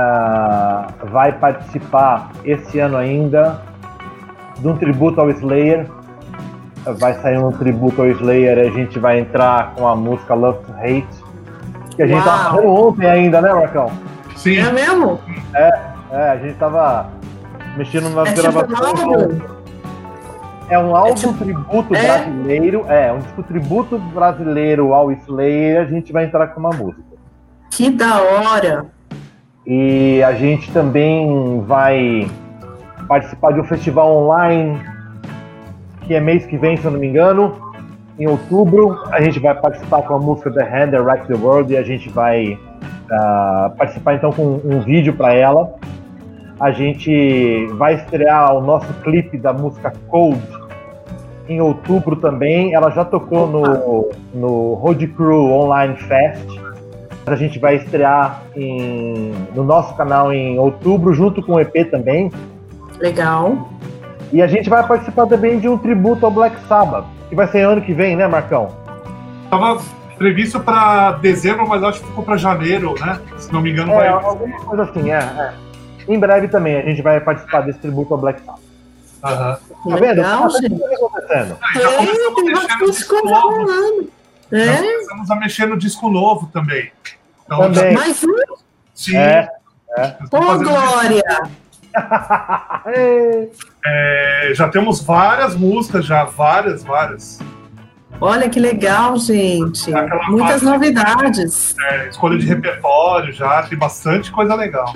ah, 0.00 0.86
vai 1.10 1.32
participar 1.32 2.30
esse 2.44 2.78
ano 2.78 2.96
ainda 2.96 3.60
de 4.58 4.68
um 4.68 4.76
tributo 4.76 5.20
ao 5.20 5.28
Slayer. 5.30 5.86
Vai 6.98 7.14
sair 7.14 7.36
um 7.38 7.50
tributo 7.50 8.00
ao 8.00 8.08
Slayer, 8.08 8.58
a 8.58 8.70
gente 8.70 8.98
vai 8.98 9.18
entrar 9.18 9.74
com 9.74 9.86
a 9.88 9.96
música 9.96 10.34
Love 10.34 10.60
to 10.64 10.72
Hate. 10.78 11.08
Que 11.96 12.02
a 12.04 12.06
gente 12.06 12.24
Uau. 12.24 12.38
tava 12.38 12.60
ontem 12.66 13.06
ainda, 13.06 13.40
né, 13.42 13.52
Marcão? 13.52 13.90
Sim, 14.36 14.58
É 14.58 14.72
mesmo? 14.72 15.18
É, 15.52 16.30
a 16.30 16.36
gente 16.36 16.54
tava 16.54 17.08
mexendo 17.76 18.08
nas 18.10 18.28
É 18.28 18.34
tipo 18.34 18.48
um 18.48 18.52
gravações. 18.52 19.00
álbum? 19.02 19.38
É 20.70 20.78
um 20.78 20.94
álbum 20.94 21.14
tipo- 21.14 21.32
tributo 21.34 21.94
é? 21.96 22.02
brasileiro, 22.02 22.84
é, 22.88 23.12
um 23.12 23.18
disco 23.18 23.42
tributo 23.42 23.98
brasileiro 23.98 24.92
ao 24.94 25.10
Slayer, 25.10 25.80
a 25.82 25.84
gente 25.86 26.12
vai 26.12 26.24
entrar 26.24 26.46
com 26.48 26.60
uma 26.60 26.70
música. 26.70 27.02
Que 27.70 27.90
da 27.90 28.20
hora! 28.22 28.86
E 29.70 30.22
a 30.22 30.32
gente 30.32 30.72
também 30.72 31.62
vai 31.66 32.26
participar 33.06 33.52
de 33.52 33.60
um 33.60 33.64
festival 33.64 34.10
online 34.16 34.80
que 36.06 36.14
é 36.14 36.20
mês 36.20 36.46
que 36.46 36.56
vem, 36.56 36.78
se 36.78 36.86
eu 36.86 36.90
não 36.90 36.98
me 36.98 37.06
engano, 37.06 37.54
em 38.18 38.26
outubro. 38.26 38.98
A 39.12 39.20
gente 39.20 39.38
vai 39.38 39.54
participar 39.54 40.00
com 40.04 40.14
a 40.14 40.18
música 40.18 40.50
The 40.50 40.62
Hand 40.62 40.92
That 40.92 41.02
Wrecked 41.02 41.28
the 41.28 41.34
World 41.34 41.70
e 41.70 41.76
a 41.76 41.82
gente 41.82 42.08
vai 42.08 42.58
ah, 43.12 43.70
participar 43.76 44.14
então 44.14 44.32
com 44.32 44.58
um 44.64 44.80
vídeo 44.80 45.12
para 45.12 45.34
ela. 45.34 45.74
A 46.58 46.70
gente 46.70 47.66
vai 47.74 47.96
estrear 47.96 48.56
o 48.56 48.62
nosso 48.62 48.90
clipe 49.02 49.36
da 49.36 49.52
música 49.52 49.92
Cold 50.08 50.40
em 51.46 51.60
outubro 51.60 52.16
também. 52.16 52.72
Ela 52.72 52.88
já 52.88 53.04
tocou 53.04 53.46
no, 53.46 54.10
no 54.32 54.74
Road 54.76 55.06
Crew 55.08 55.52
Online 55.52 55.94
Fest. 55.94 56.67
A 57.32 57.36
gente 57.36 57.58
vai 57.58 57.76
estrear 57.76 58.42
em- 58.56 59.32
no 59.54 59.62
nosso 59.64 59.94
canal 59.96 60.32
em 60.32 60.58
outubro, 60.58 61.12
junto 61.14 61.42
com 61.42 61.52
o 61.54 61.60
EP 61.60 61.84
também. 61.90 62.30
Legal. 62.98 63.68
E 64.32 64.42
a 64.42 64.46
gente 64.46 64.68
vai 64.68 64.86
participar 64.86 65.26
também 65.26 65.58
de 65.58 65.68
um 65.68 65.78
tributo 65.78 66.24
ao 66.26 66.30
Black 66.32 66.56
Sabbath, 66.68 67.04
que 67.28 67.34
vai 67.34 67.46
ser 67.48 67.60
ano 67.62 67.80
que 67.80 67.92
vem, 67.92 68.16
né, 68.16 68.26
Marcão? 68.26 68.68
tava 69.50 69.80
previsto 70.18 70.60
para 70.60 71.12
dezembro, 71.12 71.66
mas 71.66 71.82
acho 71.82 72.00
que 72.00 72.06
ficou 72.08 72.22
para 72.22 72.36
janeiro, 72.36 72.94
né? 73.00 73.18
Se 73.38 73.50
não 73.50 73.62
me 73.62 73.70
engano, 73.70 73.92
É, 73.92 73.96
vai. 73.96 74.08
alguma 74.08 74.58
coisa 74.64 74.82
assim, 74.82 75.10
é, 75.10 75.16
é. 75.18 75.54
Em 76.06 76.18
breve 76.18 76.48
também 76.48 76.76
a 76.76 76.82
gente 76.82 77.00
vai 77.00 77.18
participar 77.20 77.62
desse 77.62 77.78
tributo 77.78 78.12
ao 78.12 78.20
Black 78.20 78.42
Sabbath. 78.42 78.60
Aham. 79.24 79.54
Tá 79.88 79.96
vendo? 79.96 80.16
Legal, 80.16 80.42
Bastante 80.42 80.68
gente. 80.68 80.78
coisa 80.80 80.94
acontecendo. 80.96 81.56
Aí 81.62 81.80
já 81.82 81.90
É, 81.90 81.96
começamos 81.96 82.10
a 82.30 82.34
tem 82.34 82.44
mexer 82.44 82.52
no 82.52 82.68
bastante 82.68 82.90
disco 82.90 83.14
coisa 83.20 83.30
novo. 83.34 83.48
rolando. 83.56 84.08
Já 84.52 84.58
É, 84.58 84.76
começamos 84.76 85.30
a 85.30 85.36
mexer 85.36 85.66
no 85.66 85.76
disco 85.78 86.08
novo 86.10 86.46
também. 86.52 86.90
Então, 87.48 87.72
Também. 87.72 87.94
mais 87.94 88.22
um. 88.22 88.28
Sim. 88.94 89.16
É. 89.16 89.48
nós 89.96 90.60
Ô, 90.60 90.62
Glória! 90.62 91.22
É, 93.84 94.50
já 94.54 94.68
temos 94.68 95.02
várias 95.02 95.54
músicas, 95.56 96.04
já, 96.04 96.24
várias, 96.24 96.84
várias. 96.84 97.38
Olha 98.20 98.48
que 98.48 98.60
legal, 98.60 99.16
gente. 99.18 99.92
Aquela 99.94 100.24
Muitas 100.28 100.50
fase- 100.60 100.64
novidades. 100.64 101.76
É, 101.80 102.08
escolha 102.08 102.38
de 102.38 102.46
repertório 102.46 103.32
já, 103.32 103.62
tem 103.62 103.78
bastante 103.78 104.30
coisa 104.30 104.54
legal. 104.54 104.94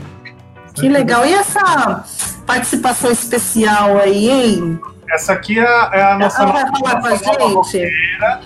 Que 0.74 0.88
legal. 0.88 1.24
E 1.26 1.32
essa 1.32 2.04
participação 2.46 3.10
especial 3.10 3.98
aí, 3.98 4.28
hein? 4.30 4.80
Essa 5.10 5.32
aqui 5.34 5.58
é, 5.58 5.66
a- 5.66 5.90
é 5.92 6.02
a 6.02 6.18
nossa. 6.18 6.42
Ela 6.42 6.52
vai 6.52 6.66
falar 6.70 7.00
com 7.00 7.06
a 7.06 7.14
gente? 7.16 7.54
roqueira. 7.54 8.40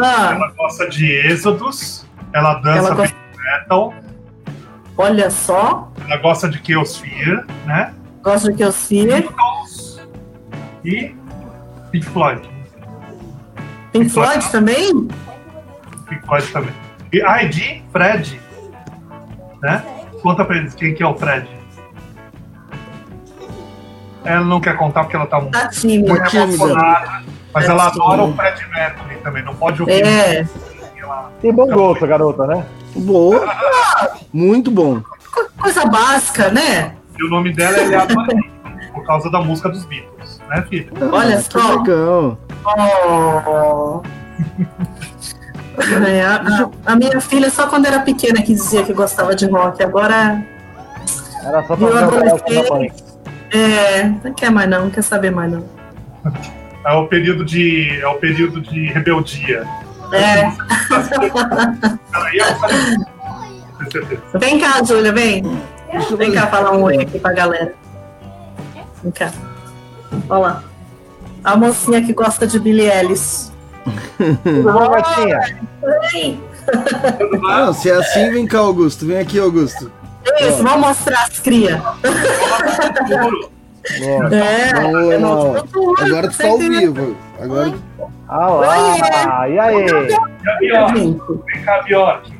Ah, 0.00 0.32
Ela 0.34 0.52
gosta 0.56 0.88
de 0.88 1.10
Êxodos, 1.12 2.06
ela 2.32 2.54
dança 2.54 2.78
Ela 2.78 2.94
gosta- 2.94 3.16
metal, 3.52 3.94
olha 4.96 5.30
só. 5.30 5.90
ela 6.06 6.16
gosta 6.18 6.48
de 6.48 6.60
Chaosphere, 6.66 7.44
né? 7.66 7.94
Gosto 8.22 8.50
de 8.50 8.56
que 8.56 8.64
eu 8.64 8.72
siga. 8.72 9.16
Beatles 9.20 10.00
e 10.84 11.14
Pink 11.90 12.06
Floyd. 12.06 12.48
Pink 13.92 14.08
Floyd 14.10 14.50
também? 14.50 15.08
Pink 16.08 16.26
Floyd 16.26 16.46
também. 16.52 16.74
E 17.12 17.18
ID, 17.44 17.82
Fred. 17.90 18.40
Né? 19.62 19.82
Conta 20.22 20.44
pra 20.44 20.56
eles 20.56 20.74
quem 20.74 20.94
que 20.94 21.02
é 21.02 21.06
o 21.06 21.14
Fred. 21.14 21.48
Ela 24.24 24.44
não 24.44 24.60
quer 24.60 24.76
contar 24.76 25.04
porque 25.04 25.16
ela 25.16 25.26
tá 25.26 25.40
muito, 25.40 25.52
Tá 25.52 25.68
tímida. 25.68 26.12
muito 26.12 26.36
emocionada. 26.36 27.22
Mas 27.54 27.66
Tá 27.66 27.72
ela 27.72 27.90
tímida. 27.90 28.04
adora 28.04 28.22
o 28.24 28.34
Fred 28.34 28.66
Mercury 28.68 29.16
também. 29.22 29.42
Não 29.44 29.54
pode 29.54 29.80
ouvir. 29.80 30.04
É, 30.04 30.46
Tem 31.40 31.52
bom 31.52 31.66
gosto, 31.66 32.06
garota, 32.06 32.46
né? 32.46 32.64
Boa. 32.96 33.46
Muito 34.32 34.70
bom. 34.70 35.00
co- 35.00 35.48
coisa 35.60 35.84
básica, 35.86 36.50
né? 36.50 36.94
E 37.18 37.24
o 37.24 37.30
nome 37.30 37.52
dela 37.52 37.76
é 37.76 37.84
Rigby, 37.84 38.50
por 38.92 39.04
causa 39.04 39.30
da 39.30 39.40
música 39.40 39.68
dos 39.68 39.84
Beatles, 39.84 40.40
né, 40.48 40.64
filha? 40.68 40.88
Olha 41.12 41.34
Ah, 41.38 41.42
que 41.42 41.52
só. 41.52 41.76
legal. 41.82 42.38
Oh. 42.64 44.02
É, 46.06 46.22
a, 46.24 46.70
a- 46.86 46.96
minha 46.96 47.20
filha, 47.20 47.50
só 47.50 47.66
quando 47.68 47.86
era 47.86 48.00
pequena, 48.00 48.42
que 48.42 48.52
dizia 48.54 48.82
que 48.84 48.92
gostava 48.92 49.34
de 49.34 49.46
rock. 49.48 49.82
Agora, 49.82 50.42
Era 51.44 51.62
só 51.64 51.76
pra 51.76 51.86
Viu, 51.86 51.98
adolescente? 51.98 52.92
é, 53.52 54.04
não 54.24 54.32
quer 54.34 54.50
mais 54.50 54.68
não, 54.68 54.82
não 54.84 54.90
quer 54.90 55.02
saber 55.02 55.30
mais 55.30 55.52
não. 55.52 55.64
É 56.84 56.92
o 56.94 57.06
período 57.06 57.44
de, 57.44 58.00
é 58.00 58.06
o 58.08 58.14
período 58.14 58.60
de 58.60 58.86
rebeldia. 58.86 59.66
É, 60.12 60.50
vem 64.38 64.58
cá, 64.58 64.82
Júlia, 64.82 65.12
vem. 65.12 65.42
Vem 66.16 66.32
cá 66.32 66.46
falar 66.46 66.72
um 66.72 66.82
oi 66.82 67.02
aqui 67.02 67.18
pra 67.18 67.32
galera. 67.32 67.74
Vem 69.02 69.12
cá. 69.12 69.32
Olha 70.28 70.38
lá. 70.38 70.62
A 71.44 71.56
mocinha 71.56 72.02
que 72.04 72.12
gosta 72.12 72.46
de 72.46 72.58
Billie 72.58 72.90
Ellis. 72.90 73.52
Tudo 74.16 74.62
bom, 74.72 74.90
gatinha? 74.90 75.58
Vem. 76.12 76.42
Não, 77.40 77.72
se 77.72 77.90
é 77.90 77.94
assim, 77.94 78.30
vem 78.30 78.46
cá, 78.46 78.58
Augusto. 78.58 79.06
Vem 79.06 79.18
aqui, 79.18 79.38
Augusto. 79.38 79.90
Isso, 80.40 80.62
vamos 80.62 80.88
mostrar 80.88 81.24
as 81.24 81.38
crias. 81.38 81.80
Nossa. 84.00 84.34
É, 84.34 85.18
Boa. 85.18 85.66
tô 85.72 85.94
Agora 85.98 86.28
tu 86.28 86.38
tá 86.38 86.46
ao 86.46 86.58
vivo. 86.58 87.16
Agora 87.40 87.74
Ah 88.28 88.48
lá, 88.48 89.48
e 89.48 89.58
aí? 89.58 89.86
E 90.60 90.76
a 90.76 90.88
Bjork, 90.88 91.42
vem 91.46 91.64
cá, 91.64 91.82
Bjork. 91.82 92.32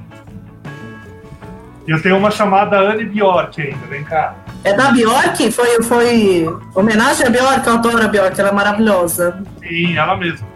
Eu 1.87 2.03
tenho 2.03 2.19
uma 2.19 2.31
chamada 2.31 2.79
Anne 2.79 3.07
Bjork 3.07 3.63
ainda, 3.63 3.87
vem 3.87 4.05
cá. 4.05 4.35
É 4.65 4.75
da 4.75 4.91
Bjork? 4.91 5.51
Foi, 5.51 5.83
foi 5.83 6.47
homenagem 6.75 7.27
à 7.27 7.31
Bjork? 7.31 7.67
Eu 7.67 7.75
adoro 7.75 8.05
a 8.05 8.09
Bjork, 8.09 8.39
ela 8.39 8.51
é 8.51 8.53
maravilhosa. 8.53 9.43
Sim, 9.61 9.97
ela 9.97 10.17
mesma. 10.17 10.47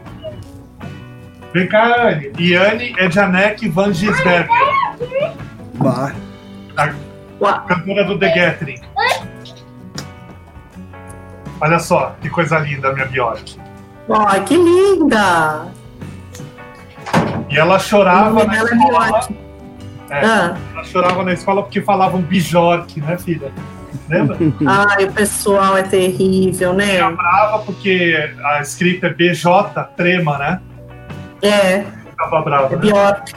Vem 1.54 1.66
cá, 1.66 2.08
Anne. 2.08 2.32
E 2.38 2.54
Anne 2.54 2.94
é 2.98 3.10
Janek 3.10 3.68
Van 3.70 3.92
Gisberger, 3.92 4.48
bah. 5.74 6.12
a 6.76 7.58
cantora 7.60 8.04
do 8.04 8.18
The 8.18 8.34
Gathering. 8.34 8.80
Olha 11.62 11.78
só, 11.78 12.16
que 12.20 12.28
coisa 12.28 12.58
linda 12.58 12.88
a 12.88 12.92
minha 12.92 13.06
Bjork. 13.06 13.56
Ai, 14.10 14.42
que 14.42 14.56
linda! 14.56 15.66
E 17.48 17.56
ela 17.56 17.78
chorava 17.78 18.44
na 18.44 18.56
é 18.56 18.62
escola. 18.64 19.28
É, 20.10 20.26
Ah, 20.26 20.56
ela 20.72 20.82
chorava 20.82 21.22
na 21.22 21.32
escola 21.32 21.62
porque 21.62 21.80
falavam 21.80 22.20
Bjork, 22.20 23.00
né, 23.00 23.16
filha? 23.16 23.52
Lembra? 24.08 24.36
ai, 24.66 25.04
o 25.04 25.12
pessoal 25.12 25.76
é 25.76 25.84
terrível, 25.84 26.72
né? 26.72 26.94
Fica 26.94 27.10
brava 27.12 27.58
porque 27.60 28.34
a 28.44 28.60
escrita 28.60 29.06
é 29.06 29.14
BJ, 29.14 29.84
trema, 29.96 30.38
né? 30.38 30.60
É, 31.40 31.84
Ficava 32.10 32.42
brava, 32.42 32.66
é 32.66 32.70
né? 32.70 32.76
Bjork. 32.78 33.34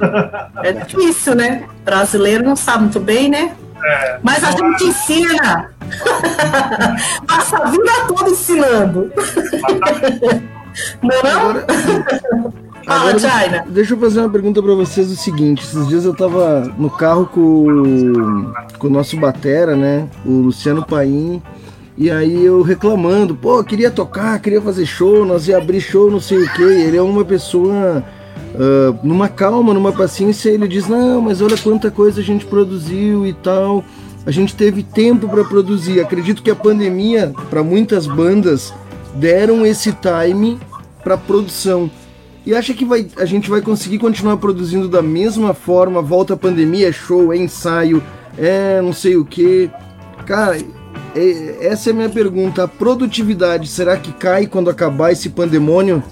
É 0.62 0.72
difícil, 0.72 1.34
né? 1.34 1.64
Brasileiro 1.84 2.42
não 2.42 2.56
sabe 2.56 2.84
muito 2.84 3.00
bem, 3.00 3.28
né? 3.28 3.54
É, 3.84 4.18
Mas 4.22 4.42
a 4.42 4.50
gente 4.50 4.84
ensina. 4.84 5.70
Passa 7.26 7.58
a 7.58 7.70
vida 7.70 7.92
toda 8.08 8.30
ensinando. 8.30 9.12
Não 11.02 11.16
é 11.16 11.22
não? 11.22 11.50
Agora, 12.86 13.18
Fala, 13.18 13.18
Jaina. 13.18 13.64
deixa 13.68 13.94
eu 13.94 13.98
fazer 13.98 14.20
uma 14.20 14.28
pergunta 14.28 14.62
pra 14.62 14.74
vocês 14.74 15.10
o 15.10 15.16
seguinte. 15.16 15.64
Esses 15.64 15.88
dias 15.88 16.04
eu 16.04 16.14
tava 16.14 16.72
no 16.78 16.88
carro 16.88 17.26
com, 17.26 18.52
com 18.78 18.86
o 18.86 18.90
nosso 18.90 19.16
batera, 19.16 19.74
né? 19.74 20.08
O 20.24 20.30
Luciano 20.42 20.84
Paim. 20.86 21.42
E 21.98 22.10
aí 22.10 22.44
eu 22.44 22.60
reclamando, 22.62 23.34
pô, 23.34 23.64
queria 23.64 23.90
tocar, 23.90 24.38
queria 24.38 24.60
fazer 24.60 24.84
show, 24.84 25.24
nós 25.24 25.48
ia 25.48 25.56
abrir 25.56 25.80
show, 25.80 26.10
não 26.10 26.20
sei 26.20 26.38
o 26.44 26.52
quê. 26.52 26.62
E 26.62 26.82
ele 26.82 26.96
é 26.96 27.02
uma 27.02 27.24
pessoa 27.24 28.04
ah, 28.58 28.94
numa 29.02 29.28
calma, 29.28 29.74
numa 29.74 29.92
paciência, 29.92 30.50
ele 30.50 30.66
diz, 30.66 30.88
não, 30.88 31.20
mas 31.20 31.40
olha 31.40 31.56
quanta 31.56 31.90
coisa 31.90 32.20
a 32.20 32.24
gente 32.24 32.46
produziu 32.46 33.26
e 33.26 33.32
tal. 33.32 33.84
A 34.24 34.30
gente 34.30 34.56
teve 34.56 34.82
tempo 34.82 35.28
para 35.28 35.44
produzir. 35.44 36.00
Acredito 36.00 36.42
que 36.42 36.50
a 36.50 36.56
pandemia, 36.56 37.32
para 37.48 37.62
muitas 37.62 38.06
bandas, 38.06 38.74
deram 39.14 39.64
esse 39.64 39.92
time 39.92 40.58
para 41.04 41.16
produção. 41.16 41.88
E 42.44 42.54
acha 42.54 42.74
que 42.74 42.84
vai, 42.84 43.06
a 43.16 43.24
gente 43.24 43.48
vai 43.48 43.60
conseguir 43.60 43.98
continuar 43.98 44.36
produzindo 44.36 44.88
da 44.88 45.02
mesma 45.02 45.54
forma? 45.54 46.02
Volta 46.02 46.34
a 46.34 46.36
pandemia, 46.36 46.88
é 46.88 46.92
show, 46.92 47.32
é 47.32 47.36
ensaio, 47.36 48.02
é 48.36 48.80
não 48.80 48.92
sei 48.92 49.16
o 49.16 49.24
que. 49.24 49.70
Cara, 50.24 50.58
é- 51.14 51.66
essa 51.66 51.90
é 51.90 51.92
a 51.92 51.96
minha 51.96 52.08
pergunta. 52.08 52.64
A 52.64 52.68
produtividade, 52.68 53.68
será 53.68 53.96
que 53.96 54.12
cai 54.12 54.46
quando 54.46 54.70
acabar 54.70 55.12
esse 55.12 55.28
pandemônio? 55.28 56.02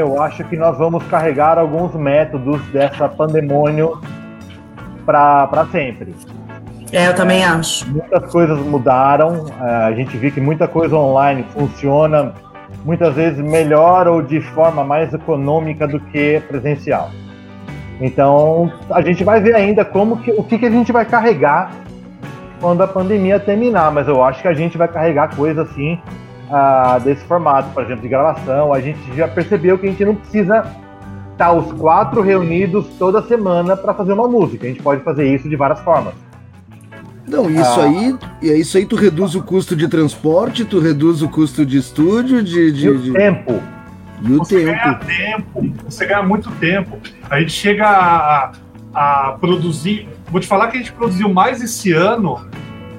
Eu 0.00 0.22
acho 0.22 0.42
que 0.44 0.56
nós 0.56 0.78
vamos 0.78 1.04
carregar 1.04 1.58
alguns 1.58 1.94
métodos 1.94 2.60
dessa 2.72 3.08
pandemônio 3.08 4.00
para 5.04 5.66
sempre. 5.70 6.14
É, 6.92 7.08
eu 7.08 7.14
também 7.14 7.44
acho. 7.44 7.88
Muitas 7.88 8.32
coisas 8.32 8.58
mudaram, 8.58 9.46
eh, 9.60 9.84
a 9.84 9.92
gente 9.92 10.16
viu 10.16 10.32
que 10.32 10.40
muita 10.40 10.66
coisa 10.66 10.96
online 10.96 11.44
funciona 11.52 12.32
muitas 12.84 13.14
vezes 13.14 13.38
melhor 13.38 14.08
ou 14.08 14.22
de 14.22 14.40
forma 14.40 14.82
mais 14.82 15.12
econômica 15.12 15.86
do 15.86 16.00
que 16.00 16.40
presencial. 16.48 17.10
Então, 18.00 18.72
a 18.90 19.02
gente 19.02 19.22
vai 19.22 19.40
ver 19.40 19.54
ainda 19.54 19.84
como 19.84 20.16
que, 20.16 20.32
o 20.32 20.42
que, 20.42 20.58
que 20.58 20.66
a 20.66 20.70
gente 20.70 20.90
vai 20.90 21.04
carregar 21.04 21.70
quando 22.60 22.82
a 22.82 22.88
pandemia 22.88 23.38
terminar, 23.38 23.92
mas 23.92 24.08
eu 24.08 24.24
acho 24.24 24.40
que 24.40 24.48
a 24.48 24.54
gente 24.54 24.76
vai 24.78 24.88
carregar 24.88 25.34
coisa 25.36 25.62
assim 25.62 26.00
ah, 26.50 26.98
desse 27.02 27.24
formato, 27.24 27.68
por 27.72 27.82
exemplo, 27.84 28.02
de 28.02 28.08
gravação. 28.08 28.72
A 28.72 28.80
gente 28.80 28.98
já 29.16 29.28
percebeu 29.28 29.78
que 29.78 29.86
a 29.86 29.90
gente 29.90 30.04
não 30.04 30.14
precisa 30.14 30.64
estar 31.32 31.52
os 31.52 31.72
quatro 31.72 32.20
reunidos 32.20 32.86
toda 32.98 33.22
semana 33.22 33.76
para 33.76 33.94
fazer 33.94 34.12
uma 34.12 34.28
música. 34.28 34.66
A 34.66 34.68
gente 34.68 34.82
pode 34.82 35.02
fazer 35.02 35.32
isso 35.34 35.48
de 35.48 35.56
várias 35.56 35.80
formas. 35.80 36.12
Não, 37.26 37.48
isso 37.48 37.80
Ah. 37.80 37.84
aí, 37.84 38.16
e 38.42 38.50
é 38.50 38.56
isso 38.58 38.76
aí 38.76 38.84
tu 38.84 38.96
reduz 38.96 39.34
o 39.36 39.42
custo 39.42 39.76
de 39.76 39.86
transporte, 39.88 40.64
tu 40.64 40.80
reduz 40.80 41.22
o 41.22 41.28
custo 41.28 41.64
de 41.64 41.78
estúdio, 41.78 42.42
de, 42.42 42.72
de, 42.72 42.86
E 42.86 42.90
o 42.90 42.98
de- 42.98 43.12
tempo. 43.12 43.60
e 44.22 44.32
o 44.32 44.38
Você 44.38 44.64
ganha 44.64 44.94
tempo. 44.94 45.04
tempo, 45.06 45.74
você 45.88 46.06
ganha 46.06 46.22
muito 46.24 46.50
tempo. 46.52 46.98
A 47.30 47.38
gente 47.38 47.52
chega 47.52 47.86
a, 47.86 48.52
a 48.92 49.32
produzir. 49.40 50.08
Vou 50.28 50.40
te 50.40 50.46
falar 50.48 50.68
que 50.68 50.76
a 50.76 50.80
gente 50.80 50.92
produziu 50.92 51.28
mais 51.32 51.62
esse 51.62 51.92
ano 51.92 52.40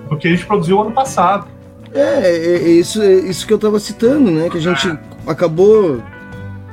do 0.10 0.16
que 0.18 0.28
a 0.30 0.32
gente 0.32 0.45
produziu 0.45 0.80
ano 0.82 0.91
passado. 0.91 1.45
É, 1.94 2.00
é, 2.00 2.56
é 2.56 2.70
isso, 2.70 3.02
é 3.02 3.14
isso 3.14 3.46
que 3.46 3.54
eu 3.54 3.60
tava 3.60 3.80
citando, 3.80 4.32
né? 4.32 4.50
Que 4.50 4.58
a 4.58 4.62
gente 4.62 4.98
acabou 5.28 6.02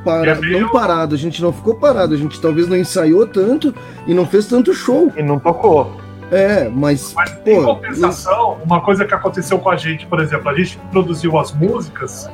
para, 0.05 0.37
não 0.37 0.69
parado, 0.71 1.15
a 1.15 1.19
gente 1.19 1.43
não 1.43 1.53
ficou 1.53 1.75
parado, 1.75 2.15
a 2.15 2.17
gente 2.17 2.41
talvez 2.41 2.69
não 2.69 2.77
ensaiou 2.77 3.27
tanto 3.27 3.75
e 4.07 4.15
não 4.15 4.27
fez 4.27 4.47
tanto 4.47 4.73
show. 4.73 5.13
E 5.17 5.23
não 5.23 5.39
tocou. 5.39 5.97
É, 6.31 6.69
mas, 6.69 7.15
Mas 7.15 7.33
em 7.47 7.57
pô, 7.57 7.75
compensação, 7.75 8.59
uma 8.65 8.81
coisa 8.81 9.05
que 9.05 9.15
aconteceu 9.15 9.59
com 9.59 9.71
a 9.71 9.77
gente, 9.77 10.07
por 10.07 10.21
exemplo, 10.21 10.49
a 10.49 10.55
gente 10.55 10.79
produziu 10.91 11.39
as 11.39 11.53
músicas 11.53 12.31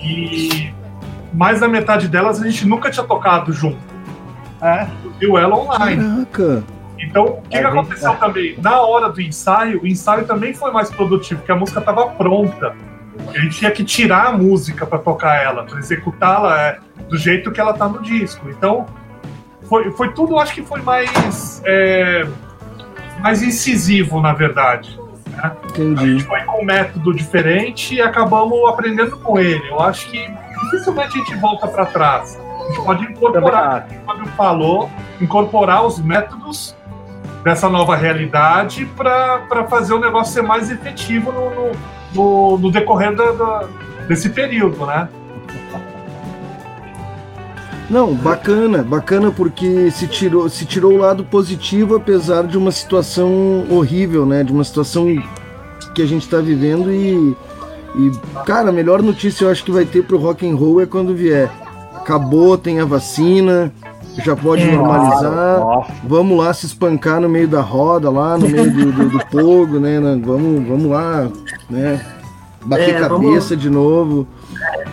e 0.00 0.72
mais 1.32 1.60
da 1.60 1.68
metade 1.68 2.08
delas 2.08 2.40
a 2.40 2.46
gente 2.46 2.66
nunca 2.66 2.90
tinha 2.90 3.06
tocado 3.06 3.52
junto. 3.52 3.78
É. 4.60 4.86
Viu 5.18 5.38
ela 5.38 5.56
online. 5.56 6.26
caraca. 6.30 6.64
Então, 7.02 7.24
o 7.24 7.42
que, 7.42 7.56
A 7.56 7.60
que 7.60 7.66
gente- 7.66 7.66
aconteceu 7.66 8.14
também? 8.16 8.54
Na 8.58 8.80
hora 8.82 9.08
do 9.08 9.20
ensaio, 9.20 9.82
o 9.82 9.86
ensaio 9.86 10.24
também 10.24 10.54
foi 10.54 10.70
mais 10.70 10.90
produtivo, 10.90 11.40
porque 11.40 11.52
a 11.52 11.56
música 11.56 11.80
estava 11.80 12.06
pronta. 12.10 12.74
A 13.28 13.38
gente 13.38 13.58
tinha 13.58 13.70
que 13.70 13.84
tirar 13.84 14.26
a 14.28 14.32
música 14.32 14.86
para 14.86 14.98
tocar 14.98 15.42
ela, 15.42 15.64
para 15.64 15.78
executá-la 15.78 16.60
é, 16.60 16.78
do 17.08 17.16
jeito 17.18 17.50
que 17.50 17.60
ela 17.60 17.72
tá 17.74 17.88
no 17.88 18.00
disco. 18.00 18.48
Então, 18.48 18.86
foi, 19.68 19.90
foi 19.92 20.12
tudo, 20.12 20.38
acho 20.38 20.54
que 20.54 20.62
foi 20.62 20.80
mais, 20.82 21.62
é, 21.66 22.26
mais 23.20 23.42
incisivo, 23.42 24.20
na 24.20 24.32
verdade. 24.32 24.98
A 25.42 25.52
Entendi. 25.66 26.12
gente 26.12 26.24
foi 26.24 26.40
com 26.42 26.62
um 26.62 26.64
método 26.64 27.12
diferente 27.14 27.94
e 27.94 28.00
acabamos 28.02 28.58
aprendendo 28.68 29.16
com 29.18 29.38
ele. 29.38 29.66
Eu 29.70 29.80
acho 29.80 30.08
que 30.10 30.30
dificilmente 30.64 31.08
a 31.08 31.24
gente 31.24 31.34
volta 31.36 31.66
para 31.66 31.86
trás. 31.86 32.38
A 32.38 32.64
gente 32.68 32.84
pode 32.84 33.04
incorporar 33.04 33.76
acho. 33.78 33.86
o 33.86 33.88
que 33.88 33.96
o 33.96 34.00
Fábio 34.06 34.26
falou, 34.36 34.90
incorporar 35.20 35.84
os 35.84 35.98
métodos 35.98 36.76
dessa 37.44 37.68
nova 37.68 37.96
realidade 37.96 38.84
para 38.96 39.66
fazer 39.68 39.94
o 39.94 39.98
negócio 40.00 40.32
ser 40.34 40.42
mais 40.42 40.70
efetivo 40.70 41.32
no, 41.32 41.50
no, 41.50 41.72
no- 42.14 42.58
no 42.58 42.70
decorrer 42.70 43.14
da- 43.14 43.32
da- 43.32 43.64
desse 44.08 44.30
período, 44.30 44.84
né? 44.86 45.08
Não, 47.90 48.14
bacana, 48.14 48.82
bacana 48.82 49.30
porque 49.30 49.90
se 49.90 50.06
tirou, 50.06 50.48
se 50.48 50.64
tirou 50.64 50.92
o 50.94 50.96
lado 50.96 51.24
positivo 51.24 51.94
apesar 51.96 52.44
de 52.44 52.56
uma 52.56 52.70
situação 52.70 53.66
horrível, 53.68 54.24
né? 54.24 54.42
De 54.42 54.52
uma 54.52 54.64
situação 54.64 55.06
que 55.94 56.00
a 56.00 56.06
gente 56.06 56.22
está 56.22 56.38
vivendo 56.38 56.90
e, 56.90 57.36
e 57.96 58.12
cara, 58.46 58.70
a 58.70 58.72
melhor 58.72 59.02
notícia 59.02 59.44
eu 59.44 59.50
acho 59.50 59.62
que 59.62 59.70
vai 59.70 59.84
ter 59.84 60.04
pro 60.04 60.16
rock 60.16 60.48
and 60.48 60.54
roll 60.56 60.80
é 60.80 60.86
quando 60.86 61.14
vier. 61.14 61.50
Acabou, 61.94 62.56
tem 62.56 62.80
a 62.80 62.84
vacina, 62.86 63.70
já 64.18 64.36
pode 64.36 64.62
é, 64.62 64.72
normalizar. 64.72 65.60
Nossa. 65.60 65.92
Vamos 66.04 66.38
lá 66.38 66.52
se 66.52 66.66
espancar 66.66 67.20
no 67.20 67.28
meio 67.28 67.48
da 67.48 67.60
roda, 67.60 68.10
lá 68.10 68.36
no 68.36 68.48
meio 68.48 68.70
do, 68.70 68.92
do, 68.92 69.08
do 69.10 69.20
fogo, 69.30 69.78
né? 69.78 70.00
Vamos, 70.22 70.66
vamos 70.66 70.86
lá, 70.86 71.28
né? 71.70 72.00
Bater 72.64 72.96
é, 72.96 73.00
cabeça 73.00 73.50
vamos... 73.50 73.62
de 73.62 73.70
novo. 73.70 74.26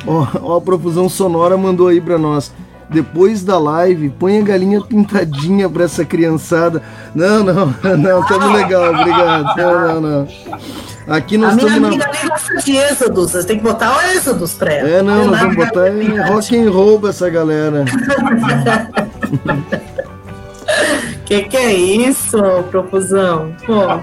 Ó, 0.08 0.28
ó, 0.42 0.58
a 0.58 0.62
profusão 0.62 1.10
sonora 1.10 1.58
mandou 1.58 1.88
aí 1.88 2.00
para 2.00 2.18
nós. 2.18 2.52
Depois 2.90 3.44
da 3.44 3.60
live, 3.60 4.10
põe 4.10 4.40
a 4.40 4.42
galinha 4.42 4.82
pintadinha 4.82 5.70
pra 5.70 5.84
essa 5.84 6.04
criançada. 6.04 6.82
Não, 7.14 7.44
não, 7.44 7.68
não, 7.98 8.26
tamo 8.26 8.52
legal, 8.52 8.94
obrigado. 8.94 9.58
Não, 9.58 10.02
não, 10.02 10.02
não. 10.02 10.28
Aqui 11.08 11.38
nós 11.38 11.56
estamos. 11.56 11.76
A 11.76 11.80
minha 11.80 11.88
amiga 11.88 12.06
na... 12.06 12.12
nem 12.12 12.28
gosta 12.28 12.56
de 12.58 12.78
Êxodos, 12.78 13.32
você 13.32 13.44
tem 13.44 13.58
que 13.58 13.64
botar 13.64 13.96
o 13.96 14.02
Êxodos 14.12 14.54
pra 14.54 14.74
ela. 14.74 14.90
É, 14.90 15.02
não, 15.02 15.28
nós 15.28 15.40
vamos 15.40 15.56
botar 15.56 15.90
em 15.90 16.20
rock 16.20 16.58
and 16.58 16.72
roll 16.72 17.00
pra 17.00 17.10
essa 17.10 17.30
galera. 17.30 17.86
Que 21.26 21.44
que 21.44 21.58
é 21.58 21.72
isso, 21.72 22.40
profusão? 22.72 23.56
Pô, 23.64 23.82
a, 23.82 24.02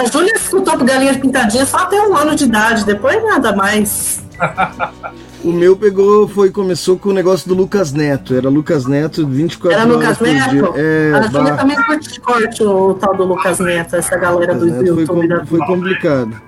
a 0.00 0.04
Júlia 0.06 0.32
escutou 0.34 0.78
Galinha 0.78 1.18
Pintadinha 1.18 1.66
só 1.66 1.76
até 1.78 2.00
um 2.00 2.16
ano 2.16 2.34
de 2.34 2.44
idade, 2.44 2.86
depois 2.86 3.22
nada 3.22 3.54
mais. 3.54 4.22
O 5.44 5.52
meu 5.52 5.76
pegou, 5.76 6.26
foi, 6.26 6.50
começou 6.50 6.98
com 6.98 7.10
o 7.10 7.12
negócio 7.12 7.48
do 7.48 7.54
Lucas 7.54 7.92
Neto. 7.92 8.34
Era 8.34 8.48
Lucas 8.48 8.86
Neto 8.86 9.26
24 9.26 9.72
Era 9.72 9.82
horas 9.82 9.96
Lucas 9.96 10.20
Neto? 10.20 10.74
É, 10.76 11.12
a 11.14 11.22
Júlia 11.22 11.56
também 11.56 11.76
curte 11.76 12.20
corte 12.20 12.62
o 12.64 12.94
tal 12.94 13.14
do 13.14 13.24
Lucas 13.24 13.58
Neto, 13.60 13.94
essa 13.94 14.16
galera 14.16 14.52
Lucas 14.52 14.68
do 14.68 14.74
Neto 14.74 15.00
YouTube. 15.00 15.28
Foi, 15.28 15.46
foi 15.46 15.66
complicado. 15.66 16.40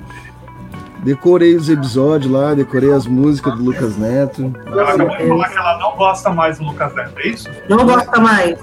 Decorei 1.04 1.56
os 1.56 1.68
episódios 1.68 2.30
lá, 2.30 2.52
decorei 2.52 2.92
as 2.92 3.06
músicas 3.06 3.54
do 3.56 3.62
Lucas 3.62 3.96
Neto. 3.96 4.52
Ela 4.66 4.82
acabou 4.82 5.16
de 5.16 5.28
falar 5.28 5.48
que 5.48 5.58
ela 5.58 5.78
não 5.78 5.96
gosta 5.96 6.30
mais 6.30 6.58
do 6.58 6.64
Lucas 6.64 6.94
Neto, 6.94 7.12
é 7.18 7.28
isso? 7.28 7.48
Não 7.68 7.86
gosta 7.86 8.20
mais. 8.20 8.58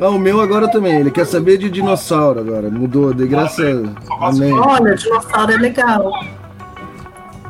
Ah, 0.00 0.08
o 0.08 0.18
meu 0.18 0.40
agora 0.40 0.68
também, 0.68 0.96
ele 0.96 1.10
quer 1.10 1.26
saber 1.26 1.58
de 1.58 1.70
dinossauro 1.70 2.40
agora. 2.40 2.68
Mudou, 2.70 3.12
de 3.12 3.26
graça. 3.26 3.62
Amém. 4.20 4.52
Olha, 4.52 4.94
dinossauro 4.96 5.52
é 5.52 5.56
legal. 5.56 6.10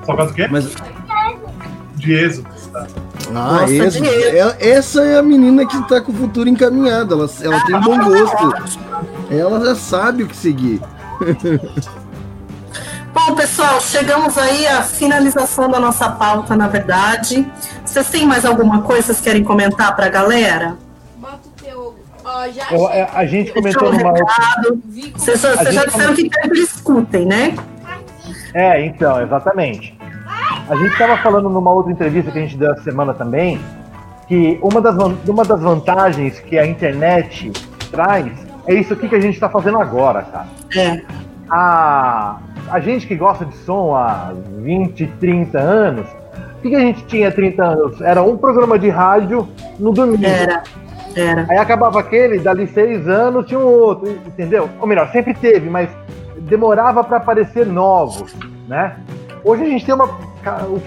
Só 0.04 0.14
gosta 0.14 0.32
do 0.32 0.34
quê? 0.34 0.48
Mas, 0.50 0.74
de 2.02 2.12
êxodo. 2.14 2.48
Tá? 2.72 2.86
Ah, 3.28 3.30
Nossa, 3.30 3.72
êxodo. 3.72 4.06
Ela, 4.06 4.56
essa 4.60 5.02
é 5.02 5.18
a 5.18 5.22
menina 5.22 5.66
que 5.66 5.76
está 5.76 6.00
com 6.00 6.12
o 6.12 6.14
futuro 6.14 6.48
encaminhado. 6.48 7.14
Ela, 7.14 7.30
ela 7.42 7.64
tem 7.64 7.80
bom 7.80 7.98
gosto. 7.98 8.78
Ela 9.30 9.64
já 9.64 9.74
sabe 9.74 10.24
o 10.24 10.28
que 10.28 10.36
seguir. 10.36 10.80
Bom, 13.14 13.34
pessoal, 13.34 13.78
chegamos 13.78 14.38
aí 14.38 14.66
à 14.66 14.82
finalização 14.82 15.70
da 15.70 15.78
nossa 15.78 16.08
pauta, 16.10 16.56
na 16.56 16.66
verdade. 16.66 17.46
Vocês 17.84 18.08
têm 18.08 18.26
mais 18.26 18.44
alguma 18.44 18.80
coisa 18.82 19.02
que 19.02 19.06
vocês 19.08 19.20
querem 19.20 19.44
comentar 19.44 19.94
para 19.94 20.06
a 20.06 20.08
galera? 20.08 20.76
Bota 21.18 21.40
o 21.46 21.62
teu. 21.62 21.94
já 22.54 22.64
é, 22.90 23.10
a 23.12 23.26
gente 23.26 23.52
comentou 23.52 23.92
numa 23.92 24.10
outra. 24.12 24.26
Vocês, 25.14 25.40
vocês 25.40 25.74
já 25.74 25.84
disseram 25.84 26.14
que 26.14 26.30
sempre 26.34 26.60
escutem, 26.60 27.26
né? 27.26 27.54
É, 28.54 28.86
então, 28.86 29.20
exatamente. 29.20 30.01
A 30.68 30.76
gente 30.76 30.92
estava 30.92 31.16
falando 31.18 31.48
numa 31.48 31.70
outra 31.70 31.92
entrevista 31.92 32.30
que 32.30 32.38
a 32.38 32.42
gente 32.42 32.56
deu 32.56 32.72
essa 32.72 32.82
semana 32.82 33.12
também, 33.12 33.60
que 34.28 34.58
uma 34.62 34.80
das, 34.80 34.96
uma 35.26 35.44
das 35.44 35.60
vantagens 35.60 36.38
que 36.40 36.58
a 36.58 36.66
internet 36.66 37.52
traz 37.90 38.32
é 38.66 38.74
isso 38.74 38.92
aqui 38.92 39.08
que 39.08 39.14
a 39.14 39.20
gente 39.20 39.34
está 39.34 39.48
fazendo 39.48 39.78
agora, 39.78 40.22
cara. 40.22 40.46
É. 40.76 41.02
A, 41.50 42.38
a 42.70 42.80
gente 42.80 43.06
que 43.06 43.16
gosta 43.16 43.44
de 43.44 43.54
som 43.56 43.94
há 43.94 44.32
20, 44.58 45.06
30 45.20 45.58
anos, 45.58 46.06
o 46.58 46.62
que, 46.62 46.70
que 46.70 46.76
a 46.76 46.80
gente 46.80 47.04
tinha 47.06 47.28
há 47.28 47.32
30 47.32 47.64
anos? 47.64 48.00
Era 48.00 48.22
um 48.22 48.36
programa 48.36 48.78
de 48.78 48.88
rádio 48.88 49.48
no 49.78 49.92
domingo. 49.92 50.24
Era. 50.24 50.62
Era. 51.14 51.46
Aí 51.50 51.58
acabava 51.58 52.00
aquele, 52.00 52.38
dali 52.38 52.66
seis 52.66 53.06
anos 53.06 53.46
tinha 53.46 53.60
um 53.60 53.66
outro, 53.66 54.10
entendeu? 54.26 54.70
Ou 54.80 54.86
melhor, 54.86 55.10
sempre 55.10 55.34
teve, 55.34 55.68
mas 55.68 55.90
demorava 56.40 57.04
para 57.04 57.18
aparecer 57.18 57.66
novos, 57.66 58.34
né? 58.66 58.96
Hoje 59.44 59.62
a 59.62 59.66
gente 59.66 59.84
tem 59.84 59.94
uma. 59.94 60.08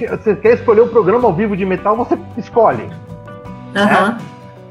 Você 0.09 0.35
quer 0.35 0.55
escolher 0.55 0.81
um 0.81 0.87
programa 0.87 1.27
ao 1.27 1.33
vivo 1.33 1.55
de 1.57 1.65
metal, 1.65 1.95
você 1.95 2.17
escolhe. 2.37 2.83
Uhum. 2.83 3.73
Né? 3.73 4.17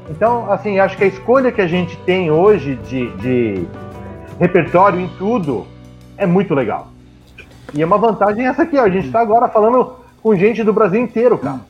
Então, 0.09 0.51
assim, 0.51 0.79
acho 0.79 0.97
que 0.97 1.03
a 1.03 1.07
escolha 1.07 1.51
que 1.51 1.61
a 1.61 1.67
gente 1.67 1.97
tem 1.97 2.31
hoje 2.31 2.75
de, 2.87 3.11
de 3.17 3.67
repertório 4.39 4.99
em 4.99 5.07
tudo 5.17 5.65
é 6.17 6.25
muito 6.25 6.53
legal. 6.53 6.87
E 7.73 7.81
é 7.81 7.85
uma 7.85 7.97
vantagem 7.97 8.47
essa 8.47 8.63
aqui, 8.63 8.77
ó. 8.77 8.83
A 8.83 8.89
gente 8.89 9.07
está 9.07 9.19
agora 9.19 9.47
falando 9.47 9.93
com 10.21 10.35
gente 10.35 10.63
do 10.63 10.73
Brasil 10.73 11.01
inteiro, 11.01 11.37
cara. 11.37 11.61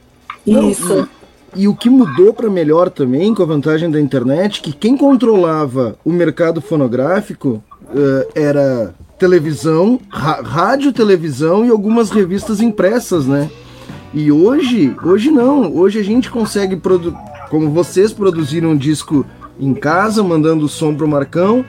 Isso. 0.45 1.09
E, 1.55 1.63
e 1.63 1.68
o 1.68 1.76
que 1.76 1.89
mudou 1.89 2.34
para 2.34 2.49
melhor 2.49 2.89
também, 2.89 3.34
com 3.34 3.43
a 3.43 3.45
vantagem 3.45 3.89
da 3.89 3.99
internet, 3.99 4.61
que 4.61 4.72
quem 4.72 4.95
controlava 4.95 5.95
o 6.05 6.11
mercado 6.11 6.61
fonográfico 6.61 7.63
uh, 7.84 8.32
era 8.36 8.93
televisão, 9.18 9.99
rádio, 10.09 10.91
televisão 10.91 11.66
e 11.66 11.70
algumas 11.70 12.09
revistas 12.09 12.59
impressas, 12.59 13.26
né? 13.26 13.49
E 14.13 14.32
hoje, 14.32 14.95
hoje 15.03 15.32
não. 15.32 15.74
Hoje 15.76 15.99
a 15.99 16.03
gente 16.03 16.30
consegue 16.30 16.76
produzir, 16.76 17.18
como 17.49 17.70
vocês 17.70 18.13
produziram 18.13 18.72
um 18.72 18.78
disco 18.78 19.26
em 19.59 19.74
casa, 19.74 20.24
mandando 20.24 20.66
o 20.66 20.70
som 20.70 20.93
pro 20.93 21.07
Marcão, 21.07 21.66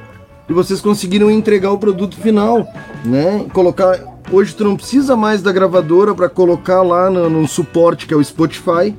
e 0.48 0.52
vocês 0.52 0.80
conseguiram 0.80 1.30
entregar 1.30 1.72
o 1.72 1.78
produto 1.78 2.16
final, 2.16 2.66
né? 3.04 3.46
Colocar. 3.52 4.16
Hoje 4.30 4.54
tu 4.54 4.64
não 4.64 4.76
precisa 4.76 5.14
mais 5.14 5.40
da 5.40 5.52
gravadora 5.52 6.14
para 6.14 6.28
colocar 6.28 6.82
lá 6.82 7.08
no, 7.08 7.30
no, 7.30 7.46
suporte 7.46 8.06
que 8.06 8.14
é 8.14 8.16
o 8.16 8.22
Spotify. 8.22 8.94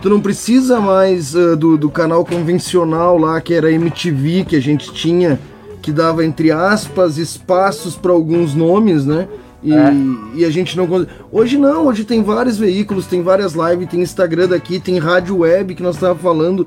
Tu 0.00 0.08
não 0.08 0.20
precisa 0.20 0.80
mais 0.80 1.34
uh, 1.34 1.54
do, 1.54 1.76
do 1.76 1.90
canal 1.90 2.24
convencional 2.24 3.18
lá 3.18 3.38
que 3.42 3.52
era 3.52 3.70
MTV 3.70 4.46
que 4.48 4.56
a 4.56 4.60
gente 4.60 4.90
tinha 4.94 5.38
que 5.80 5.92
dava, 5.92 6.24
entre 6.24 6.50
aspas, 6.50 7.16
espaços 7.16 7.96
para 7.96 8.12
alguns 8.12 8.54
nomes, 8.54 9.04
né? 9.04 9.28
E, 9.62 9.72
é. 9.74 9.92
e, 10.34 10.44
a 10.44 10.50
gente 10.50 10.76
não. 10.76 10.88
Hoje 11.30 11.58
não, 11.58 11.86
hoje 11.86 12.04
tem 12.04 12.22
vários 12.22 12.58
veículos, 12.58 13.06
tem 13.06 13.22
várias 13.22 13.52
lives, 13.52 13.88
tem 13.88 14.00
Instagram 14.00 14.48
daqui, 14.48 14.80
tem 14.80 14.98
rádio 14.98 15.38
web 15.38 15.74
que 15.74 15.82
nós 15.82 15.96
estávamos 15.96 16.22
falando. 16.22 16.66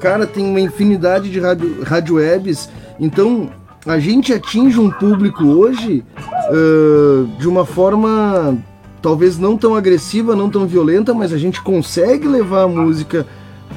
Cara, 0.00 0.26
tem 0.26 0.44
uma 0.44 0.60
infinidade 0.60 1.30
de 1.30 1.40
rádio, 1.40 1.82
rádio 1.82 2.14
webs. 2.16 2.68
Então, 2.98 3.50
a 3.86 3.98
gente 3.98 4.32
atinge 4.32 4.78
um 4.78 4.90
público 4.90 5.44
hoje 5.44 6.04
uh, 6.50 7.26
de 7.38 7.48
uma 7.48 7.64
forma 7.64 8.56
talvez 9.00 9.38
não 9.38 9.56
tão 9.56 9.74
agressiva, 9.74 10.36
não 10.36 10.50
tão 10.50 10.66
violenta, 10.66 11.14
mas 11.14 11.32
a 11.32 11.38
gente 11.38 11.62
consegue 11.62 12.28
levar 12.28 12.64
a 12.64 12.68
música 12.68 13.26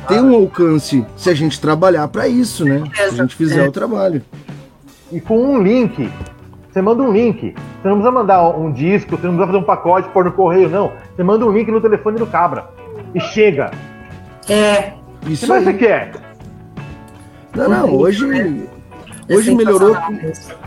ter 0.07 0.21
um 0.21 0.33
alcance 0.35 1.05
se 1.15 1.29
a 1.29 1.33
gente 1.33 1.61
trabalhar 1.61 2.09
para 2.09 2.27
isso, 2.27 2.65
né? 2.65 2.83
Se 2.93 3.01
a 3.01 3.09
gente 3.09 3.35
fizer 3.35 3.67
o 3.67 3.71
trabalho 3.71 4.21
e 5.13 5.21
com 5.21 5.37
um 5.37 5.61
link. 5.61 6.09
Você 6.69 6.81
manda 6.81 7.03
um 7.03 7.11
link. 7.11 7.53
Você 7.53 7.87
não 7.87 7.97
precisa 7.97 8.11
mandar 8.11 8.49
um 8.49 8.71
disco, 8.71 9.11
você 9.11 9.27
não 9.27 9.35
precisa 9.35 9.45
fazer 9.45 9.57
um 9.57 9.63
pacote, 9.63 10.09
pôr 10.09 10.25
no 10.25 10.31
correio, 10.31 10.69
não. 10.69 10.91
Você 11.15 11.23
manda 11.23 11.45
um 11.45 11.51
link 11.51 11.71
no 11.71 11.79
telefone 11.79 12.17
do 12.17 12.25
cabra. 12.25 12.65
E 13.13 13.19
chega. 13.19 13.71
É. 14.49 14.93
Isso 15.27 15.45
o 15.45 15.57
que 15.57 15.63
você 15.63 15.73
quer? 15.73 16.11
Não, 17.55 17.69
não, 17.69 17.95
hoje. 17.95 18.67
Hoje 19.29 19.55
melhorou, 19.55 19.95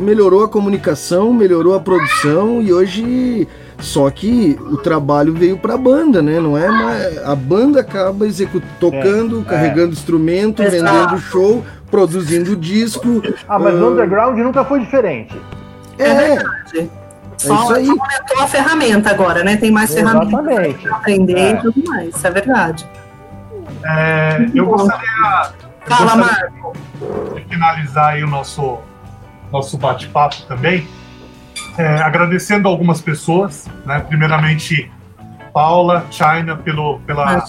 melhorou 0.00 0.44
a 0.44 0.48
comunicação, 0.48 1.32
melhorou 1.32 1.74
a 1.74 1.80
produção 1.80 2.62
e 2.62 2.72
hoje 2.72 3.46
só 3.78 4.08
que 4.10 4.58
o 4.70 4.78
trabalho 4.78 5.34
veio 5.34 5.58
para 5.58 5.74
a 5.74 5.78
banda, 5.78 6.22
né? 6.22 6.40
Não 6.40 6.56
é 6.56 6.68
mais, 6.68 7.18
a 7.18 7.34
banda 7.34 7.80
acaba 7.80 8.26
tocando, 8.80 9.42
é, 9.42 9.44
carregando 9.44 9.90
é. 9.90 9.92
instrumento, 9.92 10.62
Exato. 10.62 10.72
vendendo 10.72 11.20
show, 11.20 11.62
produzindo 11.90 12.56
disco. 12.56 13.22
Ah, 13.48 13.58
mas 13.58 13.74
uh... 13.74 13.78
no 13.78 13.92
underground 13.92 14.38
nunca 14.38 14.64
foi 14.64 14.80
diferente. 14.80 15.40
É, 15.98 16.08
é 16.08 16.14
verdade. 16.14 16.78
É 16.78 16.88
só, 17.38 17.62
isso 17.62 17.74
aí. 17.74 17.88
aumentou 17.88 18.42
a 18.42 18.46
ferramenta 18.46 19.10
agora, 19.10 19.44
né? 19.44 19.56
Tem 19.56 19.70
mais 19.70 19.92
ferramentas 19.92 20.30
para 20.30 20.96
aprender 20.96 21.38
é. 21.38 21.50
e 21.52 21.56
tudo 21.60 21.84
mais. 21.84 22.14
Isso 22.14 22.26
é 22.26 22.30
verdade. 22.30 22.86
É, 23.84 24.46
eu 24.54 24.66
gostaria, 24.66 25.52
Fala, 25.86 26.16
gostaria 26.16 27.44
de 27.44 27.44
finalizar 27.48 28.14
aí 28.14 28.24
o 28.24 28.26
nosso, 28.26 28.78
nosso 29.52 29.76
bate-papo 29.78 30.42
também, 30.48 30.88
é, 31.78 32.00
agradecendo 32.00 32.68
algumas 32.68 33.00
pessoas, 33.00 33.68
né? 33.84 34.00
Primeiramente, 34.00 34.90
Paula, 35.56 36.04
China, 36.10 36.54
pelo, 36.54 36.98
pela, 37.06 37.42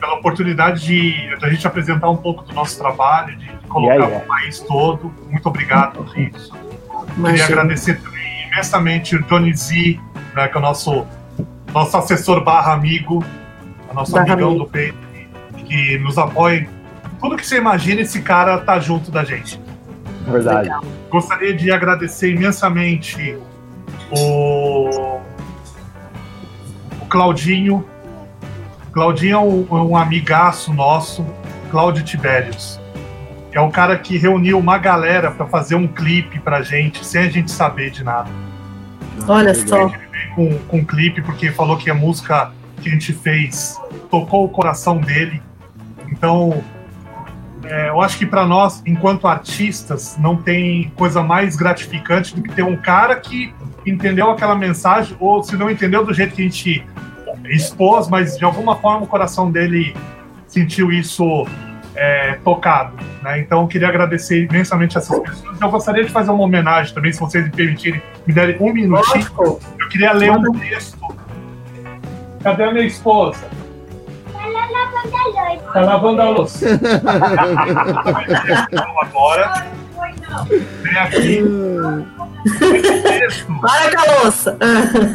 pela 0.00 0.14
oportunidade 0.14 0.86
de, 0.86 1.36
de, 1.36 1.44
a 1.44 1.50
gente 1.50 1.66
apresentar 1.66 2.08
um 2.08 2.16
pouco 2.16 2.44
do 2.44 2.54
nosso 2.54 2.78
trabalho, 2.78 3.36
de, 3.36 3.44
de 3.46 3.66
colocar 3.66 3.92
yeah, 3.92 4.08
yeah. 4.10 4.24
o 4.24 4.26
país 4.26 4.60
todo. 4.60 5.12
Muito 5.28 5.46
obrigado 5.46 6.02
por 6.02 6.18
isso. 6.18 6.50
Imagina. 7.14 7.28
Queria 7.28 7.44
agradecer 7.44 8.00
também 8.00 8.46
imensamente 8.46 9.16
o 9.16 9.22
Johnny 9.24 9.54
Z, 9.54 10.00
né, 10.34 10.48
que 10.48 10.56
é 10.56 10.58
o 10.58 10.62
nosso, 10.62 11.06
nosso 11.74 11.94
assessor 11.94 12.42
barra 12.42 12.72
amigo, 12.72 13.22
o 13.90 13.94
nosso 13.94 14.12
barra 14.12 14.32
amigão 14.32 14.48
amigo. 14.52 14.64
do 14.64 14.70
peito, 14.70 14.96
que 15.66 15.98
nos 15.98 16.16
apoia. 16.16 16.66
Tudo 17.20 17.36
que 17.36 17.46
você 17.46 17.58
imagina, 17.58 18.00
esse 18.00 18.22
cara 18.22 18.60
tá 18.60 18.80
junto 18.80 19.10
da 19.10 19.24
gente. 19.24 19.60
Verdade. 20.26 20.70
Legal. 20.70 20.84
Gostaria 21.10 21.52
de 21.52 21.70
agradecer 21.70 22.32
imensamente 22.32 23.36
o 24.10 25.20
Claudinho. 27.12 27.84
Claudinho 28.90 29.34
é 29.34 29.38
um, 29.38 29.66
é 29.70 29.82
um 29.82 29.94
amigaço 29.94 30.72
nosso, 30.72 31.26
Cláudio 31.70 32.02
Tibérios. 32.02 32.80
É 33.52 33.60
o 33.60 33.68
cara 33.70 33.98
que 33.98 34.16
reuniu 34.16 34.58
uma 34.58 34.78
galera 34.78 35.30
para 35.30 35.44
fazer 35.44 35.74
um 35.74 35.86
clipe 35.86 36.40
pra 36.40 36.62
gente, 36.62 37.04
sem 37.04 37.24
a 37.24 37.28
gente 37.28 37.50
saber 37.50 37.90
de 37.90 38.02
nada. 38.02 38.30
Olha 39.28 39.52
só. 39.54 39.92
Com, 40.34 40.58
com 40.60 40.78
um 40.78 40.84
clipe, 40.86 41.20
porque 41.20 41.52
falou 41.52 41.76
que 41.76 41.90
a 41.90 41.94
música 41.94 42.50
que 42.80 42.88
a 42.88 42.92
gente 42.92 43.12
fez 43.12 43.78
tocou 44.10 44.46
o 44.46 44.48
coração 44.48 44.96
dele. 44.96 45.42
Então, 46.10 46.64
é, 47.62 47.90
eu 47.90 48.00
acho 48.00 48.16
que 48.16 48.24
para 48.24 48.46
nós, 48.46 48.82
enquanto 48.86 49.28
artistas, 49.28 50.16
não 50.18 50.34
tem 50.34 50.90
coisa 50.96 51.22
mais 51.22 51.56
gratificante 51.56 52.34
do 52.34 52.42
que 52.42 52.54
ter 52.54 52.62
um 52.62 52.76
cara 52.76 53.16
que 53.16 53.54
entendeu 53.84 54.30
aquela 54.30 54.54
mensagem, 54.54 55.14
ou 55.20 55.42
se 55.42 55.56
não 55.56 55.70
entendeu 55.70 56.06
do 56.06 56.14
jeito 56.14 56.34
que 56.34 56.40
a 56.40 56.44
gente 56.46 56.86
expôs, 57.54 58.08
mas 58.08 58.36
de 58.36 58.44
alguma 58.44 58.76
forma 58.76 59.04
o 59.04 59.06
coração 59.06 59.50
dele 59.50 59.94
sentiu 60.46 60.90
isso 60.90 61.46
é, 61.94 62.38
tocado. 62.44 62.96
Né? 63.22 63.40
Então, 63.40 63.62
eu 63.62 63.68
queria 63.68 63.88
agradecer 63.88 64.44
imensamente 64.44 64.96
essas 64.98 65.18
pessoas. 65.18 65.60
Eu 65.60 65.70
gostaria 65.70 66.04
de 66.04 66.10
fazer 66.10 66.30
uma 66.30 66.44
homenagem 66.44 66.94
também, 66.94 67.12
se 67.12 67.20
vocês 67.20 67.44
me 67.44 67.50
permitirem, 67.50 68.02
me 68.26 68.34
derem 68.34 68.56
um 68.60 68.72
minutinho. 68.72 69.26
Eu 69.80 69.88
queria 69.88 70.12
ler 70.12 70.32
um 70.32 70.52
texto. 70.52 70.98
Cadê 72.42 72.64
a 72.64 72.72
minha 72.72 72.86
esposa? 72.86 73.44
Tá 75.72 75.80
lavando 75.80 76.20
a 76.22 76.30
louça. 76.30 76.66
Agora, 79.00 79.66
vem 80.82 80.98
aqui. 80.98 81.42
Esse 82.44 83.02
texto, 83.02 83.60
Para 83.60 83.90
com 83.90 84.00
a 84.00 84.22
louça. 84.22 84.58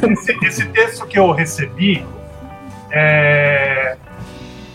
esse, 0.10 0.46
esse 0.46 0.66
texto 0.68 1.06
que 1.06 1.20
eu 1.20 1.32
recebi 1.32 2.06
é, 2.98 3.98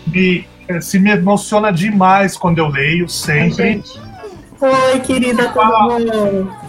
me, 0.07 0.47
se 0.81 0.97
me 0.99 1.11
emociona 1.11 1.71
demais 1.71 2.37
quando 2.37 2.59
eu 2.59 2.67
leio, 2.67 3.09
sempre. 3.09 3.83
Oi, 4.61 4.99
querida, 5.01 5.49
tudo 5.49 6.07
bom? 6.07 6.63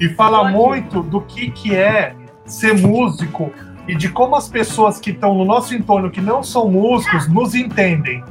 e 0.00 0.08
fala 0.10 0.48
muito 0.48 1.02
do 1.02 1.20
que, 1.22 1.50
que 1.50 1.74
é 1.74 2.14
ser 2.46 2.78
músico 2.78 3.52
e 3.86 3.94
de 3.96 4.08
como 4.08 4.36
as 4.36 4.48
pessoas 4.48 5.00
que 5.00 5.10
estão 5.10 5.34
no 5.34 5.44
nosso 5.44 5.74
entorno, 5.74 6.10
que 6.10 6.20
não 6.20 6.42
são 6.42 6.68
músicos, 6.68 7.26
nos 7.26 7.54
entendem. 7.54 8.22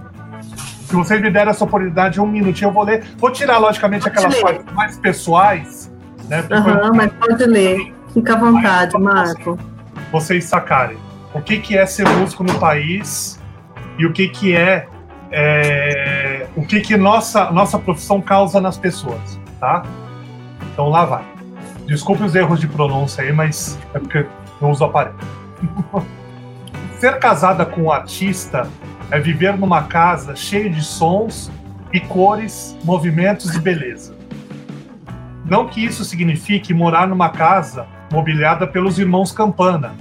Se 0.85 0.95
vocês 0.95 1.19
me 1.19 1.29
derem 1.29 1.49
essa 1.49 1.65
oportunidade, 1.65 2.21
um 2.21 2.27
minutinho, 2.27 2.69
eu 2.69 2.73
vou 2.73 2.83
ler. 2.83 3.03
Vou 3.17 3.31
tirar, 3.31 3.57
logicamente, 3.57 4.07
aquelas 4.07 4.33
ler. 4.35 4.41
partes 4.41 4.73
mais 4.73 4.97
pessoais, 4.97 5.91
né? 6.29 6.45
Aham, 6.49 6.91
mas 6.95 7.11
pode 7.13 7.43
ler. 7.45 7.93
Fica 8.13 8.33
à 8.33 8.38
vontade, 8.38 8.97
Marco. 8.97 9.59
vocês 10.11 10.45
sacarem 10.45 11.07
o 11.34 11.41
que, 11.41 11.59
que 11.59 11.78
é 11.78 11.86
ser 11.86 12.07
músico 12.07 12.43
no 12.43 12.57
país 12.59 13.39
e 13.97 14.05
o 14.05 14.13
que, 14.13 14.28
que 14.30 14.55
é, 14.55 14.88
é, 15.32 16.47
o 16.55 16.65
que, 16.65 16.82
que 16.82 16.95
nossa, 16.97 17.51
nossa 17.51 17.78
profissão 17.78 18.21
causa 18.21 18.61
nas 18.61 18.78
pessoas, 18.78 19.39
tá? 19.59 19.84
Então 20.73 20.89
lá 20.89 21.05
vai. 21.05 21.23
Desculpe 21.86 22.23
os 22.23 22.36
erros 22.36 22.59
de 22.59 22.67
pronúncia 22.67 23.23
aí, 23.23 23.32
mas 23.32 23.78
é 23.93 23.99
porque 23.99 24.25
eu 24.61 24.69
uso 24.69 24.84
aparelho. 24.84 25.15
Ser 26.99 27.19
casada 27.19 27.65
com 27.65 27.84
um 27.84 27.91
artista 27.91 28.67
é 29.11 29.19
viver 29.19 29.57
numa 29.57 29.84
casa 29.84 30.36
cheia 30.36 30.69
de 30.69 30.84
sons 30.84 31.51
e 31.93 31.99
cores, 31.99 32.78
movimentos 32.84 33.55
e 33.55 33.59
beleza. 33.59 34.15
Não 35.45 35.67
que 35.67 35.84
isso 35.84 36.03
signifique 36.03 36.73
morar 36.73 37.07
numa 37.07 37.30
casa 37.30 37.88
mobiliada 38.11 38.67
pelos 38.67 38.99
irmãos 38.99 39.32
Campana, 39.32 39.95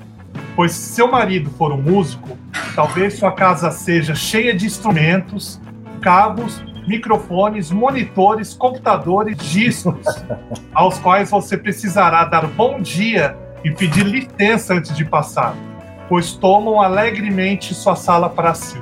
pois 0.57 0.73
se 0.73 0.95
seu 0.95 1.07
marido 1.07 1.51
for 1.51 1.71
um 1.71 1.81
músico, 1.81 2.37
talvez 2.75 3.19
sua 3.19 3.31
casa 3.31 3.71
seja 3.71 4.15
cheia 4.15 4.55
de 4.55 4.65
instrumentos, 4.65 5.61
cabos, 6.01 6.65
microfones, 6.89 7.71
monitores, 7.71 8.55
computadores, 8.55 9.37
discos, 9.37 10.07
aos 10.73 10.99
quais 10.99 11.31
você 11.31 11.59
precisará 11.59 12.25
dar 12.25 12.47
bom 12.47 12.81
dia 12.81 13.37
e 13.63 13.71
pedir 13.71 14.05
licença 14.05 14.75
antes 14.75 14.97
de 14.97 15.05
passar, 15.05 15.55
pois 16.09 16.33
tomam 16.33 16.81
alegremente 16.81 17.75
sua 17.75 17.95
sala 17.95 18.31
para 18.31 18.55
si. 18.55 18.81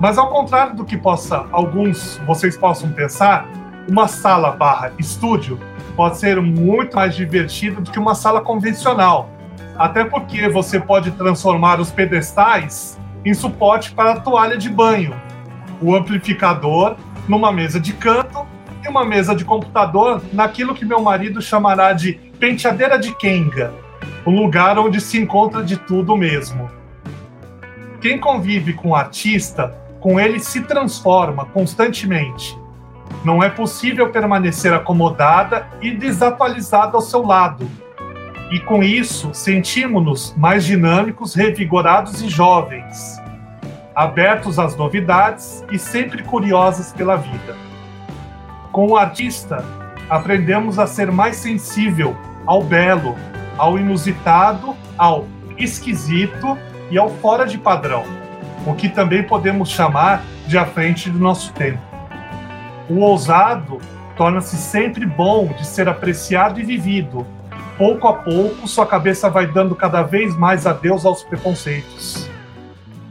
Mas 0.00 0.18
ao 0.18 0.28
contrário 0.30 0.74
do 0.74 0.84
que 0.84 0.96
possa 0.96 1.46
alguns 1.52 2.20
vocês 2.26 2.56
possam 2.56 2.90
pensar, 2.90 3.46
uma 3.88 4.08
sala 4.08 4.50
barra 4.50 4.92
estúdio 4.98 5.60
pode 5.94 6.18
ser 6.18 6.40
muito 6.40 6.96
mais 6.96 7.14
divertido 7.14 7.80
do 7.80 7.90
que 7.90 7.98
uma 7.98 8.14
sala 8.14 8.40
convencional. 8.40 9.30
Até 9.78 10.04
porque 10.04 10.48
você 10.48 10.78
pode 10.78 11.10
transformar 11.12 11.80
os 11.80 11.90
pedestais 11.90 12.98
em 13.24 13.34
suporte 13.34 13.92
para 13.92 14.12
a 14.12 14.20
toalha 14.20 14.56
de 14.56 14.68
banho, 14.68 15.14
o 15.80 15.94
amplificador 15.94 16.96
numa 17.28 17.50
mesa 17.50 17.80
de 17.80 17.92
canto 17.92 18.46
e 18.84 18.88
uma 18.88 19.04
mesa 19.04 19.34
de 19.34 19.44
computador 19.44 20.22
naquilo 20.32 20.74
que 20.74 20.84
meu 20.84 21.00
marido 21.00 21.40
chamará 21.40 21.92
de 21.92 22.14
penteadeira 22.38 22.98
de 22.98 23.14
Kenga, 23.16 23.72
o 24.24 24.30
lugar 24.30 24.78
onde 24.78 25.00
se 25.00 25.18
encontra 25.18 25.62
de 25.62 25.76
tudo 25.76 26.16
mesmo. 26.16 26.70
Quem 28.00 28.18
convive 28.18 28.74
com 28.74 28.90
o 28.90 28.94
artista, 28.94 29.74
com 30.00 30.20
ele 30.20 30.38
se 30.38 30.60
transforma 30.60 31.46
constantemente. 31.46 32.56
Não 33.24 33.42
é 33.42 33.48
possível 33.48 34.10
permanecer 34.10 34.72
acomodada 34.72 35.66
e 35.80 35.90
desatualizada 35.90 36.96
ao 36.96 37.00
seu 37.00 37.24
lado. 37.24 37.66
E 38.50 38.60
com 38.60 38.82
isso, 38.82 39.32
sentimos-nos 39.32 40.34
mais 40.36 40.64
dinâmicos, 40.64 41.34
revigorados 41.34 42.22
e 42.22 42.28
jovens, 42.28 43.20
abertos 43.94 44.58
às 44.58 44.76
novidades 44.76 45.64
e 45.70 45.78
sempre 45.78 46.22
curiosos 46.22 46.92
pela 46.92 47.16
vida. 47.16 47.56
Com 48.70 48.88
o 48.88 48.96
artista, 48.96 49.64
aprendemos 50.08 50.78
a 50.78 50.86
ser 50.86 51.10
mais 51.10 51.36
sensível 51.36 52.16
ao 52.46 52.62
belo, 52.62 53.16
ao 53.56 53.78
inusitado, 53.78 54.74
ao 54.98 55.26
esquisito 55.56 56.58
e 56.90 56.98
ao 56.98 57.08
fora 57.08 57.46
de 57.46 57.56
padrão, 57.56 58.04
o 58.66 58.74
que 58.74 58.88
também 58.88 59.22
podemos 59.22 59.70
chamar 59.70 60.22
de 60.46 60.58
à 60.58 60.66
frente 60.66 61.08
do 61.10 61.18
nosso 61.18 61.52
tempo. 61.52 61.80
O 62.88 63.00
ousado 63.00 63.80
torna-se 64.16 64.56
sempre 64.56 65.06
bom 65.06 65.46
de 65.56 65.66
ser 65.66 65.88
apreciado 65.88 66.60
e 66.60 66.62
vivido. 66.62 67.26
Pouco 67.76 68.06
a 68.06 68.12
pouco, 68.12 68.68
sua 68.68 68.86
cabeça 68.86 69.28
vai 69.28 69.46
dando 69.46 69.74
cada 69.74 70.02
vez 70.02 70.36
mais 70.36 70.66
adeus 70.66 71.04
aos 71.04 71.24
preconceitos. 71.24 72.30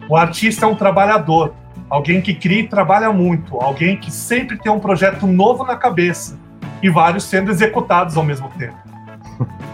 O 0.08 0.16
artista 0.16 0.66
é 0.66 0.70
um 0.70 0.76
trabalhador, 0.76 1.54
alguém 1.90 2.22
que 2.22 2.34
cria 2.34 2.62
e 2.62 2.68
trabalha 2.68 3.12
muito, 3.12 3.60
alguém 3.60 3.98
que 3.98 4.10
sempre 4.10 4.58
tem 4.58 4.72
um 4.72 4.80
projeto 4.80 5.28
novo 5.28 5.66
na 5.66 5.76
cabeça 5.76 6.40
e 6.82 6.90
vários 6.90 7.26
sendo 7.26 7.52
executados 7.52 8.16
ao 8.16 8.24
mesmo 8.24 8.50
tempo. 8.58 8.78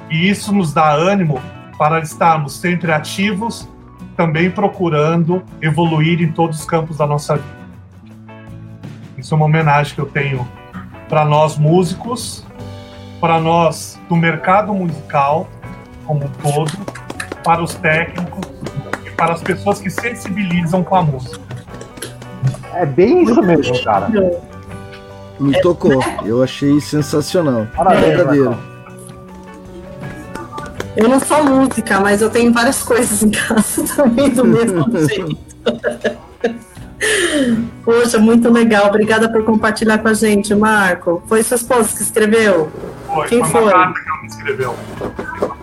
E 0.10 0.28
isso 0.28 0.52
nos 0.52 0.74
dá 0.74 0.92
ânimo 0.92 1.40
para 1.78 2.00
estarmos 2.00 2.60
sempre 2.60 2.92
ativos, 2.92 3.70
também 4.18 4.50
procurando 4.50 5.44
evoluir 5.62 6.20
em 6.20 6.32
todos 6.32 6.60
os 6.60 6.66
campos 6.66 6.98
da 6.98 7.06
nossa 7.06 7.36
vida. 7.36 7.60
Isso 9.18 9.34
é 9.34 9.38
uma 9.38 9.46
homenagem 9.46 9.94
que 9.94 10.02
eu 10.02 10.08
tenho 10.08 10.48
para 11.08 11.24
nós 11.26 11.58
músicos, 11.58 12.46
para 13.20 13.39
nós 13.39 13.99
do 14.07 14.15
mercado 14.15 14.74
musical 14.74 15.47
como 16.05 16.26
um 16.26 16.30
todo, 16.41 16.72
para 17.43 17.61
os 17.61 17.76
técnicos 17.76 18.49
e 19.05 19.11
para 19.11 19.34
as 19.34 19.41
pessoas 19.41 19.80
que 19.80 19.89
sensibilizam 19.89 20.84
com 20.84 20.95
a 20.95 21.03
música. 21.03 21.39
É 22.74 22.86
bem 22.86 23.24
isso 23.24 23.41
mesmo, 23.41 23.84
cara. 23.84 24.09
Me 25.39 25.61
tocou. 25.61 26.03
Eu 26.26 26.41
achei 26.41 26.80
sensacional. 26.82 27.67
Parabéns, 27.76 28.07
Verdadeiro. 28.07 28.57
Eu 30.97 31.07
não 31.07 31.20
sou 31.20 31.43
música, 31.43 31.99
mas 31.99 32.22
eu 32.22 32.30
tenho 32.30 32.51
várias 32.51 32.82
coisas 32.82 33.24
em 33.24 33.30
casa 33.30 33.84
também 33.95 34.30
do 34.30 34.43
mesmo 34.43 34.86
jeito. 35.07 35.38
Poxa, 37.86 38.17
muito 38.17 38.51
legal. 38.51 38.88
Obrigada 38.88 39.32
por 39.32 39.43
compartilhar 39.45 39.99
com 39.99 40.07
a 40.07 40.13
gente, 40.13 40.53
Marco. 40.53 41.24
Foi 41.28 41.41
sua 41.43 41.55
esposa 41.55 41.95
que 41.95 42.03
escreveu? 42.03 42.70
Foi, 43.14 43.28
Quem 43.28 43.39
foi 43.43 43.49
foi? 43.49 43.62
uma 43.64 43.72
carta 43.72 43.99
que 44.01 44.10
ela 44.10 44.22
me 44.22 44.28
escreveu. 44.28 44.76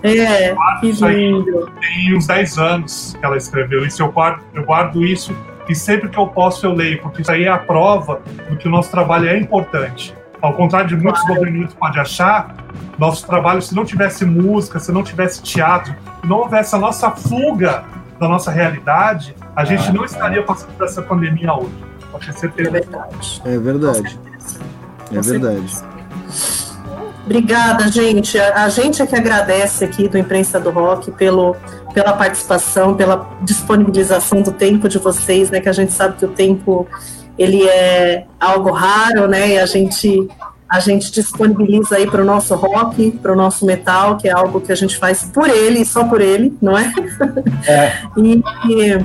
É, 0.03 0.55
que 0.81 0.89
Isso 0.89 1.05
aí. 1.07 1.17
lindo. 1.33 1.71
Tem 1.81 2.17
uns 2.17 2.27
10 2.27 2.59
anos 2.59 3.17
que 3.19 3.25
ela 3.25 3.37
escreveu 3.37 3.85
isso. 3.87 4.03
Eu 4.03 4.11
guardo, 4.13 4.43
eu 4.55 4.65
guardo 4.65 5.05
isso 5.05 5.35
e 5.69 5.75
sempre 5.75 6.09
que 6.09 6.19
eu 6.19 6.27
posso 6.29 6.65
eu 6.67 6.73
leio, 6.73 7.01
porque 7.03 7.23
isso 7.23 7.31
aí 7.31 7.45
é 7.45 7.49
a 7.49 7.59
prova 7.59 8.21
do 8.49 8.57
que 8.57 8.69
o 8.69 8.71
nosso 8.71 8.91
trabalho 8.91 9.29
é 9.29 9.39
importante. 9.39 10.15
Ao 10.41 10.53
contrário 10.53 10.89
de 10.89 10.97
muitos 10.97 11.23
governistas 11.27 11.75
podem 11.75 12.01
achar, 12.01 12.55
nosso 12.99 13.27
trabalho, 13.27 13.61
se 13.63 13.75
não 13.75 13.85
tivesse 13.85 14.25
música, 14.25 14.79
se 14.79 14.93
não 14.93 15.03
tivesse 15.03 15.43
teatro, 15.43 15.95
se 16.21 16.27
não 16.29 16.39
houvesse 16.39 16.75
a 16.75 16.79
nossa 16.79 17.11
fuga 17.11 17.85
da 18.21 18.29
nossa 18.29 18.51
realidade, 18.51 19.35
a 19.55 19.65
gente 19.65 19.93
não 19.93 20.05
estaria 20.05 20.43
passando 20.43 20.73
por 20.77 20.85
essa 20.85 21.03
pandemia 21.03 21.53
hoje. 21.53 21.75
Pode 22.13 22.27
ter 22.27 22.31
É 22.31 22.35
certeza. 22.35 22.71
verdade. 22.71 23.43
É 23.45 23.59
verdade. 23.59 24.21
É 25.13 25.21
verdade. 25.21 25.85
Obrigada, 27.27 27.91
gente. 27.91 28.39
A, 28.39 28.69
gente 28.69 29.03
é 29.03 29.07
que 29.07 29.17
agradece 29.17 29.85
aqui 29.85 30.09
do 30.09 30.17
Imprensa 30.17 30.61
do 30.61 30.71
Rock 30.71 31.11
pelo, 31.11 31.57
pela 31.93 32.13
participação, 32.13 32.95
pela 32.95 33.29
disponibilização 33.43 34.43
do 34.43 34.53
tempo 34.53 34.89
de 34.89 34.99
vocês, 34.99 35.51
né? 35.51 35.61
Que 35.61 35.69
a 35.69 35.73
gente 35.73 35.93
sabe 35.93 36.17
que 36.17 36.25
o 36.25 36.29
tempo 36.29 36.87
ele 37.37 37.65
é 37.65 38.25
algo 38.39 38.71
raro, 38.71 39.27
né? 39.27 39.55
E 39.55 39.59
a 39.59 39.67
gente 39.67 40.29
a 40.69 40.81
gente 40.81 41.13
disponibiliza 41.13 41.97
aí 41.97 42.09
para 42.09 42.23
o 42.23 42.25
nosso 42.25 42.55
rock, 42.55 43.13
para 43.23 43.33
o 43.33 43.37
nosso 43.37 43.65
metal, 43.65 44.17
que 44.17 44.29
é 44.29 44.33
algo 44.33 44.61
que 44.61 44.73
a 44.73 44.75
gente 44.75 44.97
faz 44.97 45.25
por 45.25 45.49
ele 45.49 45.81
e 45.81 45.85
só 45.85 46.05
por 46.05 46.21
ele, 46.21 46.57
não 46.63 46.79
é? 46.79 46.93
É. 47.67 47.93
E, 48.17 48.43
e 48.69 49.05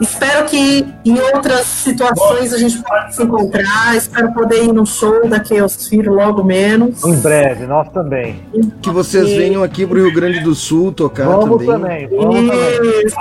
espero 0.00 0.44
que 0.46 0.86
em 1.04 1.18
outras 1.18 1.66
situações 1.66 2.52
a 2.52 2.58
gente 2.58 2.78
possa 2.82 3.10
se 3.12 3.22
encontrar. 3.22 3.96
Espero 3.96 4.32
poder 4.32 4.64
ir 4.64 4.72
no 4.72 4.84
show 4.86 5.26
da 5.28 5.42
Chaos 5.44 5.86
Fear 5.88 6.08
logo 6.08 6.42
menos. 6.44 7.02
Em 7.04 7.16
breve, 7.16 7.66
nós 7.66 7.88
também. 7.90 8.42
Que 8.82 8.90
vocês 8.90 9.28
E- 9.28 9.36
venham 9.36 9.62
aqui 9.62 9.86
pro 9.86 9.96
Rio 10.02 10.12
Grande 10.14 10.40
do 10.40 10.54
Sul 10.54 10.92
tocar 10.92 11.24
Vamos 11.26 11.64
também. 11.64 12.06
também, 12.08 12.08
vamos 12.08 12.34
também. 12.50 13.04
Isso. 13.06 13.16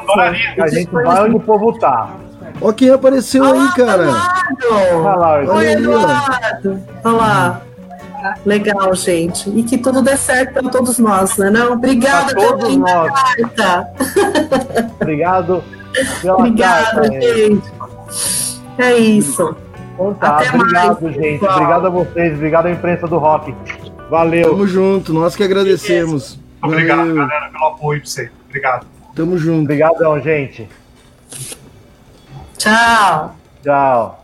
A 0.61 0.67
gente 0.67 0.91
vai 0.91 1.23
onde 1.25 1.35
o 1.35 1.39
povo 1.39 1.77
tá. 1.79 2.09
Ó 2.61 2.71
quem 2.71 2.89
apareceu 2.89 3.43
aí, 3.43 3.67
cara. 3.75 4.07
Olha 4.71 5.15
lá, 5.15 5.55
Oi. 5.55 5.71
Eduardo. 5.71 6.79
Olha 7.03 7.13
lá. 7.15 7.61
Legal, 8.45 8.93
gente. 8.95 9.49
E 9.49 9.63
que 9.63 9.77
tudo 9.77 10.01
dê 10.01 10.15
certo 10.15 10.53
para 10.53 10.69
todos 10.69 10.97
nós, 10.97 11.35
né? 11.37 11.49
Não? 11.49 11.73
Obrigada 11.73 12.33
pela 12.33 12.57
carta. 12.57 13.89
Obrigado 15.01 15.61
Obrigada, 16.37 17.01
aí. 17.01 17.21
gente. 17.21 17.71
É 18.77 18.97
isso. 18.97 19.55
Então 19.93 20.13
tá, 20.15 20.37
Até 20.37 20.49
obrigado, 20.55 21.01
mais, 21.01 21.15
gente. 21.15 21.39
pessoal. 21.39 21.53
Obrigado 21.57 21.87
a 21.87 21.89
vocês, 21.89 22.33
obrigado 22.33 22.65
à 22.65 22.71
imprensa 22.71 23.07
do 23.07 23.17
rock. 23.17 23.53
Valeu. 24.09 24.49
Tamo 24.49 24.67
junto, 24.67 25.13
nós 25.13 25.35
que 25.35 25.43
agradecemos. 25.43 26.39
Obrigado, 26.61 26.97
Valeu. 26.99 27.15
galera, 27.15 27.49
pelo 27.51 27.65
apoio 27.67 27.99
pra 28.01 28.09
você. 28.09 28.31
Obrigado. 28.47 28.87
Tamo 29.15 29.37
junto. 29.37 29.63
Obrigadão, 29.63 30.19
gente. 30.21 30.67
Tchau. 32.57 33.35
Tchau. 33.63 34.22